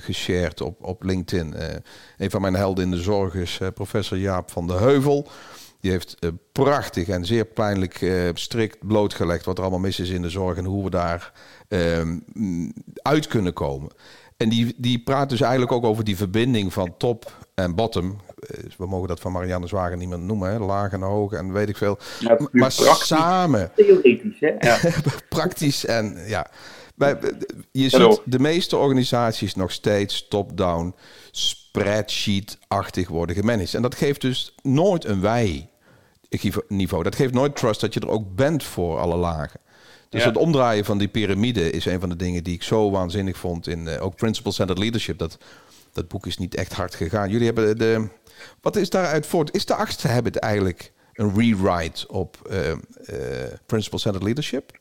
geshared 0.00 0.60
op, 0.60 0.84
op 0.84 1.02
LinkedIn. 1.02 1.54
Een 2.16 2.30
van 2.30 2.40
mijn 2.40 2.54
helden 2.54 2.84
in 2.84 2.90
de 2.90 3.02
zorg 3.02 3.34
is 3.34 3.60
professor 3.74 4.18
Jaap 4.18 4.50
van 4.50 4.66
de 4.66 4.72
Heuvel. 4.72 5.28
Die 5.86 5.94
heeft 5.94 6.16
eh, 6.18 6.30
prachtig 6.52 7.08
en 7.08 7.24
zeer 7.24 7.44
pijnlijk 7.44 8.00
eh, 8.00 8.28
strikt 8.34 8.86
blootgelegd 8.86 9.44
wat 9.44 9.56
er 9.56 9.62
allemaal 9.62 9.80
mis 9.80 10.00
is 10.00 10.08
in 10.08 10.22
de 10.22 10.30
zorg 10.30 10.56
en 10.56 10.64
hoe 10.64 10.84
we 10.84 10.90
daar 10.90 11.32
ehm, 11.68 12.18
mm, 12.32 12.72
uit 13.02 13.26
kunnen 13.26 13.52
komen. 13.52 13.90
En 14.36 14.48
die, 14.48 14.74
die 14.76 14.98
praat 14.98 15.28
dus 15.28 15.40
eigenlijk 15.40 15.72
ook 15.72 15.84
over 15.84 16.04
die 16.04 16.16
verbinding 16.16 16.72
van 16.72 16.94
top 16.96 17.32
en 17.54 17.74
bottom. 17.74 18.20
Eh, 18.38 18.64
we 18.78 18.86
mogen 18.86 19.08
dat 19.08 19.20
van 19.20 19.32
Marianne 19.32 19.66
Zwager 19.66 19.96
niet 19.96 20.08
meer 20.08 20.18
noemen, 20.18 20.50
hè? 20.50 20.58
laag 20.58 20.92
en 20.92 21.00
hoog 21.00 21.32
en 21.32 21.52
weet 21.52 21.68
ik 21.68 21.76
veel. 21.76 21.98
Ja, 22.18 22.28
maar 22.38 22.48
praktisch. 22.74 23.06
samen, 23.06 23.70
theoretisch, 23.76 24.40
hè? 24.40 24.54
Ja. 24.58 24.78
praktisch 25.28 25.84
en 25.84 26.18
ja. 26.26 26.50
Wij, 26.94 27.18
je 27.72 27.88
ziet 27.88 28.20
de 28.24 28.38
meeste 28.38 28.76
organisaties 28.76 29.54
nog 29.54 29.72
steeds 29.72 30.28
top-down, 30.28 30.94
spreadsheet-achtig 31.30 33.08
worden 33.08 33.36
gemanaged. 33.36 33.74
En 33.74 33.82
dat 33.82 33.94
geeft 33.94 34.20
dus 34.20 34.54
nooit 34.62 35.04
een 35.04 35.20
wij-niveau. 36.28 37.02
Dat 37.02 37.14
geeft 37.14 37.32
nooit 37.32 37.56
trust 37.56 37.80
dat 37.80 37.94
je 37.94 38.00
er 38.00 38.08
ook 38.08 38.34
bent 38.34 38.64
voor 38.64 38.98
alle 38.98 39.16
lagen. 39.16 39.60
Dus 40.08 40.22
Ja. 40.22 40.28
het 40.28 40.36
omdraaien 40.36 40.84
van 40.84 40.98
die 40.98 41.08
piramide 41.08 41.70
is 41.70 41.86
een 41.86 42.00
van 42.00 42.08
de 42.08 42.16
dingen 42.16 42.44
die 42.44 42.54
ik 42.54 42.62
zo 42.62 42.90
waanzinnig 42.90 43.36
vond 43.36 43.66
in 43.66 43.88
eh, 43.88 44.02
ook 44.04 44.16
Principle-Centered 44.16 44.82
Leadership. 44.82 45.18
Dat, 45.18 45.38
dat 45.92 46.08
boek 46.08 46.26
is 46.26 46.38
niet 46.38 46.54
echt 46.54 46.72
hard 46.72 46.94
gegaan. 46.94 47.30
Jullie 47.30 47.46
hebben 47.46 47.78
de. 47.78 48.08
Wat 48.60 48.76
is 48.76 48.90
daaruit 48.90 49.26
voort? 49.26 49.54
Is 49.54 49.66
de 49.66 49.74
achtste 49.74 50.08
habit 50.08 50.36
eigenlijk 50.36 50.92
een 51.12 51.34
rewrite 51.34 52.08
op 52.08 52.36
eh, 52.50 52.70
eh, 52.70 52.78
Principle-Centered 53.66 54.26
Leadership? 54.26 54.78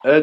Eh, 0.00 0.18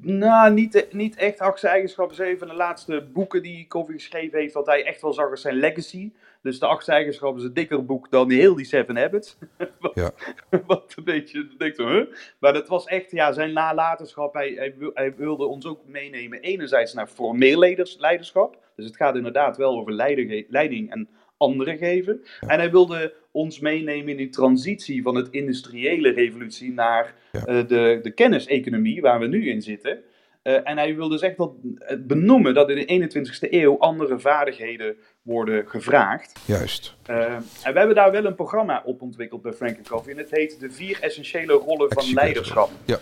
nou, 0.00 0.52
niet, 0.52 0.86
niet 0.90 1.16
echt. 1.16 1.38
Achtste 1.38 1.68
eigenschappen 1.68 2.18
is 2.18 2.30
een 2.32 2.38
van 2.38 2.48
de 2.48 2.54
laatste 2.54 3.08
boeken 3.12 3.42
die 3.42 3.66
Covey 3.66 3.94
geschreven 3.94 4.38
heeft, 4.38 4.54
dat 4.54 4.66
hij 4.66 4.84
echt 4.84 5.02
wel 5.02 5.12
zag 5.12 5.30
als 5.30 5.40
zijn 5.40 5.56
legacy. 5.56 6.12
Dus 6.44 6.58
de 6.58 6.66
achtste 6.66 6.92
eigenschappen 6.92 7.40
is 7.40 7.46
een 7.46 7.54
dikker 7.54 7.84
boek 7.84 8.10
dan 8.10 8.30
heel 8.30 8.54
die 8.54 8.64
Seven 8.64 8.96
Habits. 8.96 9.36
wat, 9.80 9.92
Ja. 9.94 10.10
wat 10.66 10.94
een 10.96 11.04
beetje, 11.04 11.46
denkt 11.58 11.76
zo, 11.76 11.88
huh? 11.88 12.04
Maar 12.38 12.52
dat 12.52 12.68
was 12.68 12.84
echt, 12.86 13.10
ja, 13.10 13.32
zijn 13.32 13.52
nalatenschap. 13.52 14.34
Hij, 14.34 14.52
hij, 14.56 14.74
hij 14.94 15.14
wilde 15.16 15.44
ons 15.44 15.66
ook 15.66 15.80
meenemen, 15.86 16.40
enerzijds 16.40 16.94
naar 16.94 17.06
formeel 17.06 17.58
leiders, 17.58 17.96
leiderschap. 17.98 18.58
Dus 18.76 18.84
het 18.86 18.96
gaat 18.96 19.16
inderdaad 19.16 19.56
wel 19.56 19.78
over 19.78 19.92
leiding, 19.92 20.46
leiding 20.48 20.90
en 20.90 21.08
anderen 21.36 21.78
geven. 21.78 22.22
En 22.40 22.58
hij 22.58 22.70
wilde 22.70 23.14
ons 23.30 23.58
meenemen 23.60 24.08
in 24.08 24.16
die 24.16 24.28
transitie 24.28 25.02
van 25.02 25.14
het 25.14 25.28
industriële 25.30 26.10
revolutie 26.10 26.72
naar 26.72 27.14
Ja. 27.32 27.44
eh, 27.46 27.66
de, 27.66 27.98
de 28.02 28.10
kenniseconomie 28.10 29.00
waar 29.00 29.20
we 29.20 29.26
nu 29.26 29.48
in 29.48 29.62
zitten. 29.62 30.02
Eh, 30.44 30.60
en 30.64 30.78
hij 30.78 30.94
wilde 30.94 31.14
dus 31.14 31.22
echt 31.22 31.36
dat, 31.36 31.52
eh, 31.78 31.96
benoemen 32.00 32.54
dat 32.54 32.70
in 32.70 32.76
de 32.76 32.84
21ste 32.84 33.54
eeuw 33.54 33.78
andere 33.78 34.18
vaardigheden 34.18 34.96
worden 35.22 35.68
gevraagd. 35.68 36.32
Juist. 36.46 36.94
Eh, 37.06 37.32
en 37.34 37.72
we 37.72 37.78
hebben 37.78 37.94
daar 37.94 38.10
wel 38.10 38.24
een 38.24 38.34
programma 38.34 38.82
op 38.84 39.02
ontwikkeld 39.02 39.42
bij 39.42 39.52
Frank 39.52 39.88
Coffee. 39.88 40.12
En 40.12 40.18
het 40.18 40.30
heet 40.30 40.60
de 40.60 40.70
vier 40.70 40.98
essentiële 41.00 41.52
rollen 41.52 41.92
van 41.92 42.12
leiderschap. 42.12 42.70
Ja. 42.84 42.98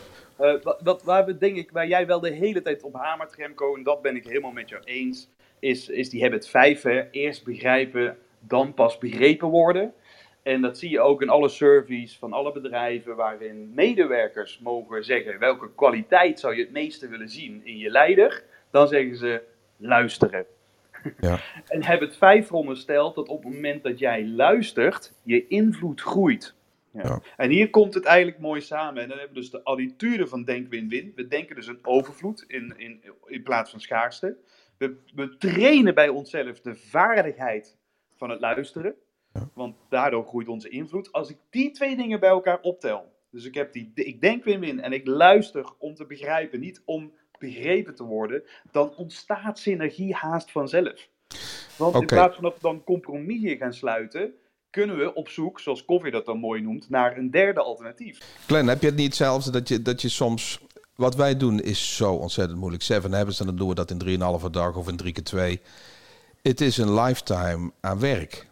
Wat, 0.62 0.80
wat, 0.82 1.02
waar 1.02 1.24
we 1.24 1.38
denk 1.38 1.56
ik, 1.56 1.70
waar 1.70 1.86
jij 1.86 2.06
wel 2.06 2.20
de 2.20 2.30
hele 2.30 2.62
tijd 2.62 2.82
op 2.82 2.94
hamert, 2.94 3.34
Remco, 3.34 3.76
en 3.76 3.82
dat 3.82 4.02
ben 4.02 4.16
ik 4.16 4.26
helemaal 4.26 4.52
met 4.52 4.68
jou 4.68 4.82
eens, 4.84 5.28
is, 5.58 5.88
is 5.88 6.10
die 6.10 6.22
habit 6.22 6.48
5, 6.48 6.82
hè. 6.82 7.10
Eerst 7.10 7.44
begrijpen, 7.44 8.16
dan 8.38 8.74
pas 8.74 8.98
begrepen 8.98 9.48
worden. 9.48 9.94
En 10.42 10.60
dat 10.60 10.78
zie 10.78 10.90
je 10.90 11.00
ook 11.00 11.22
in 11.22 11.28
alle 11.28 11.48
surveys 11.48 12.18
van 12.18 12.32
alle 12.32 12.52
bedrijven, 12.52 13.16
waarin 13.16 13.72
medewerkers 13.74 14.58
mogen 14.58 15.04
zeggen 15.04 15.38
welke 15.38 15.74
kwaliteit 15.74 16.40
zou 16.40 16.54
je 16.54 16.62
het 16.62 16.72
meeste 16.72 17.08
willen 17.08 17.28
zien 17.28 17.60
in 17.64 17.78
je 17.78 17.90
leider. 17.90 18.44
Dan 18.70 18.88
zeggen 18.88 19.16
ze 19.16 19.42
luisteren. 19.76 20.46
Ja. 21.20 21.40
En 21.68 21.82
habit 21.82 22.16
5 22.16 22.46
veronderstelt 22.46 23.14
dat 23.14 23.28
op 23.28 23.44
het 23.44 23.52
moment 23.52 23.82
dat 23.82 23.98
jij 23.98 24.26
luistert, 24.26 25.12
je 25.22 25.46
invloed 25.46 26.00
groeit. 26.00 26.54
Ja. 26.90 27.00
Ja. 27.02 27.20
En 27.36 27.50
hier 27.50 27.70
komt 27.70 27.94
het 27.94 28.04
eigenlijk 28.04 28.38
mooi 28.38 28.60
samen. 28.60 29.02
En 29.02 29.08
dan 29.08 29.18
hebben 29.18 29.34
we 29.34 29.40
dus 29.40 29.50
de 29.50 29.62
attitude 29.62 30.26
van 30.26 30.44
denk-win-win. 30.44 31.12
We 31.16 31.28
denken 31.28 31.56
dus 31.56 31.66
een 31.66 31.78
overvloed 31.82 32.44
in, 32.46 32.74
in, 32.76 33.02
in 33.26 33.42
plaats 33.42 33.70
van 33.70 33.80
schaarste. 33.80 34.36
We, 34.76 34.96
we 35.14 35.36
trainen 35.36 35.94
bij 35.94 36.08
onszelf 36.08 36.60
de 36.60 36.74
vaardigheid 36.74 37.76
van 38.16 38.30
het 38.30 38.40
luisteren. 38.40 38.94
Ja. 39.34 39.48
Want 39.54 39.76
daardoor 39.88 40.26
groeit 40.26 40.48
onze 40.48 40.68
invloed. 40.68 41.12
Als 41.12 41.30
ik 41.30 41.36
die 41.50 41.70
twee 41.70 41.96
dingen 41.96 42.20
bij 42.20 42.30
elkaar 42.30 42.60
optel. 42.60 43.10
Dus 43.30 43.44
ik, 43.44 43.54
heb 43.54 43.72
die, 43.72 43.90
ik 43.94 44.20
denk 44.20 44.44
win-win 44.44 44.80
en 44.80 44.92
ik 44.92 45.06
luister 45.06 45.64
om 45.78 45.94
te 45.94 46.06
begrijpen, 46.06 46.60
niet 46.60 46.82
om 46.84 47.12
begrepen 47.38 47.94
te 47.94 48.04
worden. 48.04 48.42
Dan 48.70 48.94
ontstaat 48.96 49.58
synergie 49.58 50.14
haast 50.14 50.50
vanzelf. 50.50 51.08
Want 51.76 51.94
in 51.94 52.06
plaats 52.06 52.34
van 52.34 52.44
dat 52.44 52.54
we 52.54 52.60
dan 52.60 52.84
compromissen 52.84 53.56
gaan 53.56 53.74
sluiten, 53.74 54.34
kunnen 54.70 54.98
we 54.98 55.14
op 55.14 55.28
zoek, 55.28 55.60
zoals 55.60 55.84
Koffie 55.84 56.10
dat 56.10 56.26
dan 56.26 56.38
mooi 56.38 56.60
noemt, 56.60 56.90
naar 56.90 57.16
een 57.16 57.30
derde 57.30 57.60
alternatief. 57.60 58.18
Glenn, 58.46 58.68
heb 58.68 58.80
je 58.80 58.86
het 58.86 58.96
niet 58.96 59.06
hetzelfde 59.06 59.50
dat 59.50 59.68
je, 59.68 59.82
dat 59.82 60.02
je 60.02 60.08
soms... 60.08 60.60
Wat 60.94 61.14
wij 61.14 61.36
doen 61.36 61.60
is 61.60 61.96
zo 61.96 62.14
ontzettend 62.14 62.58
moeilijk. 62.58 62.82
Seven 62.82 63.12
Habits, 63.12 63.40
en 63.40 63.46
dan 63.46 63.56
doen 63.56 63.68
we 63.68 63.74
dat 63.74 63.90
in 63.90 64.18
3,5 64.44 64.50
dag 64.50 64.76
of 64.76 64.88
in 64.88 64.96
3 64.96 65.12
keer 65.12 65.24
2. 65.24 65.60
Het 66.42 66.60
is 66.60 66.76
een 66.76 66.94
lifetime 66.94 67.72
aan 67.80 67.98
werk. 67.98 68.46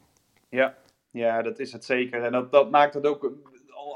Ja, 0.51 0.77
ja 1.11 1.43
dat 1.43 1.59
is 1.59 1.73
het 1.73 1.85
zeker. 1.85 2.23
En 2.23 2.33
dat, 2.33 2.53
dat 2.53 2.71
maakt 2.71 2.95
het 2.95 3.07
ook 3.07 3.33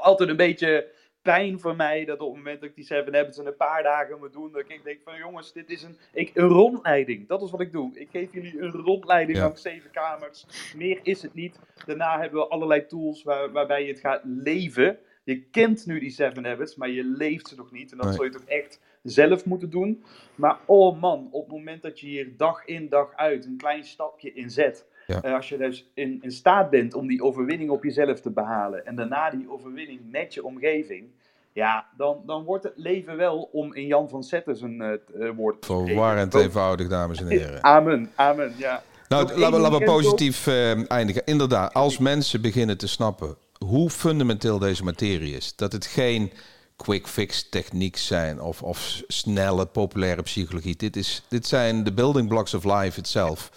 altijd 0.01 0.29
een 0.29 0.35
beetje 0.37 0.87
pijn 1.21 1.59
voor 1.59 1.75
mij 1.75 2.05
dat 2.05 2.19
op 2.19 2.27
het 2.27 2.37
moment 2.37 2.59
dat 2.59 2.69
ik 2.69 2.75
die 2.75 2.83
Seven 2.85 3.15
Habits 3.15 3.37
in 3.37 3.45
een 3.45 3.55
paar 3.55 3.83
dagen 3.83 4.19
moet 4.19 4.33
doen, 4.33 4.51
dat 4.51 4.61
ik 4.67 4.83
denk 4.83 4.99
van 5.03 5.17
jongens, 5.17 5.53
dit 5.53 5.69
is 5.69 5.83
een, 5.83 5.97
ik, 6.13 6.31
een 6.33 6.47
rondleiding. 6.47 7.27
Dat 7.27 7.41
is 7.41 7.51
wat 7.51 7.61
ik 7.61 7.71
doe. 7.71 7.91
Ik 7.99 8.09
geef 8.11 8.33
jullie 8.33 8.61
een 8.61 8.71
rondleiding 8.71 9.37
Ja. 9.37 9.43
langs 9.43 9.61
zeven 9.61 9.91
kamers. 9.91 10.45
Meer 10.75 10.99
is 11.03 11.21
het 11.21 11.33
niet. 11.33 11.59
Daarna 11.85 12.19
hebben 12.19 12.39
we 12.39 12.47
allerlei 12.47 12.85
tools 12.85 13.23
waar, 13.23 13.51
waarbij 13.51 13.81
je 13.85 13.87
het 13.91 13.99
gaat 13.99 14.21
leven. 14.23 14.97
Je 15.23 15.41
kent 15.41 15.85
nu 15.85 15.99
die 15.99 16.09
Seven 16.09 16.45
Habits, 16.45 16.75
maar 16.75 16.89
je 16.89 17.03
leeft 17.03 17.47
ze 17.47 17.55
nog 17.55 17.71
niet. 17.71 17.91
En 17.91 17.97
dat 17.97 18.05
Nee. 18.05 18.15
zul 18.15 18.23
je 18.25 18.31
toch 18.31 18.45
echt 18.45 18.79
zelf 19.03 19.45
moeten 19.45 19.69
doen. 19.69 20.03
Maar 20.35 20.59
oh 20.65 21.01
man, 21.01 21.27
op 21.31 21.43
het 21.43 21.51
moment 21.51 21.81
dat 21.81 21.99
je 21.99 22.07
hier 22.07 22.37
dag 22.37 22.65
in 22.65 22.89
dag 22.89 23.13
uit 23.15 23.45
een 23.45 23.57
klein 23.57 23.83
stapje 23.83 24.33
in 24.33 24.49
zet. 24.49 24.85
Ja. 25.07 25.21
eh, 25.21 25.33
als 25.33 25.49
je 25.49 25.57
dus 25.57 25.91
in, 25.93 26.19
in 26.21 26.31
staat 26.31 26.69
bent 26.69 26.93
om 26.93 27.07
die 27.07 27.23
overwinning 27.23 27.69
op 27.69 27.83
jezelf 27.83 28.21
te 28.21 28.29
behalen. 28.29 28.85
En 28.85 28.95
daarna 28.95 29.29
die 29.29 29.51
overwinning 29.51 29.99
met 30.11 30.33
je 30.33 30.43
omgeving. 30.43 31.07
Ja, 31.53 31.87
dan, 31.97 32.17
dan 32.25 32.43
wordt 32.43 32.63
het 32.63 32.73
leven 32.75 33.17
wel, 33.17 33.49
om 33.51 33.73
in 33.73 33.85
Jan 33.85 34.09
van 34.09 34.23
Zetten 34.23 34.55
zijn 34.57 34.81
eh, 34.81 34.91
t- 34.93 35.13
eh, 35.19 35.29
woord. 35.35 35.65
Verwarrend 35.65 36.33
eenvoudig, 36.33 36.87
dames 36.87 37.19
en 37.19 37.27
heren. 37.27 37.63
Amen, 37.75 38.11
amen, 38.15 38.53
ja. 38.57 38.83
Nou, 39.07 39.39
laten 39.39 39.71
we, 39.71 39.83
positief 39.83 40.47
eh, 40.47 40.91
eindigen. 40.91 41.21
Inderdaad, 41.25 41.73
als 41.73 41.97
mensen 41.97 42.41
beginnen 42.41 42.77
te 42.77 42.87
snappen 42.87 43.37
hoe 43.57 43.89
fundamenteel 43.89 44.59
deze 44.59 44.83
materie 44.83 45.35
is, 45.35 45.55
dat 45.55 45.71
het 45.71 45.85
geen 45.85 46.31
quick 46.75 47.07
fix 47.07 47.49
techniek 47.49 47.97
zijn 47.97 48.41
of, 48.41 48.63
of 48.63 49.01
snelle 49.07 49.65
populaire 49.65 50.21
psychologie. 50.21 50.75
Dit, 50.75 50.95
is, 50.95 51.23
dit 51.27 51.47
zijn 51.47 51.83
de 51.83 51.93
building 51.93 52.27
blocks 52.27 52.53
of 52.53 52.63
life 52.63 52.99
itself. 52.99 53.51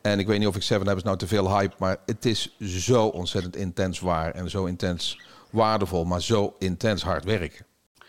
En 0.00 0.18
ik 0.18 0.26
weet 0.26 0.38
niet 0.38 0.48
of 0.48 0.56
ik 0.56 0.62
Seven 0.62 0.86
Habits 0.86 1.04
nou 1.04 1.16
te 1.16 1.26
veel 1.26 1.58
hype, 1.58 1.74
maar 1.78 1.96
het 2.06 2.24
is 2.24 2.56
zo 2.58 3.06
ontzettend 3.06 3.56
intens 3.56 4.00
waar 4.00 4.30
en 4.34 4.50
zo 4.50 4.64
intens 4.64 5.20
waardevol, 5.50 6.04
maar 6.04 6.22
zo 6.22 6.54
intens 6.58 7.02
hard 7.02 7.24
werken. 7.24 7.66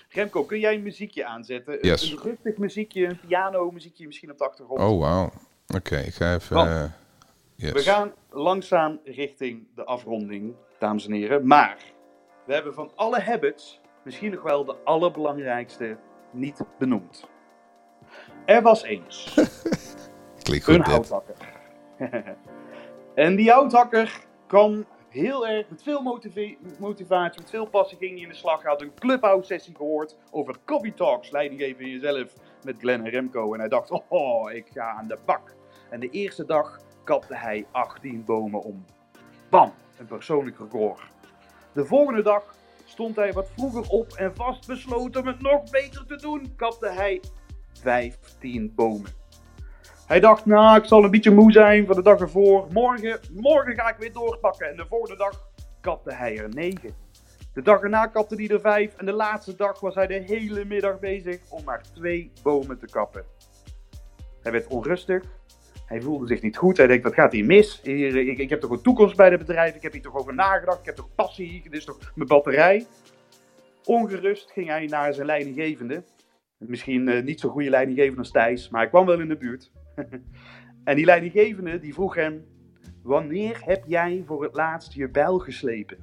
Remco, 0.09 0.43
kun 0.43 0.59
jij 0.59 0.73
een 0.75 0.83
muziekje 0.83 1.25
aanzetten? 1.25 1.73
Een- 1.73 1.79
Yes. 1.81 2.11
Een 2.11 2.19
rustig 2.23 2.57
muziekje, 2.57 3.05
een 3.05 3.19
piano 3.27 3.71
muziekje 3.71 4.05
misschien 4.05 4.31
op 4.31 4.37
de 4.37 4.43
achtergrond. 4.47 4.79
Oh, 4.79 4.99
wauw. 4.99 5.31
Oké, 5.75 5.97
ik 5.97 6.13
ga 6.13 6.33
even... 6.35 6.57
Eh, 6.57 6.83
yes. 7.55 7.71
We 7.71 7.79
gaan 7.79 8.11
langzaam 8.29 8.99
richting 9.03 9.67
de 9.75 9.83
afronding, 9.83 10.53
dames 10.79 11.05
en 11.05 11.11
heren. 11.13 11.47
Maar 11.47 11.77
we 12.45 12.53
hebben 12.53 12.73
van 12.73 12.91
alle 12.95 13.19
habits 13.21 13.79
misschien 14.03 14.31
nog 14.31 14.41
wel 14.41 14.65
de 14.65 14.75
allerbelangrijkste 14.83 15.97
niet 16.31 16.61
benoemd. 16.79 17.27
Er 18.45 18.61
was 18.61 18.83
eens 18.83 19.33
Klinkt 20.43 20.67
een 20.67 20.73
goed 20.75 20.85
dit. 20.85 20.93
houthakker. 20.93 21.35
en 23.25 23.35
die 23.35 23.51
houthakker 23.51 24.25
kwam 24.47 24.85
heel 25.09 25.47
erg 25.47 25.69
met 25.69 25.83
veel 25.83 26.01
motiva- 26.01 26.55
motivatie, 26.79 27.41
met 27.41 27.49
veel 27.49 27.65
passie 27.65 27.97
ging 27.97 28.11
hij 28.11 28.21
in 28.21 28.29
de 28.29 28.35
slag. 28.35 28.61
Hij 28.61 28.71
had 28.71 28.81
een 28.81 28.93
clubhouse 28.93 29.47
sessie 29.47 29.75
gehoord 29.75 30.17
over 30.31 30.55
coffee 30.65 30.93
talks, 30.93 31.31
leidinggeven 31.31 31.85
in 31.85 31.89
jezelf 31.89 32.33
met 32.63 32.79
Glenn 32.79 33.05
en 33.05 33.11
Remco. 33.11 33.53
En 33.53 33.59
hij 33.59 33.69
dacht, 33.69 33.91
oh, 34.07 34.51
ik 34.51 34.67
ga 34.73 34.91
aan 34.91 35.07
de 35.07 35.17
bak. 35.25 35.55
En 35.89 35.99
de 35.99 36.09
eerste 36.09 36.45
dag 36.45 36.79
kapte 37.03 37.35
hij 37.35 37.65
18 37.71 38.23
bomen 38.25 38.61
om. 38.61 38.85
Bam, 39.49 39.73
een 39.97 40.05
persoonlijk 40.05 40.59
record. 40.59 41.01
De 41.73 41.85
volgende 41.85 42.21
dag 42.21 42.55
stond 42.85 43.15
hij 43.15 43.33
wat 43.33 43.49
vroeger 43.57 43.89
op 43.89 44.13
en 44.13 44.35
vast 44.35 44.67
besloten 44.67 45.21
om 45.21 45.27
het 45.27 45.41
nog 45.41 45.69
beter 45.69 46.05
te 46.05 46.15
doen, 46.15 46.53
kapte 46.55 46.89
hij 46.89 47.21
15 47.73 48.73
bomen. 48.75 49.18
Hij 50.09 50.19
dacht, 50.19 50.45
nou, 50.45 50.77
ik 50.77 50.85
zal 50.85 51.03
een 51.03 51.11
beetje 51.11 51.31
moe 51.31 51.51
zijn 51.51 51.85
van 51.85 51.95
de 51.95 52.01
dag 52.01 52.19
ervoor. 52.19 52.67
Morgen, 52.71 53.19
morgen 53.33 53.75
ga 53.75 53.89
ik 53.89 53.97
weer 53.97 54.13
doorpakken. 54.13 54.69
En 54.69 54.75
de 54.75 54.85
volgende 54.85 55.17
dag 55.17 55.49
kapte 55.81 56.13
hij 56.13 56.37
er 56.37 56.49
9. 56.49 56.93
De 57.53 57.61
dag 57.61 57.81
erna 57.81 58.07
kapte 58.07 58.35
hij 58.35 58.47
er 58.47 58.59
5. 58.59 58.95
En 58.97 59.05
de 59.05 59.11
laatste 59.11 59.55
dag 59.55 59.79
was 59.79 59.95
hij 59.95 60.07
de 60.07 60.23
hele 60.25 60.65
middag 60.65 60.99
bezig 60.99 61.39
om 61.49 61.63
maar 61.63 61.81
twee 61.93 62.31
bomen 62.43 62.79
te 62.79 62.85
kappen. 62.85 63.23
Hij 64.41 64.51
werd 64.51 64.67
onrustig. 64.67 65.23
Hij 65.85 66.01
voelde 66.01 66.27
zich 66.27 66.41
niet 66.41 66.57
goed. 66.57 66.77
Hij 66.77 66.87
denkt, 66.87 67.03
wat 67.03 67.13
gaat 67.13 67.31
hier 67.31 67.45
mis? 67.45 67.81
Hier, 67.83 68.15
ik, 68.15 68.37
ik 68.37 68.49
heb 68.49 68.61
toch 68.61 68.71
een 68.71 68.81
toekomst 68.81 69.15
bij 69.15 69.29
het 69.29 69.39
bedrijf. 69.39 69.75
Ik 69.75 69.81
heb 69.81 69.93
hier 69.93 70.01
toch 70.01 70.17
over 70.17 70.33
nagedacht. 70.33 70.79
Ik 70.79 70.85
heb 70.85 70.95
toch 70.95 71.15
passie. 71.15 71.63
Dit 71.63 71.73
is 71.73 71.85
toch 71.85 72.11
mijn 72.15 72.27
batterij. 72.27 72.85
Ongerust 73.85 74.51
ging 74.51 74.67
hij 74.67 74.85
naar 74.85 75.13
zijn 75.13 75.25
leidinggevende. 75.25 76.03
Misschien 76.57 77.07
eh, 77.07 77.23
niet 77.23 77.39
zo'n 77.39 77.51
goede 77.51 77.69
leidinggevende 77.69 78.19
als 78.19 78.31
Thijs, 78.31 78.69
maar 78.69 78.81
hij 78.81 78.89
kwam 78.89 79.05
wel 79.05 79.19
in 79.19 79.27
de 79.27 79.37
buurt. 79.37 79.71
en 80.83 80.95
die 80.95 81.05
leidinggevende 81.05 81.79
die 81.79 81.93
vroeg 81.93 82.15
hem: 82.15 82.45
Wanneer 83.01 83.61
heb 83.65 83.83
jij 83.87 84.23
voor 84.25 84.43
het 84.43 84.53
laatst 84.55 84.93
je 84.93 85.09
bijl 85.09 85.39
geslepen? 85.39 85.97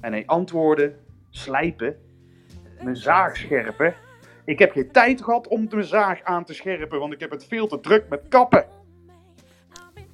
En 0.00 0.12
hij 0.12 0.26
antwoordde: 0.26 0.94
Slijpen, 1.30 1.96
mijn 2.82 2.96
zaag 2.96 3.36
scherpen. 3.36 3.94
Ik 4.44 4.58
heb 4.58 4.72
geen 4.72 4.90
tijd 4.92 5.22
gehad 5.22 5.48
om 5.48 5.66
mijn 5.70 5.84
zaag 5.84 6.22
aan 6.22 6.44
te 6.44 6.54
scherpen, 6.54 6.98
want 6.98 7.12
ik 7.12 7.20
heb 7.20 7.30
het 7.30 7.46
veel 7.46 7.66
te 7.66 7.80
druk 7.80 8.08
met 8.08 8.20
kappen. 8.28 8.66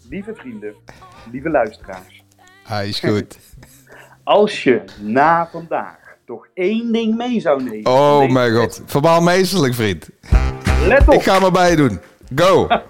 Lieve 0.08 0.34
vrienden, 0.34 0.74
lieve 1.30 1.50
luisteraars, 1.50 2.24
Hij 2.64 2.88
is 2.88 3.00
goed. 3.00 3.38
als 4.24 4.62
je 4.62 4.84
na 5.00 5.48
vandaag 5.48 6.16
toch 6.24 6.48
één 6.54 6.92
ding 6.92 7.16
mee 7.16 7.40
zou 7.40 7.62
nemen. 7.62 7.92
Oh 7.92 8.30
mijn 8.30 8.54
god. 8.54 8.82
Verbaal 8.86 9.20
meesterlijk, 9.20 9.74
vriend. 9.74 10.08
Let 10.86 11.08
op! 11.08 11.14
Ik 11.14 11.22
ga 11.22 11.38
maar 11.38 11.52
bij 11.52 11.76
doen. 11.76 12.00
Go. 12.34 12.68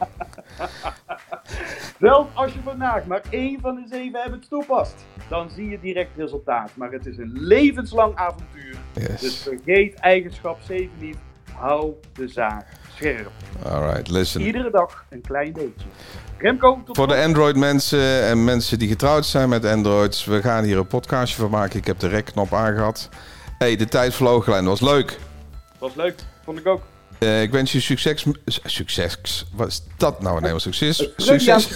Zelfs 2.01 2.28
als 2.34 2.53
je 2.53 2.59
vandaag 2.64 3.07
maar 3.07 3.22
één 3.30 3.61
van 3.61 3.74
de 3.74 3.82
zeven 3.88 4.20
habits 4.20 4.49
toepast, 4.49 4.95
dan 5.28 5.51
zie 5.51 5.68
je 5.68 5.80
direct 5.80 6.11
resultaat. 6.16 6.70
Maar 6.74 6.93
het 6.93 7.07
is 7.07 7.18
een 7.18 7.32
levenslang 7.32 8.16
avontuur. 8.16 8.76
Dus 9.20 9.43
vergeet 9.43 9.95
eigenschap 9.95 10.59
7 10.62 10.91
niet. 10.99 11.16
Hou 11.55 11.93
de 12.12 12.28
zaag 12.28 12.64
scherp. 12.95 13.30
Alright, 13.64 14.09
listen. 14.11 14.41
Iedere 14.41 14.70
dag 14.70 15.05
een 15.09 15.20
klein 15.20 15.53
beetje. 15.53 15.86
Remco, 16.38 16.82
tot 16.84 16.97
Voor 16.97 17.07
de 17.07 17.12
slot. 17.12 17.26
Android 17.26 17.57
mensen 17.57 18.22
en 18.22 18.45
mensen 18.45 18.78
die 18.78 18.88
getrouwd 18.88 19.26
zijn 19.26 19.49
met 19.49 19.64
Androids. 19.64 20.24
We 20.24 20.41
gaan 20.41 20.64
hier 20.64 20.78
een 20.78 20.86
podcastje 20.86 21.41
van 21.41 21.51
maken. 21.51 21.78
Ik 21.78 21.86
heb 21.86 21.99
de 21.99 22.09
rec-knop 22.09 22.53
aangehad. 22.53 23.09
hey, 23.59 23.76
de 23.76 23.86
tijd 23.86 24.14
vloog 24.14 24.45
Glenn. 24.45 24.66
Was 24.66 24.80
leuk. 24.80 25.18
Was 25.78 25.95
leuk, 25.95 26.14
vond 26.45 26.59
ik 26.59 26.66
ook. 26.66 26.82
Eh, 27.21 27.43
ik 27.43 27.51
wens 27.51 27.73
je 27.73 27.81
succes. 27.81 28.27
Succes. 28.64 29.47
Wat 29.53 29.68
is 29.68 29.83
dat 29.97 30.23
nou? 30.23 30.41
Maar 30.41 30.61
succes. 30.61 31.11
Succes 31.16 31.68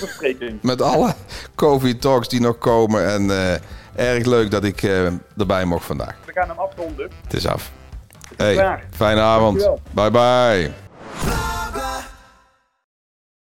met 0.61 0.83
alle 0.83 1.15
COVID 1.55 2.01
talks 2.01 2.29
die 2.29 2.41
nog 2.41 2.59
komen. 2.59 3.07
En 3.07 3.31
eh, 3.31 4.15
erg 4.15 4.25
leuk 4.25 4.51
dat 4.51 4.65
ik 4.65 4.83
eh, 4.83 5.07
erbij 5.37 5.65
mocht 5.65 5.85
vandaag. 5.85 6.17
We 6.27 6.33
gaan 6.33 6.49
hem 6.49 6.59
afronden. 6.59 7.11
Het 7.23 7.35
is 7.35 7.47
af. 7.47 7.71
Hey, 8.37 8.79
fijne 8.91 9.21
avond. 9.21 9.61
Dankjewel. 9.61 10.11
Bye 10.11 10.11
bye. 10.11 11.54